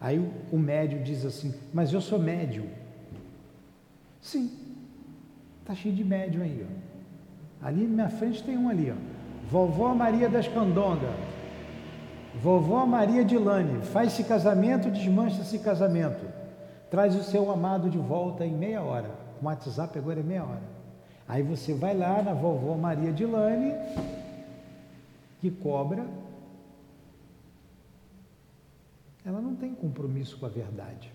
Aí 0.00 0.18
o, 0.18 0.32
o 0.50 0.58
médio 0.58 1.02
diz 1.02 1.26
assim: 1.26 1.52
Mas 1.70 1.92
eu 1.92 2.00
sou 2.00 2.18
médium. 2.18 2.64
Sim, 4.22 4.50
está 5.60 5.74
cheio 5.74 5.94
de 5.94 6.02
médium 6.02 6.42
aí. 6.42 6.66
Ó. 6.66 7.66
Ali 7.66 7.82
na 7.82 7.88
minha 7.88 8.08
frente 8.08 8.42
tem 8.42 8.56
um 8.56 8.66
ali, 8.66 8.90
ó. 8.90 8.94
Vovó 9.50 9.94
Maria 9.94 10.30
das 10.30 10.48
Candonga. 10.48 11.12
Vovó 12.42 12.86
Maria 12.86 13.22
Dilane, 13.22 13.82
faz-se 13.82 14.24
casamento, 14.24 14.90
desmancha-se 14.90 15.58
casamento. 15.58 16.24
Traz 16.90 17.14
o 17.14 17.22
seu 17.22 17.50
amado 17.50 17.90
de 17.90 17.98
volta 17.98 18.46
em 18.46 18.54
meia 18.54 18.80
hora. 18.80 19.10
O 19.42 19.44
WhatsApp 19.44 19.98
agora 19.98 20.20
é 20.20 20.22
meia 20.22 20.44
hora. 20.44 20.77
Aí 21.28 21.42
você 21.42 21.74
vai 21.74 21.94
lá 21.94 22.22
na 22.22 22.32
vovó 22.32 22.76
Maria 22.76 23.12
Dilane, 23.12 23.72
que 25.40 25.50
cobra. 25.50 26.06
Ela 29.24 29.40
não 29.40 29.54
tem 29.54 29.74
compromisso 29.74 30.38
com 30.38 30.46
a 30.46 30.48
verdade. 30.48 31.12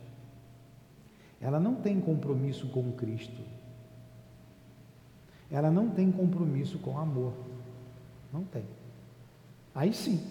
Ela 1.42 1.60
não 1.60 1.76
tem 1.76 2.00
compromisso 2.00 2.68
com 2.68 2.92
Cristo. 2.92 3.42
Ela 5.52 5.70
não 5.70 5.90
tem 5.90 6.12
compromisso 6.12 6.80
com 6.80 6.92
o 6.92 6.98
amor. 6.98 7.34
Não 8.32 8.44
tem. 8.44 8.66
Aí 9.76 9.94
sim. 9.94 10.24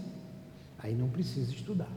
Aí 0.78 0.95
não 0.95 1.09
precisa 1.09 1.53
estudar. 1.53 1.89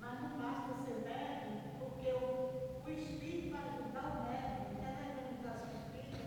Mas 0.00 0.20
não 0.20 0.30
basta 0.38 0.74
ser 0.84 1.04
médium, 1.04 1.60
porque 1.78 2.08
o, 2.10 2.86
o 2.86 2.90
espírito 2.90 3.50
vai 3.52 3.62
ajudar 3.68 4.06
o 4.10 4.22
médium, 4.24 4.64
até 4.78 4.90
na 4.90 5.02
evangelização 5.12 5.70
espírita, 5.78 6.18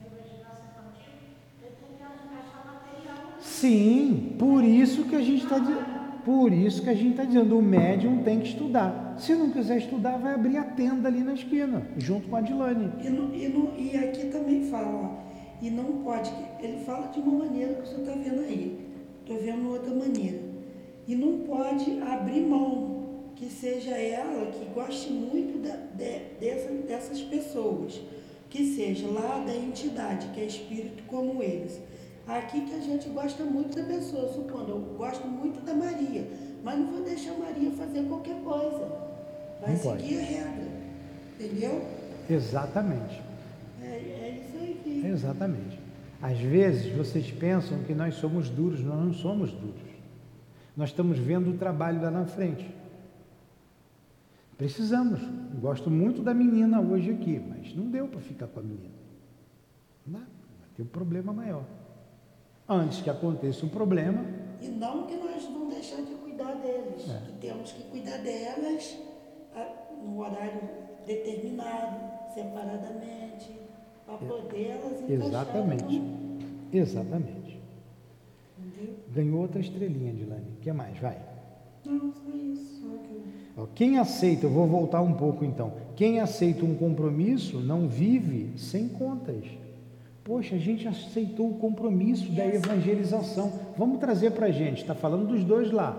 na 0.00 0.06
evangelização 0.06 0.66
infantil, 0.68 1.14
ele 1.62 1.76
tem 1.80 1.96
que 1.96 2.02
achar 2.02 2.62
material. 2.66 3.22
Sim, 3.64 4.34
por 4.38 4.62
isso 4.62 5.04
que 5.04 5.16
a 5.16 5.22
gente 5.22 5.42
está 5.44 5.58
por 6.22 6.52
isso 6.52 6.82
que 6.82 6.90
a 6.90 6.94
gente 6.94 7.12
está 7.12 7.24
dizendo, 7.24 7.58
o 7.58 7.62
médium 7.62 8.22
tem 8.22 8.40
que 8.40 8.48
estudar. 8.48 9.14
Se 9.18 9.34
não 9.34 9.48
quiser 9.50 9.78
estudar, 9.78 10.18
vai 10.18 10.34
abrir 10.34 10.58
a 10.58 10.64
tenda 10.64 11.08
ali 11.08 11.22
na 11.22 11.32
esquina, 11.32 11.86
junto 11.96 12.28
com 12.28 12.36
a 12.36 12.42
Dilane. 12.42 12.90
E, 13.02 13.08
no- 13.08 13.34
e 13.34 13.48
no- 13.48 13.72
e 13.78 13.96
aqui 13.96 14.26
também 14.26 14.64
fala, 14.64 14.94
ó, 14.94 15.64
e 15.64 15.70
não 15.70 15.84
pode, 16.02 16.30
ele 16.62 16.78
fala 16.84 17.06
de 17.08 17.20
uma 17.20 17.44
maneira 17.44 17.72
que 17.74 17.88
senhor 17.88 18.00
está 18.02 18.12
vendo 18.12 18.40
aí, 18.42 18.78
estou 19.22 19.38
vendo 19.38 19.70
outra 19.70 19.94
maneira. 19.94 20.40
E 21.08 21.14
não 21.14 21.38
pode 21.38 22.02
abrir 22.02 22.42
mão, 22.42 23.04
que 23.34 23.46
seja 23.46 23.92
ela 23.96 24.50
que 24.50 24.62
goste 24.74 25.10
muito 25.10 25.62
da- 25.66 25.76
de- 25.76 26.38
dessa- 26.38 26.72
dessas 26.86 27.20
pessoas, 27.22 27.98
que 28.50 28.64
seja 28.74 29.06
lá 29.08 29.42
da 29.46 29.54
entidade, 29.56 30.26
que 30.34 30.40
é 30.40 30.44
espírito 30.44 31.02
como 31.06 31.42
eles. 31.42 31.80
Aqui 32.26 32.62
que 32.62 32.74
a 32.74 32.80
gente 32.80 33.08
gosta 33.10 33.44
muito 33.44 33.76
da 33.76 33.84
pessoa, 33.84 34.32
supondo, 34.32 34.70
eu 34.70 34.80
gosto 34.96 35.26
muito 35.26 35.60
da 35.64 35.74
Maria, 35.74 36.26
mas 36.62 36.78
não 36.78 36.86
vou 36.90 37.02
deixar 37.04 37.32
a 37.32 37.38
Maria 37.38 37.70
fazer 37.72 38.02
qualquer 38.04 38.40
coisa. 38.42 38.88
Vai 39.60 39.72
Não 39.74 39.78
pode. 39.80 40.02
seguir 40.02 40.18
a 40.18 40.22
regra, 40.22 40.68
entendeu? 41.38 41.84
Exatamente. 42.30 43.22
É, 43.82 43.86
é 43.86 44.42
isso 44.48 44.56
aí. 44.56 45.02
Exatamente. 45.06 45.78
Às 46.22 46.38
vezes 46.38 46.90
vocês 46.96 47.30
pensam 47.30 47.82
que 47.82 47.94
nós 47.94 48.14
somos 48.14 48.48
duros, 48.48 48.80
nós 48.80 48.98
não 49.04 49.12
somos 49.12 49.52
duros. 49.52 49.82
Nós 50.74 50.88
estamos 50.88 51.18
vendo 51.18 51.50
o 51.50 51.58
trabalho 51.58 52.00
lá 52.00 52.10
na 52.10 52.24
frente. 52.24 52.66
Precisamos. 54.56 55.20
Gosto 55.60 55.90
muito 55.90 56.22
da 56.22 56.32
menina 56.32 56.80
hoje 56.80 57.10
aqui, 57.10 57.38
mas 57.46 57.74
não 57.74 57.90
deu 57.90 58.08
para 58.08 58.20
ficar 58.20 58.46
com 58.46 58.60
a 58.60 58.62
menina. 58.62 58.94
Não 60.06 60.14
dá. 60.14 60.18
Vai 60.20 60.68
ter 60.76 60.82
um 60.82 60.86
problema 60.86 61.32
maior. 61.32 61.64
Antes 62.68 63.00
que 63.02 63.10
aconteça 63.10 63.66
um 63.66 63.68
problema, 63.68 64.24
E 64.60 64.68
não 64.68 65.06
que 65.06 65.14
nós 65.16 65.42
vamos 65.44 65.74
deixar 65.74 66.00
de 66.02 66.14
cuidar 66.14 66.54
deles, 66.54 67.08
É. 67.10 67.20
que 67.26 67.32
temos 67.38 67.72
que 67.72 67.82
cuidar 67.84 68.16
delas 68.18 68.96
no 70.02 70.20
horário 70.20 70.60
determinado, 71.06 71.96
separadamente, 72.34 73.50
para 74.06 74.16
poder 74.16 74.70
elas 74.70 75.10
exatamente. 75.10 76.02
Exatamente. 76.72 77.60
Entendeu? 78.58 78.94
Ganhou 79.14 79.40
outra 79.42 79.60
estrelinha, 79.60 80.12
Dilane. 80.12 80.46
O 80.58 80.60
que 80.60 80.72
mais? 80.72 80.98
Vai. 80.98 81.18
Não, 81.84 82.12
só 82.12 82.30
isso. 82.36 82.80
Só 83.54 83.66
que 83.66 83.72
Quem 83.74 83.98
aceita, 83.98 84.46
eu 84.46 84.50
vou 84.50 84.66
voltar 84.66 85.00
um 85.02 85.12
pouco 85.12 85.44
então. 85.44 85.72
Quem 85.96 86.20
aceita 86.20 86.64
um 86.64 86.74
compromisso 86.74 87.60
não 87.60 87.86
vive 87.88 88.58
sem 88.58 88.88
contas. 88.88 89.44
Poxa, 90.24 90.54
a 90.54 90.58
gente 90.58 90.88
aceitou 90.88 91.50
o 91.50 91.58
compromisso 91.58 92.32
da 92.32 92.46
evangelização. 92.46 93.52
Vamos 93.76 93.98
trazer 93.98 94.30
para 94.30 94.46
a 94.46 94.50
gente, 94.50 94.80
está 94.80 94.94
falando 94.94 95.28
dos 95.28 95.44
dois 95.44 95.70
lá. 95.70 95.94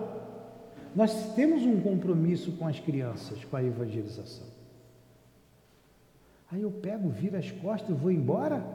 Nós 0.96 1.34
temos 1.36 1.62
um 1.62 1.80
compromisso 1.80 2.54
com 2.54 2.68
as 2.68 2.80
crianças, 2.80 3.46
com 3.46 3.56
a 3.56 3.64
evangelização. 3.64 4.48
Aí 6.52 6.64
eu 6.64 6.72
pego, 6.72 7.10
viro 7.10 7.38
as 7.38 7.52
costas 7.52 7.90
e 7.90 7.94
vou 7.94 8.12
embora? 8.12 8.66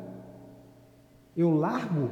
Eu 1.37 1.51
largo 1.51 2.11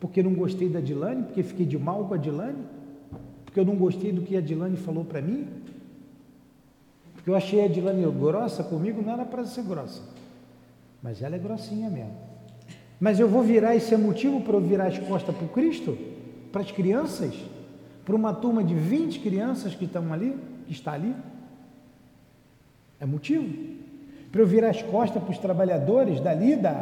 porque 0.00 0.22
não 0.22 0.34
gostei 0.34 0.68
da 0.68 0.80
Dilane, 0.80 1.24
porque 1.24 1.42
fiquei 1.42 1.66
de 1.66 1.78
mal 1.78 2.06
com 2.06 2.14
a 2.14 2.18
Dilane? 2.18 2.64
Porque 3.44 3.60
eu 3.60 3.64
não 3.64 3.76
gostei 3.76 4.10
do 4.10 4.22
que 4.22 4.36
a 4.36 4.40
Dilane 4.40 4.76
falou 4.76 5.04
para 5.04 5.20
mim? 5.20 5.48
Porque 7.14 7.28
eu 7.28 7.34
achei 7.34 7.62
a 7.62 7.68
Dilane 7.68 8.04
grossa 8.12 8.64
comigo, 8.64 9.02
não 9.02 9.12
era 9.12 9.24
para 9.24 9.44
ser 9.44 9.64
grossa. 9.64 10.02
Mas 11.02 11.20
ela 11.20 11.36
é 11.36 11.38
grossinha 11.38 11.90
mesmo. 11.90 12.33
Mas 13.00 13.18
eu 13.18 13.28
vou 13.28 13.42
virar, 13.42 13.74
esse 13.74 13.92
é 13.92 13.96
motivo 13.96 14.40
para 14.40 14.54
eu 14.54 14.60
virar 14.60 14.86
as 14.86 14.98
costas 14.98 15.34
para 15.34 15.44
o 15.44 15.48
Cristo? 15.48 15.96
Para 16.52 16.62
as 16.62 16.70
crianças? 16.70 17.34
Para 18.04 18.14
uma 18.14 18.32
turma 18.32 18.62
de 18.62 18.74
20 18.74 19.20
crianças 19.20 19.74
que 19.74 19.84
estão 19.84 20.12
ali, 20.12 20.36
que 20.66 20.72
está 20.72 20.92
ali? 20.92 21.14
É 23.00 23.06
motivo? 23.06 23.74
Para 24.30 24.40
eu 24.40 24.46
virar 24.46 24.70
as 24.70 24.82
costas 24.82 25.22
para 25.22 25.32
os 25.32 25.38
trabalhadores 25.38 26.20
dali, 26.20 26.56
da, 26.56 26.72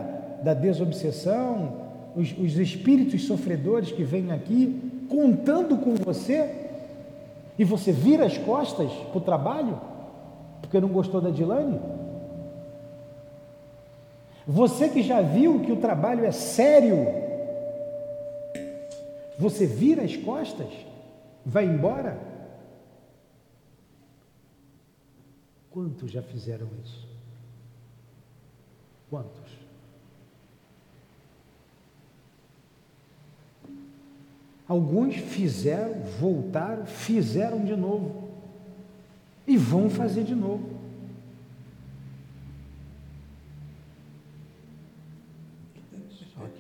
da 0.43 0.55
desobsessão, 0.55 1.83
os, 2.17 2.33
os 2.39 2.59
espíritos 2.59 3.25
sofredores 3.25 3.91
que 3.91 4.05
vêm 4.05 4.33
aqui, 4.33 5.07
contando 5.09 5.77
com 5.77 5.95
você, 5.95 6.63
e 7.59 7.65
você 7.65 7.93
vira 7.93 8.25
as 8.25 8.39
costas 8.39 8.91
para 8.91 9.19
o 9.19 9.21
trabalho, 9.21 9.79
porque 10.61 10.81
não 10.81 10.89
gostou 10.89 11.21
da 11.21 11.31
Dilane? 11.31 11.79
Você 14.47 14.89
que 14.89 15.03
já 15.03 15.21
viu 15.23 15.61
que 15.61 15.71
o 15.71 15.81
trabalho 15.81 16.25
é 16.25 16.33
sério, 16.33 17.07
você 19.39 19.67
vira 19.67 20.03
as 20.03 20.17
costas, 20.17 20.69
vai 21.45 21.65
embora? 21.65 22.19
Quantos 25.71 26.11
já 26.11 26.23
fizeram 26.23 26.69
isso? 26.85 27.09
Quantos? 29.09 29.53
Alguns 34.69 35.17
fizeram, 35.17 36.03
voltaram, 36.19 36.87
fizeram 36.87 37.65
de 37.65 37.77
novo 37.77 38.29
e 39.47 39.57
vão 39.57 39.91
fazer 39.91 40.25
de 40.25 40.35
novo. 40.35 40.82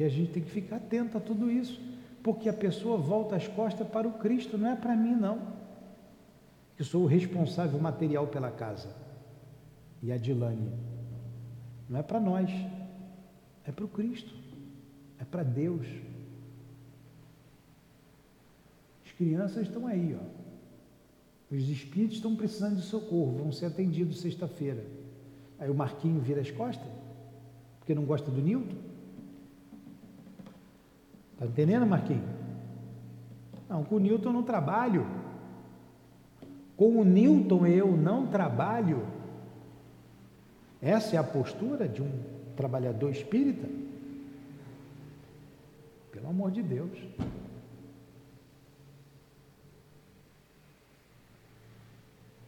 Que 0.03 0.07
a 0.07 0.11
gente 0.11 0.33
tem 0.33 0.43
que 0.43 0.51
ficar 0.51 0.79
atento 0.79 1.17
a 1.17 1.21
tudo 1.21 1.49
isso, 1.49 1.81
porque 2.25 2.49
a 2.49 2.53
pessoa 2.53 2.99
volta 2.99 3.37
as 3.37 3.47
costas 3.47 3.87
para 3.87 4.09
o 4.09 4.15
Cristo, 4.15 4.59
não 4.59 4.69
é 4.69 4.75
para 4.75 4.97
mim, 4.97 5.15
não. 5.15 5.41
Eu 6.77 6.85
sou 6.85 7.05
o 7.05 7.07
responsável 7.07 7.79
material 7.79 8.27
pela 8.27 8.51
casa. 8.51 8.89
E 10.03 10.11
a 10.11 10.17
Dilane. 10.17 10.73
Não 11.89 12.01
é 12.01 12.03
para 12.03 12.19
nós, 12.19 12.51
é 13.65 13.71
para 13.71 13.85
o 13.85 13.89
Cristo, 13.89 14.35
é 15.21 15.25
para 15.25 15.45
Deus. 15.45 15.87
As 19.07 19.13
crianças 19.13 19.69
estão 19.69 19.87
aí, 19.87 20.19
ó. 20.21 21.55
Os 21.55 21.69
espíritos 21.69 22.17
estão 22.17 22.35
precisando 22.35 22.75
de 22.75 22.83
socorro, 22.83 23.39
vão 23.39 23.53
ser 23.53 23.67
atendidos 23.67 24.21
sexta-feira. 24.21 24.85
Aí 25.61 25.71
o 25.71 25.75
Marquinho 25.77 26.21
vira 26.21 26.41
as 26.41 26.51
costas, 26.51 26.89
porque 27.79 27.95
não 27.95 28.05
gosta 28.05 28.33
do 28.33 28.43
Nilton. 28.43 28.91
Está 31.43 31.51
entendendo, 31.51 31.85
Marquinho? 31.85 32.23
Não, 33.69 33.83
com 33.83 33.97
o 33.97 33.99
Newton 33.99 34.29
eu 34.29 34.33
não 34.33 34.45
trabalho. 34.45 35.05
Com 36.77 37.01
o 37.01 37.05
Newton 37.05 37.67
eu 37.67 37.97
não 37.97 38.29
trabalho. 38.29 39.05
Essa 40.81 41.17
é 41.17 41.19
a 41.19 41.25
postura 41.25 41.89
de 41.89 42.01
um 42.01 42.11
trabalhador 42.57 43.11
espírita? 43.11 43.69
Pelo 46.13 46.29
amor 46.29 46.53
de 46.53 46.63
Deus. 46.63 46.97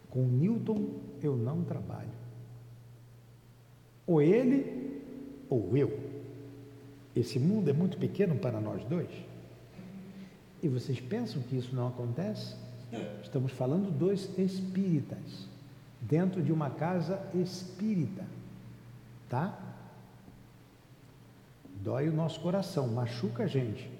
Com 0.08 0.22
Newton 0.22 1.00
eu 1.20 1.34
não 1.36 1.64
trabalho. 1.64 2.14
Ou 4.06 4.22
ele 4.22 5.02
ou 5.50 5.76
eu. 5.76 6.13
Esse 7.14 7.38
mundo 7.38 7.70
é 7.70 7.72
muito 7.72 7.96
pequeno 7.96 8.36
para 8.36 8.60
nós 8.60 8.84
dois. 8.84 9.10
E 10.62 10.68
vocês 10.68 10.98
pensam 10.98 11.42
que 11.42 11.56
isso 11.56 11.74
não 11.74 11.88
acontece? 11.88 12.56
Estamos 13.22 13.52
falando 13.52 13.90
dos 13.90 14.36
espíritas, 14.38 15.48
dentro 16.00 16.42
de 16.42 16.52
uma 16.52 16.70
casa 16.70 17.20
espírita, 17.34 18.24
tá? 19.28 19.58
Dói 21.82 22.08
o 22.08 22.12
nosso 22.12 22.40
coração, 22.40 22.88
machuca 22.88 23.44
a 23.44 23.46
gente, 23.46 23.90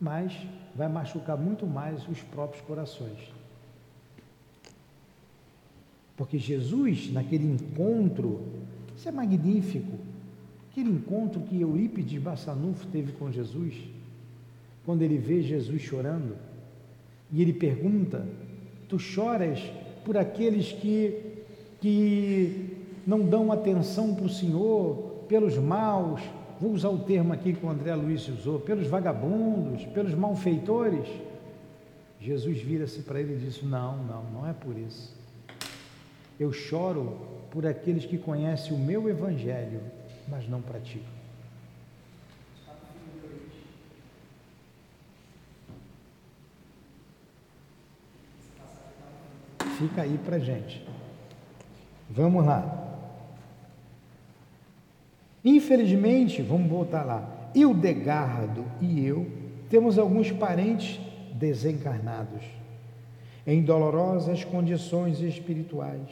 mas 0.00 0.32
vai 0.74 0.88
machucar 0.88 1.36
muito 1.36 1.66
mais 1.66 2.06
os 2.08 2.20
próprios 2.22 2.64
corações. 2.64 3.32
Porque 6.16 6.38
Jesus, 6.38 7.12
naquele 7.12 7.46
encontro, 7.46 8.40
isso 8.96 9.08
é 9.08 9.12
magnífico, 9.12 9.98
Aquele 10.72 10.88
encontro 10.88 11.42
que 11.42 11.60
Eurípides 11.60 12.18
Bassanufo 12.22 12.86
teve 12.86 13.12
com 13.12 13.30
Jesus, 13.30 13.74
quando 14.86 15.02
ele 15.02 15.18
vê 15.18 15.42
Jesus 15.42 15.82
chorando, 15.82 16.34
e 17.30 17.42
ele 17.42 17.52
pergunta: 17.52 18.26
Tu 18.88 18.98
choras 18.98 19.60
por 20.02 20.16
aqueles 20.16 20.72
que, 20.72 21.42
que 21.78 22.74
não 23.06 23.20
dão 23.20 23.52
atenção 23.52 24.14
para 24.14 24.24
o 24.24 24.30
Senhor, 24.30 25.24
pelos 25.28 25.58
maus, 25.58 26.22
vou 26.58 26.72
usar 26.72 26.88
o 26.88 27.00
termo 27.00 27.34
aqui 27.34 27.52
que 27.52 27.66
o 27.66 27.68
André 27.68 27.94
Luiz 27.94 28.26
usou, 28.28 28.58
pelos 28.58 28.86
vagabundos, 28.86 29.84
pelos 29.84 30.14
malfeitores? 30.14 31.06
Jesus 32.18 32.62
vira-se 32.62 33.00
para 33.00 33.20
ele 33.20 33.34
e 33.34 33.44
diz: 33.44 33.62
Não, 33.62 34.02
não, 34.04 34.24
não 34.32 34.48
é 34.48 34.54
por 34.54 34.74
isso. 34.78 35.14
Eu 36.40 36.50
choro 36.50 37.18
por 37.50 37.66
aqueles 37.66 38.06
que 38.06 38.16
conhecem 38.16 38.74
o 38.74 38.78
meu 38.78 39.06
Evangelho 39.06 40.00
mas 40.32 40.48
não 40.48 40.62
praticam. 40.62 41.12
Fica 49.76 50.00
aí 50.00 50.18
para 50.24 50.38
gente. 50.38 50.82
Vamos 52.08 52.46
lá. 52.46 52.78
Infelizmente, 55.44 56.40
vamos 56.40 56.70
voltar 56.70 57.02
lá. 57.02 57.50
Hildegardo 57.54 58.64
e 58.80 59.04
eu 59.04 59.30
temos 59.68 59.98
alguns 59.98 60.30
parentes 60.30 60.98
desencarnados, 61.34 62.42
em 63.46 63.62
dolorosas 63.62 64.44
condições 64.44 65.20
espirituais. 65.20 66.08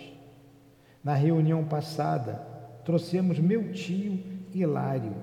Na 1.02 1.14
reunião 1.14 1.64
passada, 1.64 2.49
trouxemos 2.90 3.38
meu 3.38 3.72
tio 3.72 4.18
Hilário 4.52 5.14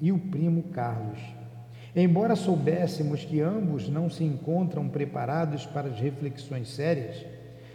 e 0.00 0.12
o 0.12 0.18
primo 0.18 0.62
Carlos. 0.72 1.18
Embora 1.94 2.36
soubéssemos 2.36 3.24
que 3.24 3.40
ambos 3.40 3.88
não 3.88 4.08
se 4.08 4.22
encontram 4.22 4.88
preparados 4.88 5.66
para 5.66 5.88
as 5.88 5.98
reflexões 5.98 6.68
sérias, 6.68 7.26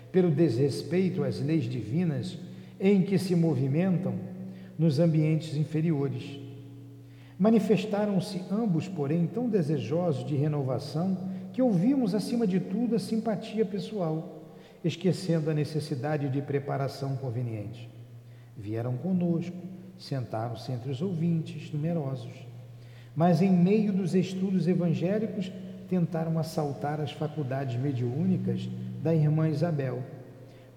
pelo 0.09 0.31
desrespeito 0.31 1.21
às 1.21 1.41
leis 1.41 1.65
divinas 1.65 2.37
em 2.79 3.01
que 3.01 3.17
se 3.17 3.35
movimentam 3.35 4.15
nos 4.79 4.99
ambientes 4.99 5.57
inferiores. 5.57 6.39
Manifestaram-se 7.37 8.41
ambos, 8.49 8.87
porém, 8.87 9.27
tão 9.27 9.49
desejosos 9.49 10.25
de 10.25 10.37
renovação 10.37 11.17
que 11.51 11.61
ouvimos, 11.61 12.15
acima 12.15 12.47
de 12.47 12.61
tudo, 12.61 12.95
a 12.95 12.99
simpatia 12.99 13.65
pessoal, 13.65 14.55
esquecendo 14.81 15.51
a 15.51 15.53
necessidade 15.53 16.29
de 16.29 16.41
preparação 16.41 17.17
conveniente. 17.17 17.93
Vieram 18.57 18.95
conosco, 18.97 19.55
sentaram-se 19.97 20.71
entre 20.71 20.91
os 20.91 21.01
ouvintes, 21.01 21.71
numerosos. 21.71 22.33
Mas, 23.15 23.41
em 23.41 23.51
meio 23.51 23.93
dos 23.93 24.15
estudos 24.15 24.67
evangélicos, 24.67 25.51
tentaram 25.89 26.39
assaltar 26.39 26.99
as 26.99 27.11
faculdades 27.11 27.79
mediúnicas 27.79 28.67
da 29.01 29.13
irmã 29.13 29.47
Isabel, 29.49 30.03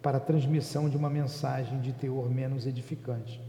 para 0.03 0.19
a 0.19 0.21
transmissão 0.21 0.89
de 0.89 0.97
uma 0.97 1.11
mensagem 1.11 1.81
de 1.81 1.93
teor 1.93 2.31
menos 2.31 2.67
edificante. 2.67 3.41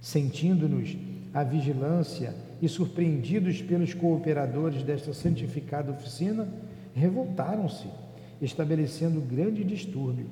Sentindo-nos 0.00 0.96
a 1.32 1.44
vigilância 1.44 2.34
e 2.60 2.68
surpreendidos 2.68 3.62
pelos 3.62 3.94
cooperadores 3.94 4.82
desta 4.82 5.12
santificada 5.12 5.92
oficina, 5.92 6.48
revoltaram-se, 6.94 7.86
estabelecendo 8.40 9.20
grande 9.20 9.62
distúrbio 9.62 10.26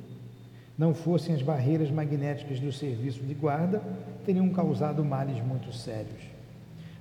não 0.78 0.92
fossem 0.92 1.34
as 1.34 1.42
barreiras 1.42 1.90
magnéticas 1.90 2.60
do 2.60 2.72
serviço 2.72 3.20
de 3.20 3.34
guarda, 3.34 3.82
teriam 4.24 4.48
causado 4.50 5.04
males 5.04 5.42
muito 5.44 5.72
sérios. 5.72 6.22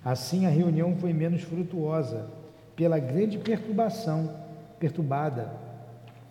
Assim, 0.04 0.46
a 0.46 0.50
reunião 0.50 0.96
foi 0.96 1.12
menos 1.12 1.42
frutuosa 1.42 2.28
pela 2.76 3.00
grande 3.00 3.38
perturbação, 3.38 4.34
perturbada, 4.80 5.52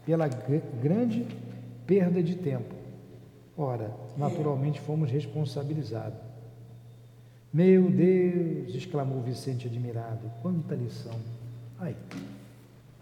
pela 0.06 0.28
grande 0.28 1.26
perda 1.86 2.22
de 2.22 2.36
tempo. 2.36 2.74
Ora, 3.56 3.90
naturalmente 4.16 4.80
fomos 4.80 5.10
responsabilizados. 5.10 6.18
Meu 7.52 7.90
Deus! 7.90 8.74
exclamou 8.74 9.22
Vicente 9.22 9.66
admirado. 9.66 10.30
Quanta 10.42 10.74
lição! 10.74 11.14
Ai, 11.78 11.94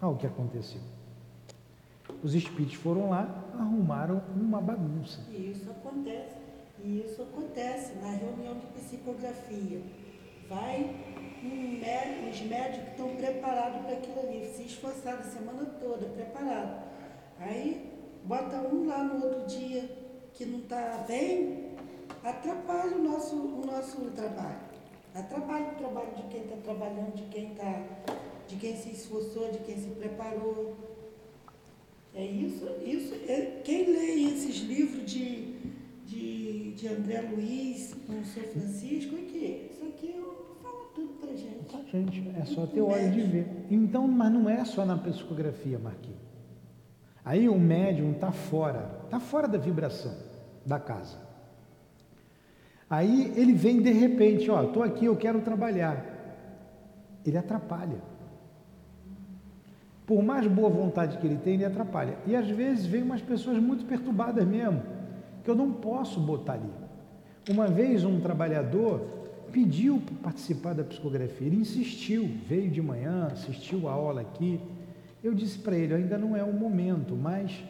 olha 0.01 0.13
o 0.13 0.17
que 0.17 0.27
aconteceu. 0.27 0.81
Os 2.23 2.35
espíritos 2.35 2.75
foram 2.77 3.11
lá, 3.11 3.45
arrumaram 3.59 4.23
uma 4.37 4.61
bagunça. 4.61 5.21
E 5.31 5.51
isso 5.51 5.69
acontece, 5.71 6.37
e 6.85 7.01
isso 7.01 7.23
acontece 7.23 7.95
na 7.95 8.11
reunião 8.11 8.55
de 8.55 8.67
psicografia. 8.79 9.83
Vai 10.49 10.95
um 11.43 11.81
médico, 11.81 12.31
os 12.31 12.41
médicos 12.43 12.89
estão 12.91 13.17
preparados 13.17 13.83
para 13.83 13.95
aquilo 13.95 14.21
ali, 14.21 14.47
se 14.55 14.63
esforçaram 14.63 15.19
a 15.19 15.25
semana 15.25 15.65
toda, 15.81 16.07
preparado. 16.07 16.85
Aí 17.41 17.91
bota 18.25 18.57
um 18.69 18.87
lá 18.87 19.03
no 19.03 19.25
outro 19.25 19.47
dia 19.47 19.91
que 20.33 20.45
não 20.45 20.61
está 20.61 21.05
bem, 21.09 21.75
atrapalha 22.23 22.97
o 22.97 23.03
nosso, 23.03 23.35
o 23.35 23.67
nosso 23.67 24.01
trabalho. 24.13 24.61
Atrapalha 25.15 25.73
o 25.73 25.75
trabalho 25.75 26.15
de 26.15 26.23
quem 26.25 26.43
está 26.43 26.57
trabalhando, 26.57 27.15
de 27.15 27.25
quem 27.25 27.53
está, 27.53 27.83
de 28.47 28.57
quem 28.57 28.77
se 28.77 28.91
esforçou, 28.91 29.51
de 29.51 29.59
quem 29.59 29.77
se 29.77 29.89
preparou. 29.91 30.77
É 32.15 32.25
isso, 32.25 32.67
isso. 32.85 33.15
É, 33.27 33.61
quem 33.65 33.87
lê 33.87 34.33
esses 34.33 34.59
livros 34.61 35.11
de, 35.11 35.55
de, 36.05 36.73
de 36.73 36.89
André 36.89 37.23
Luiz, 37.23 37.95
com 38.07 38.23
São 38.25 38.43
Francisco, 38.43 39.17
é 39.17 39.23
que 39.23 39.71
isso 39.71 39.85
aqui 39.85 40.15
fala 40.63 40.85
tudo 40.95 41.15
pra 41.21 41.35
gente. 41.35 41.65
Tá, 41.71 41.81
gente, 41.91 42.31
é 42.39 42.45
só 42.45 42.67
ter 42.67 42.83
olho 42.83 43.11
de 43.11 43.23
ver. 43.23 43.47
Então, 43.71 44.07
mas 44.07 44.33
não 44.33 44.49
é 44.49 44.65
só 44.65 44.85
na 44.85 44.99
psicografia, 44.99 45.79
Marquinhos. 45.79 46.21
Aí 47.25 47.49
o 47.49 47.59
médium 47.59 48.13
está 48.13 48.33
fora, 48.33 49.01
está 49.05 49.21
fora 49.21 49.47
da 49.47 49.57
vibração 49.57 50.15
da 50.67 50.79
casa. 50.79 51.19
Aí 52.91 53.33
ele 53.37 53.55
vem 53.55 53.81
de 53.81 53.91
repente, 53.91 54.51
ó, 54.51 54.65
estou 54.65 54.83
aqui, 54.83 55.07
eu 55.07 55.17
quero 55.17 55.41
trabalhar. 55.41 56.05
Ele 57.25 57.39
atrapalha. 57.39 58.03
Por 60.13 60.23
mais 60.23 60.47
boa 60.47 60.69
vontade 60.69 61.17
que 61.17 61.27
ele 61.27 61.39
tem, 61.39 61.55
ele 61.55 61.65
atrapalha. 61.65 62.19
E 62.27 62.37
às 62.37 62.47
vezes 62.47 62.85
vem 62.85 63.03
umas 63.03 63.23
pessoas 63.23 63.57
muito 63.57 63.87
perturbadas 63.87 64.47
mesmo, 64.47 64.83
que 65.43 65.49
eu 65.49 65.55
não 65.55 65.73
posso 65.73 66.21
botar 66.21 66.53
ali. 66.53 66.69
Uma 67.49 67.67
vez 67.67 68.05
um 68.05 68.21
trabalhador 68.21 69.01
pediu 69.51 70.03
para 70.05 70.15
participar 70.25 70.75
da 70.75 70.85
psicografia, 70.85 71.47
ele 71.47 71.57
insistiu, 71.57 72.29
veio 72.47 72.71
de 72.71 72.83
manhã, 72.83 73.29
assistiu 73.33 73.89
a 73.89 73.93
aula 73.93 74.21
aqui. 74.21 74.61
Eu 75.25 75.33
disse 75.33 75.59
para 75.59 75.77
ele, 75.77 75.95
ainda 75.95 76.19
não 76.19 76.37
é 76.37 76.45
o 76.45 76.53
momento, 76.53 77.17
mas 77.17 77.65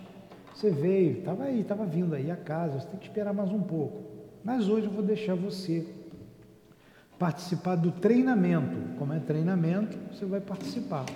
você 0.52 0.68
veio, 0.68 1.20
estava 1.20 1.44
aí, 1.44 1.60
estava 1.60 1.86
vindo 1.86 2.12
aí 2.12 2.28
a 2.28 2.36
casa, 2.36 2.80
você 2.80 2.88
tem 2.88 2.98
que 2.98 3.06
esperar 3.06 3.32
mais 3.32 3.52
um 3.52 3.62
pouco. 3.62 4.02
Mas 4.42 4.68
hoje 4.68 4.86
eu 4.86 4.92
vou 4.92 5.04
deixar 5.04 5.36
você 5.36 5.86
participar 7.20 7.76
do 7.76 7.92
treinamento. 7.92 8.98
Como 8.98 9.12
é 9.12 9.20
treinamento, 9.20 9.96
você 10.12 10.24
vai 10.24 10.40
participar. 10.40 11.06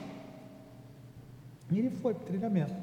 E 1.70 1.78
ele 1.78 1.90
foi 1.90 2.14
para 2.14 2.22
o 2.22 2.26
treinamento. 2.26 2.74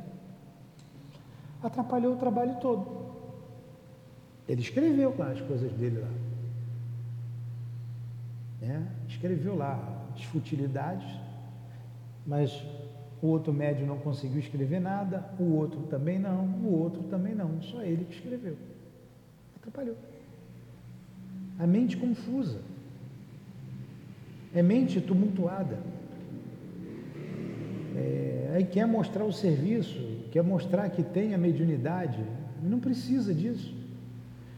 Atrapalhou 1.62 2.14
o 2.14 2.18
trabalho 2.18 2.56
todo. 2.60 3.04
Ele 4.48 4.62
escreveu 4.62 5.16
lá 5.18 5.32
as 5.32 5.42
coisas 5.42 5.72
dele 5.74 6.00
lá. 6.00 6.10
Né? 8.62 8.88
Escreveu 9.08 9.56
lá 9.56 9.80
as 10.14 10.24
futilidades, 10.24 11.08
mas 12.26 12.52
o 13.22 13.28
outro 13.28 13.54
médio 13.54 13.86
não 13.88 13.98
conseguiu 13.98 14.40
escrever 14.40 14.82
nada, 14.82 15.26
o 15.40 15.56
outro 15.56 15.82
também 15.84 16.20
não, 16.20 16.46
o 16.46 16.78
outro 16.78 17.04
também 17.04 17.34
não, 17.34 17.62
só 17.62 17.82
ele 17.82 18.04
que 18.06 18.16
escreveu. 18.16 18.58
Atrapalhou. 19.56 19.96
A 21.58 21.66
mente 21.66 21.96
confusa. 21.96 22.60
É 24.54 24.62
mente 24.62 25.00
tumultuada. 25.00 25.80
É, 27.96 28.52
aí 28.56 28.66
quer 28.66 28.86
mostrar 28.86 29.26
o 29.26 29.32
serviço, 29.32 30.00
quer 30.32 30.44
mostrar 30.44 30.90
que 30.90 31.04
tem 31.04 31.34
a 31.34 31.38
mediunidade. 31.38 32.24
Não 32.62 32.80
precisa 32.80 33.34
disso. 33.34 33.74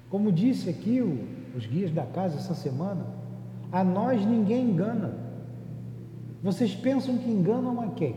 Como 0.09 0.31
disse 0.31 0.69
aqui 0.69 1.01
o, 1.01 1.27
os 1.57 1.65
guias 1.65 1.91
da 1.91 2.05
casa 2.05 2.38
essa 2.38 2.53
semana, 2.53 3.05
a 3.71 3.83
nós 3.83 4.25
ninguém 4.25 4.69
engana. 4.69 5.13
Vocês 6.41 6.75
pensam 6.75 7.17
que 7.17 7.29
enganam 7.29 7.81
a 7.81 7.88
quem? 7.89 8.15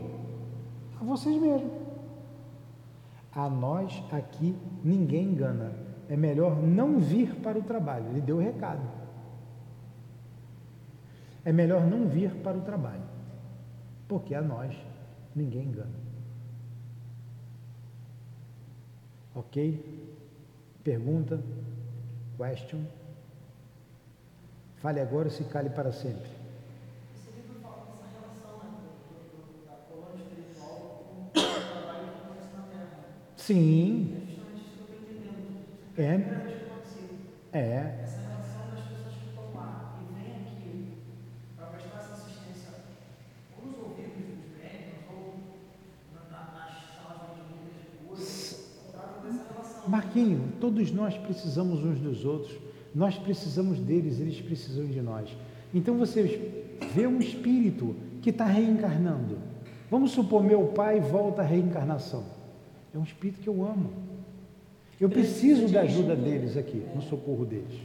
A 1.00 1.04
vocês 1.04 1.40
mesmos. 1.40 1.72
A 3.34 3.48
nós 3.48 4.02
aqui 4.12 4.54
ninguém 4.84 5.24
engana. 5.24 5.72
É 6.08 6.16
melhor 6.16 6.62
não 6.62 6.98
vir 6.98 7.34
para 7.36 7.58
o 7.58 7.62
trabalho. 7.62 8.06
Ele 8.10 8.20
deu 8.20 8.36
o 8.36 8.40
recado. 8.40 8.82
É 11.44 11.52
melhor 11.52 11.86
não 11.86 12.06
vir 12.06 12.30
para 12.36 12.56
o 12.56 12.60
trabalho. 12.60 13.02
Porque 14.06 14.34
a 14.34 14.42
nós 14.42 14.74
ninguém 15.38 15.64
engana. 15.64 15.98
Ok? 19.34 19.56
Pergunta? 20.84 21.40
Question? 22.36 22.84
Fale 24.76 25.00
agora, 25.00 25.30
se 25.30 25.44
cale 25.44 25.70
para 25.70 25.92
sempre. 25.92 26.38
Sim. 33.36 34.14
É. 35.96 36.48
É. 37.50 38.02
Essa 38.04 38.20
relação 38.20 38.70
das 38.70 38.84
pessoas 38.84 39.14
que 39.14 39.28
estão 39.30 39.54
lá 39.54 39.98
e 40.02 40.04
vêm 40.14 40.32
aqui 40.42 40.98
para 41.56 41.66
prestar 41.68 41.98
essa 41.98 42.12
assistência 42.12 42.70
ou 43.56 43.66
nos 43.66 43.78
ouvidos 43.78 44.12
dos 44.12 44.52
médicos 44.58 45.08
ou 45.08 45.24
nas 46.14 46.28
salas 46.28 47.34
de 47.34 47.42
cura, 47.50 48.20
trata 48.92 49.20
dessa 49.22 49.88
todos 50.60 50.90
nós 50.90 51.16
precisamos 51.16 51.84
uns 51.84 51.98
dos 51.98 52.24
outros, 52.24 52.56
nós 52.94 53.16
precisamos 53.16 53.78
deles, 53.78 54.20
eles 54.20 54.40
precisam 54.40 54.86
de 54.86 55.00
nós. 55.00 55.28
Então 55.74 55.96
você 55.96 56.58
vê 56.94 57.06
um 57.06 57.18
espírito 57.18 57.94
que 58.22 58.30
está 58.30 58.44
reencarnando. 58.44 59.38
Vamos 59.90 60.10
supor, 60.12 60.42
meu 60.42 60.66
pai 60.66 61.00
volta 61.00 61.42
à 61.42 61.44
reencarnação. 61.44 62.24
É 62.94 62.98
um 62.98 63.02
espírito 63.02 63.40
que 63.40 63.48
eu 63.48 63.64
amo. 63.64 63.92
Eu 65.00 65.08
preciso 65.08 65.72
da 65.72 65.82
ajuda 65.82 66.16
deles 66.16 66.56
aqui, 66.56 66.82
no 66.94 67.02
socorro 67.02 67.44
deles. 67.44 67.78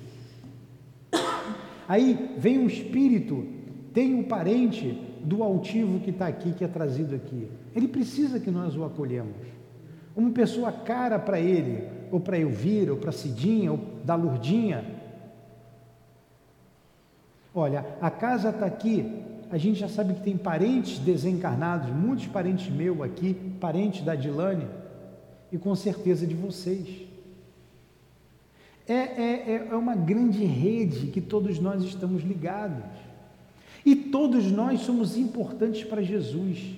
Aí 1.87 2.33
vem 2.37 2.57
um 2.57 2.67
espírito, 2.67 3.45
tem 3.93 4.15
um 4.15 4.23
parente 4.23 4.99
do 5.23 5.43
altivo 5.43 5.99
que 5.99 6.09
está 6.09 6.27
aqui, 6.27 6.53
que 6.53 6.63
é 6.63 6.67
trazido 6.67 7.15
aqui. 7.15 7.47
Ele 7.75 7.87
precisa 7.87 8.39
que 8.39 8.49
nós 8.49 8.75
o 8.75 8.83
acolhemos. 8.83 9.35
Uma 10.15 10.31
pessoa 10.31 10.71
cara 10.71 11.17
para 11.17 11.39
ele, 11.39 11.87
ou 12.11 12.19
para 12.19 12.37
Elvira, 12.37 12.91
ou 12.91 12.99
para 12.99 13.11
Cidinha, 13.11 13.71
ou 13.71 13.79
da 14.03 14.15
Lurdinha. 14.15 14.85
Olha, 17.55 17.85
a 18.01 18.09
casa 18.09 18.49
está 18.49 18.65
aqui, 18.65 19.23
a 19.51 19.57
gente 19.57 19.79
já 19.79 19.87
sabe 19.87 20.15
que 20.15 20.21
tem 20.21 20.35
parentes 20.35 20.97
desencarnados, 20.99 21.89
muitos 21.89 22.27
parentes 22.27 22.69
meus 22.69 23.01
aqui, 23.01 23.35
parentes 23.59 24.03
da 24.03 24.15
Dilane 24.15 24.67
e 25.51 25.57
com 25.59 25.75
certeza 25.75 26.25
de 26.25 26.33
vocês. 26.33 26.87
É, 28.87 28.93
é, 28.93 29.43
é, 29.47 29.67
é 29.71 29.75
uma 29.75 29.95
grande 29.95 30.43
rede 30.43 31.07
que 31.07 31.21
todos 31.21 31.59
nós 31.59 31.83
estamos 31.83 32.23
ligados. 32.23 32.83
E 33.85 33.95
todos 33.95 34.51
nós 34.51 34.81
somos 34.81 35.17
importantes 35.17 35.83
para 35.83 36.01
Jesus. 36.01 36.75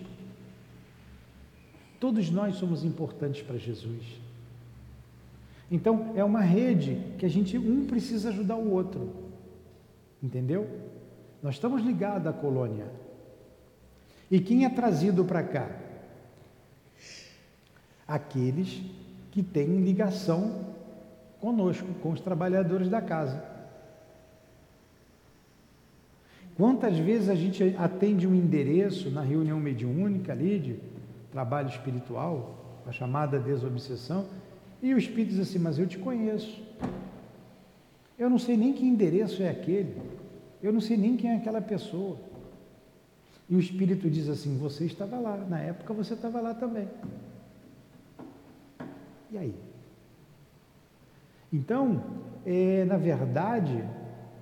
Todos 1.99 2.29
nós 2.29 2.55
somos 2.55 2.83
importantes 2.83 3.41
para 3.41 3.57
Jesus. 3.57 4.03
Então, 5.71 6.13
é 6.15 6.23
uma 6.23 6.41
rede 6.41 7.01
que 7.17 7.25
a 7.25 7.29
gente, 7.29 7.57
um 7.57 7.85
precisa 7.85 8.29
ajudar 8.29 8.55
o 8.55 8.71
outro. 8.71 9.09
Entendeu? 10.21 10.67
Nós 11.41 11.55
estamos 11.55 11.81
ligados 11.81 12.27
à 12.27 12.33
colônia. 12.33 12.87
E 14.29 14.39
quem 14.39 14.65
é 14.65 14.69
trazido 14.69 15.23
para 15.25 15.43
cá? 15.43 15.85
aqueles 18.07 18.81
que 19.31 19.41
têm 19.41 19.81
ligação 19.81 20.73
conosco, 21.39 21.87
com 22.01 22.11
os 22.11 22.21
trabalhadores 22.21 22.89
da 22.89 23.01
casa. 23.01 23.43
Quantas 26.55 26.97
vezes 26.97 27.27
a 27.27 27.35
gente 27.35 27.75
atende 27.77 28.25
um 28.25 28.33
endereço 28.33 29.09
na 29.09 29.21
reunião 29.21 29.59
mediúnica 29.59 30.35
de 30.35 30.79
trabalho 31.35 31.67
espiritual, 31.67 32.55
a 32.87 32.93
chamada 32.93 33.37
desobsessão, 33.37 34.25
e 34.81 34.93
o 34.93 34.97
espírito 34.97 35.31
diz 35.31 35.41
assim: 35.41 35.59
Mas 35.59 35.77
eu 35.77 35.85
te 35.85 35.97
conheço. 35.97 36.63
Eu 38.17 38.29
não 38.29 38.39
sei 38.39 38.55
nem 38.55 38.71
que 38.71 38.85
endereço 38.85 39.43
é 39.43 39.49
aquele. 39.49 40.01
Eu 40.63 40.71
não 40.71 40.79
sei 40.79 40.95
nem 40.95 41.17
quem 41.17 41.31
é 41.31 41.35
aquela 41.35 41.59
pessoa. 41.59 42.17
E 43.49 43.55
o 43.55 43.59
espírito 43.59 44.09
diz 44.09 44.29
assim: 44.29 44.57
Você 44.59 44.85
estava 44.85 45.19
lá, 45.19 45.35
na 45.35 45.59
época 45.59 45.93
você 45.93 46.13
estava 46.13 46.39
lá 46.39 46.53
também. 46.53 46.87
E 49.29 49.37
aí? 49.37 49.55
Então, 51.51 52.01
é, 52.45 52.85
na 52.85 52.95
verdade, 52.95 53.83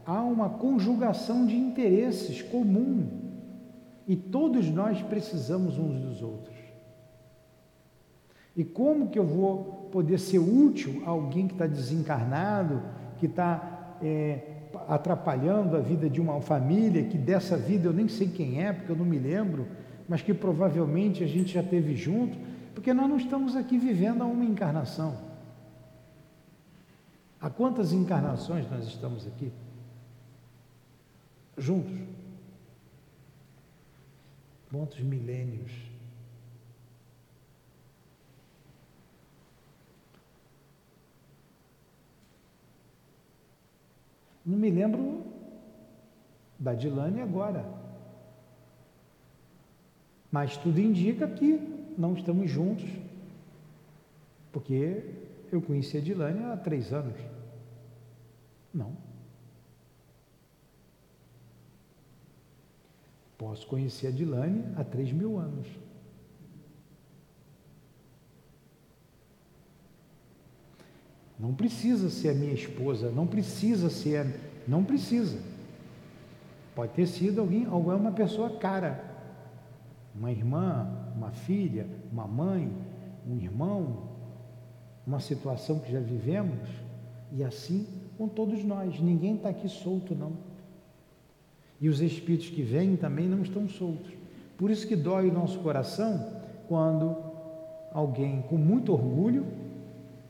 há 0.06 0.22
uma 0.22 0.48
conjugação 0.48 1.48
de 1.48 1.56
interesses 1.56 2.44
comum 2.44 3.08
e 4.08 4.16
todos 4.16 4.70
nós 4.70 5.02
precisamos 5.02 5.80
uns 5.80 6.00
dos 6.00 6.22
outros. 6.22 6.53
E 8.56 8.64
como 8.64 9.10
que 9.10 9.18
eu 9.18 9.26
vou 9.26 9.89
poder 9.91 10.20
ser 10.20 10.39
útil 10.39 11.01
a 11.06 11.10
alguém 11.10 11.47
que 11.47 11.54
está 11.54 11.66
desencarnado, 11.66 12.82
que 13.18 13.26
está 13.26 13.97
é, 14.01 14.54
atrapalhando 14.88 15.76
a 15.76 15.80
vida 15.80 16.10
de 16.10 16.22
uma 16.22 16.39
família, 16.41 17.04
que 17.04 17.18
dessa 17.18 17.58
vida 17.58 17.88
eu 17.88 17.93
nem 17.93 18.08
sei 18.08 18.28
quem 18.28 18.64
é, 18.64 18.74
porque 18.74 18.91
eu 18.91 18.95
não 18.95 19.06
me 19.06 19.18
lembro, 19.18 19.68
mas 20.08 20.22
que 20.22 20.34
provavelmente 20.34 21.24
a 21.24 21.28
gente 21.28 21.54
já 21.54 21.64
teve 21.64 21.95
junto, 21.95 22.38
porque 22.74 22.93
nós 22.93 23.10
não 23.10 23.18
estamos 23.18 23.56
aqui 23.56 23.78
vivendo 23.78 24.22
a 24.22 24.26
uma 24.26 24.43
encarnação. 24.43 25.18
Há 27.39 27.49
quantas 27.49 27.91
encarnações 27.91 28.70
nós 28.70 28.88
estamos 28.88 29.28
aqui? 29.28 29.51
Juntos? 31.58 31.99
Quantos 34.72 34.99
milênios? 35.01 35.93
Não 44.46 44.58
me 44.58 44.70
lembro 44.70 45.24
da 46.60 46.74
Dilane 46.74 47.22
agora. 47.22 47.66
Mas 50.32 50.58
tudo 50.58 50.80
indica 50.80 51.28
que 51.28 51.60
não 51.98 52.14
estamos 52.14 52.50
juntos, 52.50 52.89
porque 54.52 55.04
eu 55.52 55.62
conheci 55.62 55.98
a 55.98 56.02
Dilane 56.02 56.44
há 56.46 56.58
três 56.58 56.91
anos. 56.91 57.18
Não. 58.74 58.91
Posso 63.38 63.68
conhecer 63.68 64.08
a 64.08 64.12
Dilane 64.12 64.64
há 64.76 64.84
três 64.84 65.12
mil 65.12 65.38
anos. 65.38 65.68
Não 71.44 71.54
precisa 71.54 72.10
ser 72.10 72.30
a 72.30 72.34
minha 72.34 72.54
esposa, 72.54 73.12
não 73.12 73.28
precisa 73.28 73.89
ser, 73.89 74.26
não 74.66 74.82
precisa. 74.82 75.38
Pode 76.74 76.94
ter 76.94 77.06
sido 77.06 77.41
alguém, 77.41 77.66
alguma 77.66 78.14
pessoa 78.14 78.52
cara, 78.52 79.04
uma 80.16 80.32
irmã, 80.32 80.88
uma 81.14 81.32
filha, 81.32 81.86
uma 82.10 82.26
mãe, 82.26 82.72
um 83.28 83.36
irmão, 83.36 84.04
uma 85.06 85.20
situação 85.20 85.80
que 85.80 85.91
já 85.91 86.00
vivemos, 86.00 86.70
e 87.34 87.44
assim 87.44 87.88
com 88.18 88.30
todos 88.30 88.64
nós. 88.64 89.02
Ninguém 89.02 89.36
está 89.36 89.50
aqui 89.50 89.68
solto, 89.68 90.16
não. 90.16 90.32
E 91.82 91.89
os 91.89 92.00
espíritos 92.00 92.52
que 92.52 92.62
vêm 92.62 92.96
também 92.96 93.28
não 93.28 93.41
estão 93.41 93.68
soltos. 93.68 94.14
Por 94.58 94.72
isso 94.72 94.88
que 94.88 94.96
dói 94.96 95.28
o 95.28 95.34
nosso 95.34 95.60
coração 95.60 96.26
quando 96.70 97.18
alguém 97.91 98.41
com 98.44 98.56
muito 98.56 98.94
orgulho 98.94 99.46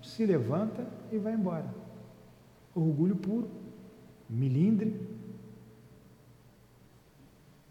se 0.01 0.25
levanta 0.25 1.02
e 1.15 1.19
vai 1.19 1.33
embora. 1.33 1.65
Orgulho 2.75 3.15
puro, 3.15 3.49
milindre, 4.29 4.99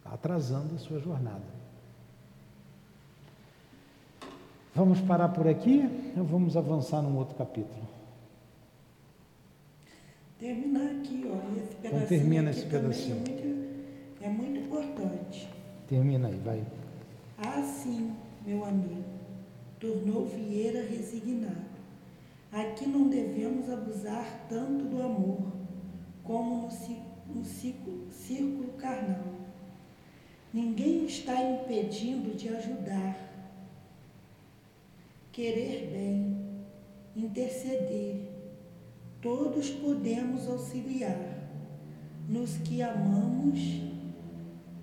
atrasando 0.04 0.74
a 0.74 0.78
sua 0.78 1.00
jornada. 1.00 1.42
Vamos 4.74 5.00
parar 5.00 5.28
por 5.30 5.46
aqui 5.46 5.82
ou 6.16 6.24
vamos 6.24 6.56
avançar 6.56 7.02
num 7.02 7.16
outro 7.16 7.34
capítulo? 7.34 7.88
Terminar 10.38 11.00
aqui, 11.00 11.24
ó, 11.26 11.58
esse 11.58 11.74
pedacinho. 11.76 11.96
Então 11.96 12.06
termina 12.08 12.50
esse 12.50 12.66
pedacinho. 12.66 13.16
É 13.16 13.30
muito, 13.30 14.22
é 14.22 14.28
muito 14.28 14.58
importante. 14.60 15.48
Termina 15.88 16.28
aí, 16.28 16.38
vai. 16.38 16.64
Assim, 17.38 18.14
meu 18.46 18.64
amigo, 18.64 19.04
tornou 19.78 20.26
Vieira 20.26 20.82
resignado. 20.82 21.71
Aqui 22.52 22.86
não 22.86 23.08
devemos 23.08 23.68
abusar 23.70 24.46
tanto 24.48 24.84
do 24.84 25.02
amor 25.02 25.52
como 26.22 26.62
no, 26.62 26.70
ci- 26.70 27.00
no 27.26 27.42
ciclo- 27.44 28.06
círculo 28.10 28.74
carnal. 28.74 29.32
Ninguém 30.52 31.06
está 31.06 31.42
impedindo 31.42 32.36
de 32.36 32.50
ajudar, 32.50 33.16
querer 35.32 35.90
bem, 35.90 36.36
interceder. 37.16 38.28
Todos 39.22 39.70
podemos 39.70 40.46
auxiliar 40.46 41.48
nos 42.28 42.58
que 42.58 42.82
amamos 42.82 43.80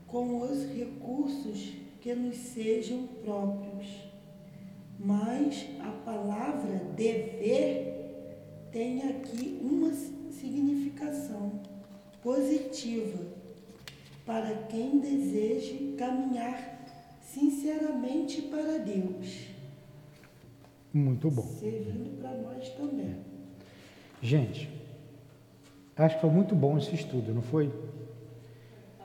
com 0.08 0.42
os 0.42 0.66
recursos 0.76 1.74
que 2.02 2.16
nos 2.16 2.36
sejam 2.36 3.06
próprios. 3.24 4.09
Mas 5.00 5.66
a 5.80 5.92
palavra 6.04 6.78
dever 6.96 8.68
tem 8.72 9.02
aqui 9.10 9.58
uma 9.64 9.92
significação 9.94 11.62
positiva 12.22 13.24
para 14.26 14.54
quem 14.68 15.00
deseje 15.00 15.96
caminhar 15.98 16.78
sinceramente 17.22 18.42
para 18.44 18.78
Deus, 18.80 19.48
Muito 20.94 21.32
bom. 21.32 21.44
servindo 21.44 22.20
para 22.20 22.36
nós 22.38 22.70
também. 22.70 23.16
Gente, 24.22 24.70
acho 25.96 26.16
que 26.16 26.22
foi 26.22 26.30
muito 26.30 26.54
bom 26.56 26.78
esse 26.78 26.94
estudo, 26.94 27.34
não 27.34 27.42
foi? 27.42 27.72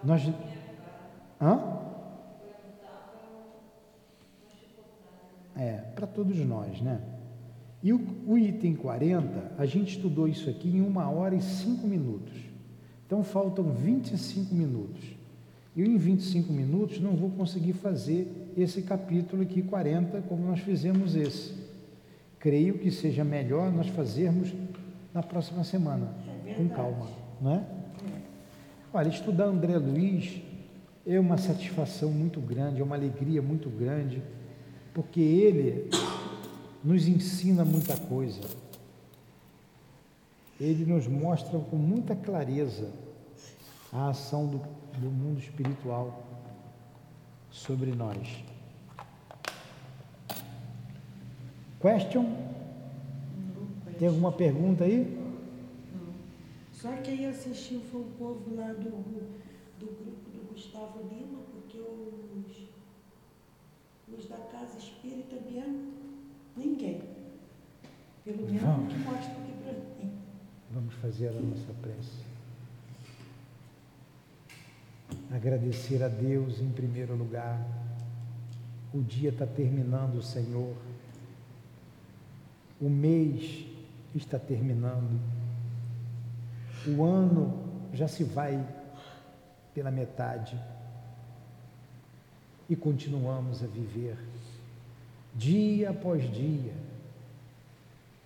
Nós. 0.03 0.23
Hã? 1.41 1.74
É, 5.57 5.73
para 5.95 6.07
todos 6.07 6.37
nós, 6.39 6.81
né? 6.81 7.01
E 7.83 7.93
o, 7.93 8.01
o 8.27 8.39
item 8.39 8.75
40, 8.75 9.53
a 9.59 9.67
gente 9.67 9.97
estudou 9.97 10.27
isso 10.27 10.49
aqui 10.49 10.69
em 10.69 10.81
uma 10.81 11.09
hora 11.11 11.35
e 11.35 11.43
cinco 11.43 11.87
minutos. 11.87 12.33
Então 13.07 13.23
faltam 13.23 13.73
25 13.73 14.55
minutos. 14.55 15.05
E 15.77 15.81
eu, 15.81 15.87
em 15.87 15.99
25 15.99 16.53
minutos, 16.53 17.01
não 17.01 17.15
vou 17.15 17.31
conseguir 17.31 17.75
fazer 17.75 18.53
esse 18.57 18.83
capítulo 18.83 19.43
aqui 19.43 19.61
40 19.63 20.23
como 20.23 20.47
nós 20.47 20.61
fizemos 20.61 21.15
esse. 21.15 21.53
Creio 22.39 22.79
que 22.79 22.91
seja 22.91 23.25
melhor 23.25 23.71
nós 23.73 23.89
fazermos 23.89 24.53
na 25.13 25.23
próxima 25.23 25.63
semana, 25.63 26.15
É 26.47 26.55
com 26.55 26.69
calma, 26.69 27.09
não 27.41 27.53
é? 27.53 27.65
Olha, 28.93 29.09
estudar 29.09 29.47
André 29.47 29.77
Luiz 29.77 30.41
é 31.07 31.19
uma 31.19 31.37
satisfação 31.37 32.11
muito 32.11 32.41
grande, 32.41 32.81
é 32.81 32.85
uma 32.85 32.97
alegria 32.97 33.43
muito 33.43 33.69
grande, 33.69 34.23
porque 34.95 35.21
ele 35.21 35.91
nos 36.83 37.09
ensina 37.09 37.65
muita 37.65 37.97
coisa. 37.97 38.41
Ele 40.61 40.87
nos 40.87 41.09
mostra 41.09 41.59
com 41.59 41.77
muita 41.77 42.15
clareza 42.15 42.93
a 43.93 44.11
ação 44.11 44.47
do, 44.47 44.59
do 44.99 45.11
mundo 45.11 45.41
espiritual 45.41 46.25
sobre 47.51 47.91
nós. 47.93 48.45
Question? 51.81 52.25
Tem 53.99 54.09
alguma 54.09 54.33
pergunta 54.33 54.85
aí? 54.85 55.21
Só 56.73 56.93
quem 57.03 57.27
assistiu 57.27 57.81
foi 57.91 58.01
o 58.01 58.05
povo 58.19 58.57
lá 58.57 58.73
do, 58.73 58.91
do 59.79 59.87
grupo 59.87 60.31
do 60.31 60.49
Gustavo 60.53 61.01
Lima, 61.09 61.44
os 64.19 64.29
da 64.29 64.37
Casa 64.37 64.79
Espírita 64.79 65.37
mesmo, 65.51 65.93
ninguém. 66.57 67.03
Pelo 68.25 68.47
menos 68.47 68.63
Vamos. 68.63 68.93
que 68.93 68.99
mostra 69.01 69.33
aqui 69.33 69.53
para 69.63 69.73
mim. 69.73 70.13
Vamos 70.71 70.95
fazer 70.95 71.29
a 71.29 71.33
nossa 71.33 71.73
prece. 71.83 72.25
Agradecer 75.31 76.03
a 76.03 76.09
Deus 76.09 76.61
em 76.61 76.71
primeiro 76.71 77.15
lugar. 77.17 77.61
O 78.93 79.03
dia 79.03 79.31
está 79.31 79.47
terminando, 79.47 80.23
Senhor. 80.23 80.75
O 82.81 82.89
mês 82.89 83.67
está 84.15 84.39
terminando. 84.39 85.21
O 86.87 87.03
ano 87.03 87.65
já 87.93 88.09
se 88.09 88.25
vai 88.25 88.65
pela 89.75 89.91
metade. 89.91 90.59
E 92.69 92.75
continuamos 92.75 93.63
a 93.63 93.67
viver, 93.67 94.17
dia 95.35 95.91
após 95.91 96.23
dia, 96.33 96.73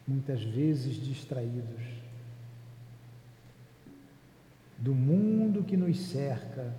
muitas 0.06 0.42
vezes 0.42 0.96
distraídos 0.96 1.98
do 4.78 4.94
mundo 4.94 5.64
que 5.64 5.76
nos 5.76 5.98
cerca, 5.98 6.72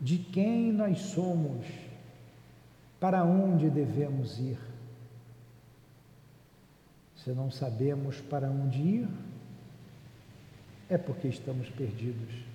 de 0.00 0.16
quem 0.16 0.72
nós 0.72 1.00
somos, 1.00 1.66
para 3.00 3.24
onde 3.24 3.68
devemos 3.68 4.38
ir. 4.38 4.58
Se 7.16 7.30
não 7.30 7.50
sabemos 7.50 8.20
para 8.20 8.48
onde 8.48 8.78
ir, 8.78 9.08
é 10.88 10.96
porque 10.96 11.28
estamos 11.28 11.68
perdidos. 11.68 12.47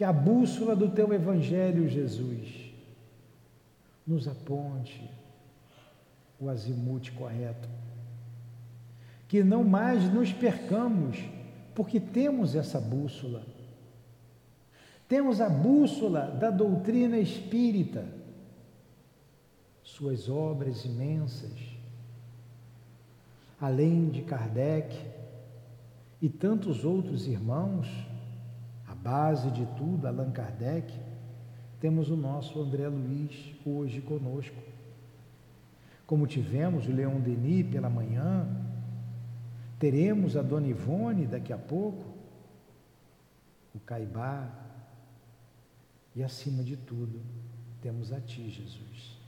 Que 0.00 0.04
a 0.04 0.14
bússola 0.14 0.74
do 0.74 0.88
teu 0.88 1.12
Evangelho, 1.12 1.86
Jesus, 1.86 2.72
nos 4.06 4.26
aponte 4.26 5.10
o 6.40 6.48
azimute 6.48 7.12
correto. 7.12 7.68
Que 9.28 9.44
não 9.44 9.62
mais 9.62 10.10
nos 10.10 10.32
percamos, 10.32 11.18
porque 11.74 12.00
temos 12.00 12.54
essa 12.54 12.80
bússola. 12.80 13.42
Temos 15.06 15.38
a 15.38 15.50
bússola 15.50 16.28
da 16.30 16.50
doutrina 16.50 17.18
espírita, 17.18 18.06
suas 19.82 20.30
obras 20.30 20.86
imensas, 20.86 21.60
além 23.60 24.08
de 24.08 24.22
Kardec 24.22 24.98
e 26.22 26.30
tantos 26.30 26.86
outros 26.86 27.26
irmãos, 27.26 28.08
base 29.02 29.50
de 29.50 29.66
tudo, 29.76 30.06
Allan 30.06 30.30
Kardec, 30.30 30.92
temos 31.80 32.10
o 32.10 32.16
nosso 32.16 32.60
André 32.60 32.88
Luiz 32.88 33.54
hoje 33.64 34.00
conosco. 34.00 34.56
Como 36.06 36.26
tivemos 36.26 36.86
o 36.86 36.92
Leão 36.92 37.20
Denis 37.20 37.66
pela 37.66 37.88
manhã, 37.88 38.46
teremos 39.78 40.36
a 40.36 40.42
Dona 40.42 40.66
Ivone 40.66 41.26
daqui 41.26 41.52
a 41.52 41.58
pouco, 41.58 42.04
o 43.74 43.80
Caibá, 43.80 44.48
e 46.14 46.22
acima 46.22 46.62
de 46.62 46.76
tudo, 46.76 47.20
temos 47.80 48.12
a 48.12 48.20
Ti, 48.20 48.50
Jesus. 48.50 49.18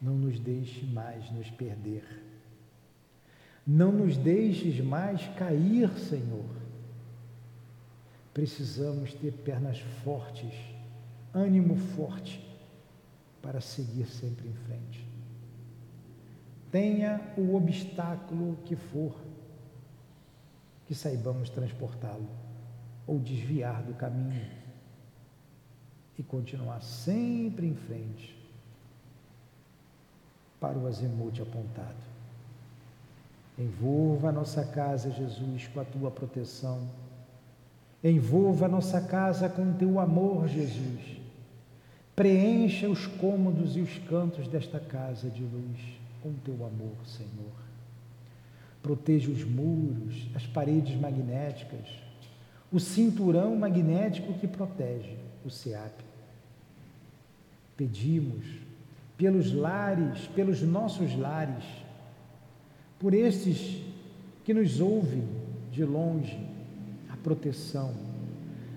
Não 0.00 0.14
nos 0.14 0.40
deixe 0.40 0.84
mais 0.86 1.30
nos 1.30 1.48
perder. 1.50 2.02
Não 3.64 3.92
nos 3.92 4.16
deixes 4.16 4.80
mais 4.80 5.24
cair, 5.36 5.88
Senhor. 5.90 6.61
Precisamos 8.32 9.12
ter 9.14 9.32
pernas 9.32 9.78
fortes, 10.04 10.54
ânimo 11.34 11.76
forte 11.76 12.40
para 13.42 13.60
seguir 13.60 14.06
sempre 14.06 14.48
em 14.48 14.54
frente. 14.54 15.06
Tenha 16.70 17.20
o 17.36 17.54
obstáculo 17.54 18.56
que 18.64 18.74
for, 18.74 19.14
que 20.86 20.94
saibamos 20.94 21.50
transportá-lo 21.50 22.28
ou 23.06 23.18
desviar 23.18 23.82
do 23.82 23.92
caminho 23.94 24.50
e 26.18 26.22
continuar 26.22 26.80
sempre 26.80 27.66
em 27.66 27.74
frente 27.74 28.38
para 30.60 30.78
o 30.78 30.86
azimuth 30.86 31.40
apontado. 31.40 32.12
Envolva 33.58 34.28
a 34.28 34.32
nossa 34.32 34.64
casa, 34.64 35.10
Jesus, 35.10 35.66
com 35.68 35.80
a 35.80 35.84
tua 35.84 36.10
proteção. 36.10 36.88
Envolva 38.02 38.66
nossa 38.66 39.00
casa 39.00 39.48
com 39.48 39.72
teu 39.74 40.00
amor, 40.00 40.48
Jesus. 40.48 41.00
Preencha 42.16 42.88
os 42.88 43.06
cômodos 43.06 43.76
e 43.76 43.80
os 43.80 43.96
cantos 44.08 44.48
desta 44.48 44.80
casa 44.80 45.30
de 45.30 45.42
luz 45.42 45.78
com 46.22 46.32
teu 46.44 46.54
amor, 46.66 46.96
Senhor. 47.06 47.52
Proteja 48.82 49.30
os 49.30 49.44
muros, 49.44 50.28
as 50.34 50.46
paredes 50.46 50.98
magnéticas, 51.00 51.86
o 52.72 52.80
cinturão 52.80 53.54
magnético 53.56 54.34
que 54.34 54.48
protege 54.48 55.16
o 55.44 55.50
SEAP. 55.50 55.92
Pedimos 57.76 58.44
pelos 59.16 59.52
lares, 59.52 60.26
pelos 60.34 60.60
nossos 60.62 61.14
lares, 61.16 61.64
por 62.98 63.14
estes 63.14 63.80
que 64.44 64.52
nos 64.52 64.80
ouvem 64.80 65.24
de 65.70 65.84
longe, 65.84 66.51
proteção, 67.22 67.92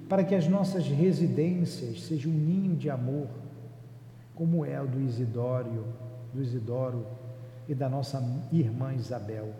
para 0.08 0.24
que 0.24 0.36
as 0.36 0.48
nossas 0.48 0.88
residências 0.88 2.04
sejam 2.04 2.32
um 2.32 2.36
ninho 2.36 2.76
de 2.76 2.90
amor, 2.90 3.28
como 4.34 4.66
é 4.66 4.82
o 4.82 4.88
do 4.88 5.02
Isidório, 5.02 5.86
do 6.34 6.42
Isidoro 6.42 7.06
e 7.68 7.74
da 7.74 7.90
nossa 7.90 8.24
irmã 8.52 8.94
Isabel. 8.94 9.54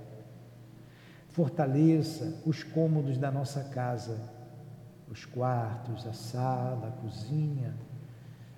Fortaleça 1.30 2.42
os 2.46 2.64
cômodos 2.64 3.18
da 3.18 3.32
nossa 3.32 3.64
casa 3.64 4.36
os 5.10 5.26
quartos, 5.26 6.06
a 6.08 6.14
sala, 6.14 6.88
a 6.88 7.02
cozinha, 7.02 7.74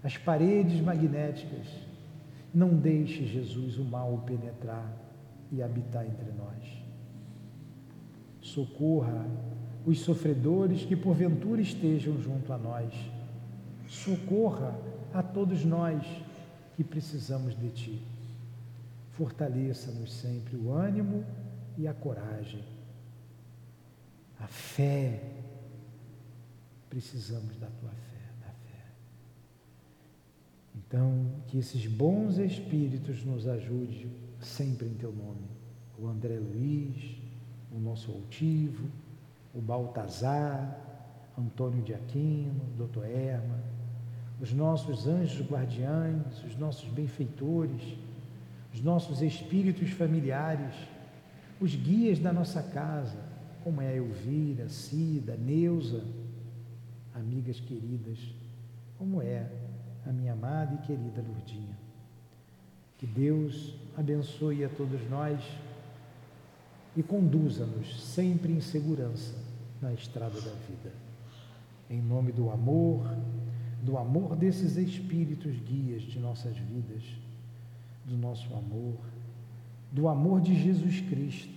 as 0.03 0.17
paredes 0.17 0.81
magnéticas. 0.81 1.67
Não 2.53 2.69
deixe, 2.69 3.25
Jesus, 3.25 3.77
o 3.77 3.83
mal 3.83 4.23
penetrar 4.25 4.91
e 5.51 5.61
habitar 5.61 6.05
entre 6.05 6.31
nós. 6.31 6.83
Socorra 8.41 9.25
os 9.87 10.01
sofredores 10.01 10.83
que 10.83 10.97
porventura 10.97 11.61
estejam 11.61 12.21
junto 12.21 12.51
a 12.51 12.57
nós. 12.57 12.93
Socorra 13.87 14.77
a 15.13 15.23
todos 15.23 15.63
nós 15.63 16.05
que 16.75 16.83
precisamos 16.83 17.57
de 17.57 17.69
Ti. 17.69 18.01
Fortaleça-nos 19.13 20.11
sempre 20.11 20.57
o 20.57 20.73
ânimo 20.73 21.23
e 21.77 21.87
a 21.87 21.93
coragem, 21.93 22.63
a 24.39 24.47
fé 24.47 25.21
precisamos 26.89 27.55
da 27.55 27.67
tua 27.67 27.89
fé, 27.89 28.31
da 28.41 28.51
fé. 28.51 28.85
Então, 30.75 31.31
que 31.47 31.57
esses 31.59 31.87
bons 31.87 32.37
espíritos 32.39 33.23
nos 33.23 33.47
ajudem 33.47 34.11
sempre 34.41 34.87
em 34.87 34.95
teu 34.95 35.13
nome. 35.13 35.47
O 35.97 36.07
André 36.07 36.39
Luiz, 36.39 37.17
o 37.71 37.79
nosso 37.79 38.11
altivo, 38.11 38.87
o 39.57 39.61
Baltazar, 39.61 40.79
Antônio 41.35 41.81
de 41.81 41.91
Aquino, 41.91 42.61
Doutor 42.77 43.05
Erma, 43.05 43.59
os 44.39 44.53
nossos 44.53 45.07
anjos 45.07 45.45
guardiães, 45.49 46.43
os 46.43 46.55
nossos 46.55 46.87
benfeitores, 46.89 47.97
os 48.71 48.81
nossos 48.81 49.23
espíritos 49.23 49.89
familiares, 49.89 50.75
os 51.59 51.73
guias 51.73 52.19
da 52.19 52.31
nossa 52.31 52.61
casa, 52.61 53.17
como 53.63 53.81
é 53.81 53.87
a 53.87 53.95
Elvira, 53.95 54.69
Cida, 54.69 55.35
Neuza, 55.35 56.05
amigas 57.15 57.59
queridas, 57.59 58.19
como 58.99 59.23
é 59.23 59.49
a 60.05 60.11
minha 60.11 60.33
amada 60.33 60.75
e 60.75 60.85
querida 60.85 61.19
Lurdinha. 61.19 61.75
Que 62.99 63.07
Deus 63.07 63.73
abençoe 63.97 64.63
a 64.63 64.69
todos 64.69 65.09
nós 65.09 65.43
e 66.95 67.01
conduza-nos 67.01 68.03
sempre 68.03 68.53
em 68.53 68.61
segurança 68.61 69.46
na 69.81 69.93
estrada 69.93 70.39
da 70.41 70.51
vida. 70.51 70.93
Em 71.89 72.01
nome 72.01 72.31
do 72.31 72.49
amor, 72.49 73.07
do 73.81 73.97
amor 73.97 74.35
desses 74.35 74.77
espíritos 74.77 75.55
guias 75.59 76.01
de 76.01 76.19
nossas 76.19 76.57
vidas, 76.57 77.03
do 78.05 78.17
nosso 78.17 78.53
amor, 78.53 78.97
do 79.91 80.07
amor 80.07 80.41
de 80.41 80.61
Jesus 80.61 81.01
Cristo, 81.01 81.53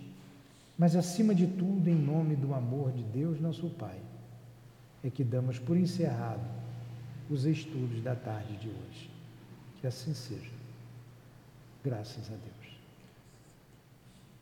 mas 0.79 0.97
acima 0.97 1.35
de 1.35 1.47
tudo, 1.47 1.89
em 1.89 1.95
nome 1.95 2.37
do 2.37 2.55
amor 2.55 2.93
de 2.93 3.03
Deus, 3.03 3.41
nosso 3.41 3.69
Pai 3.71 4.01
é 5.03 5.11
que 5.11 5.25
damos 5.25 5.59
por 5.59 5.77
encerrado 5.77 6.47
os 7.29 7.45
estudos 7.45 8.03
da 8.03 8.15
tarde 8.15 8.57
de 8.57 8.69
hoje. 8.69 9.11
Que 9.81 9.87
assim 9.87 10.13
seja. 10.13 10.51
Graças 11.83 12.27
a 12.27 12.37
Deus. 12.37 12.60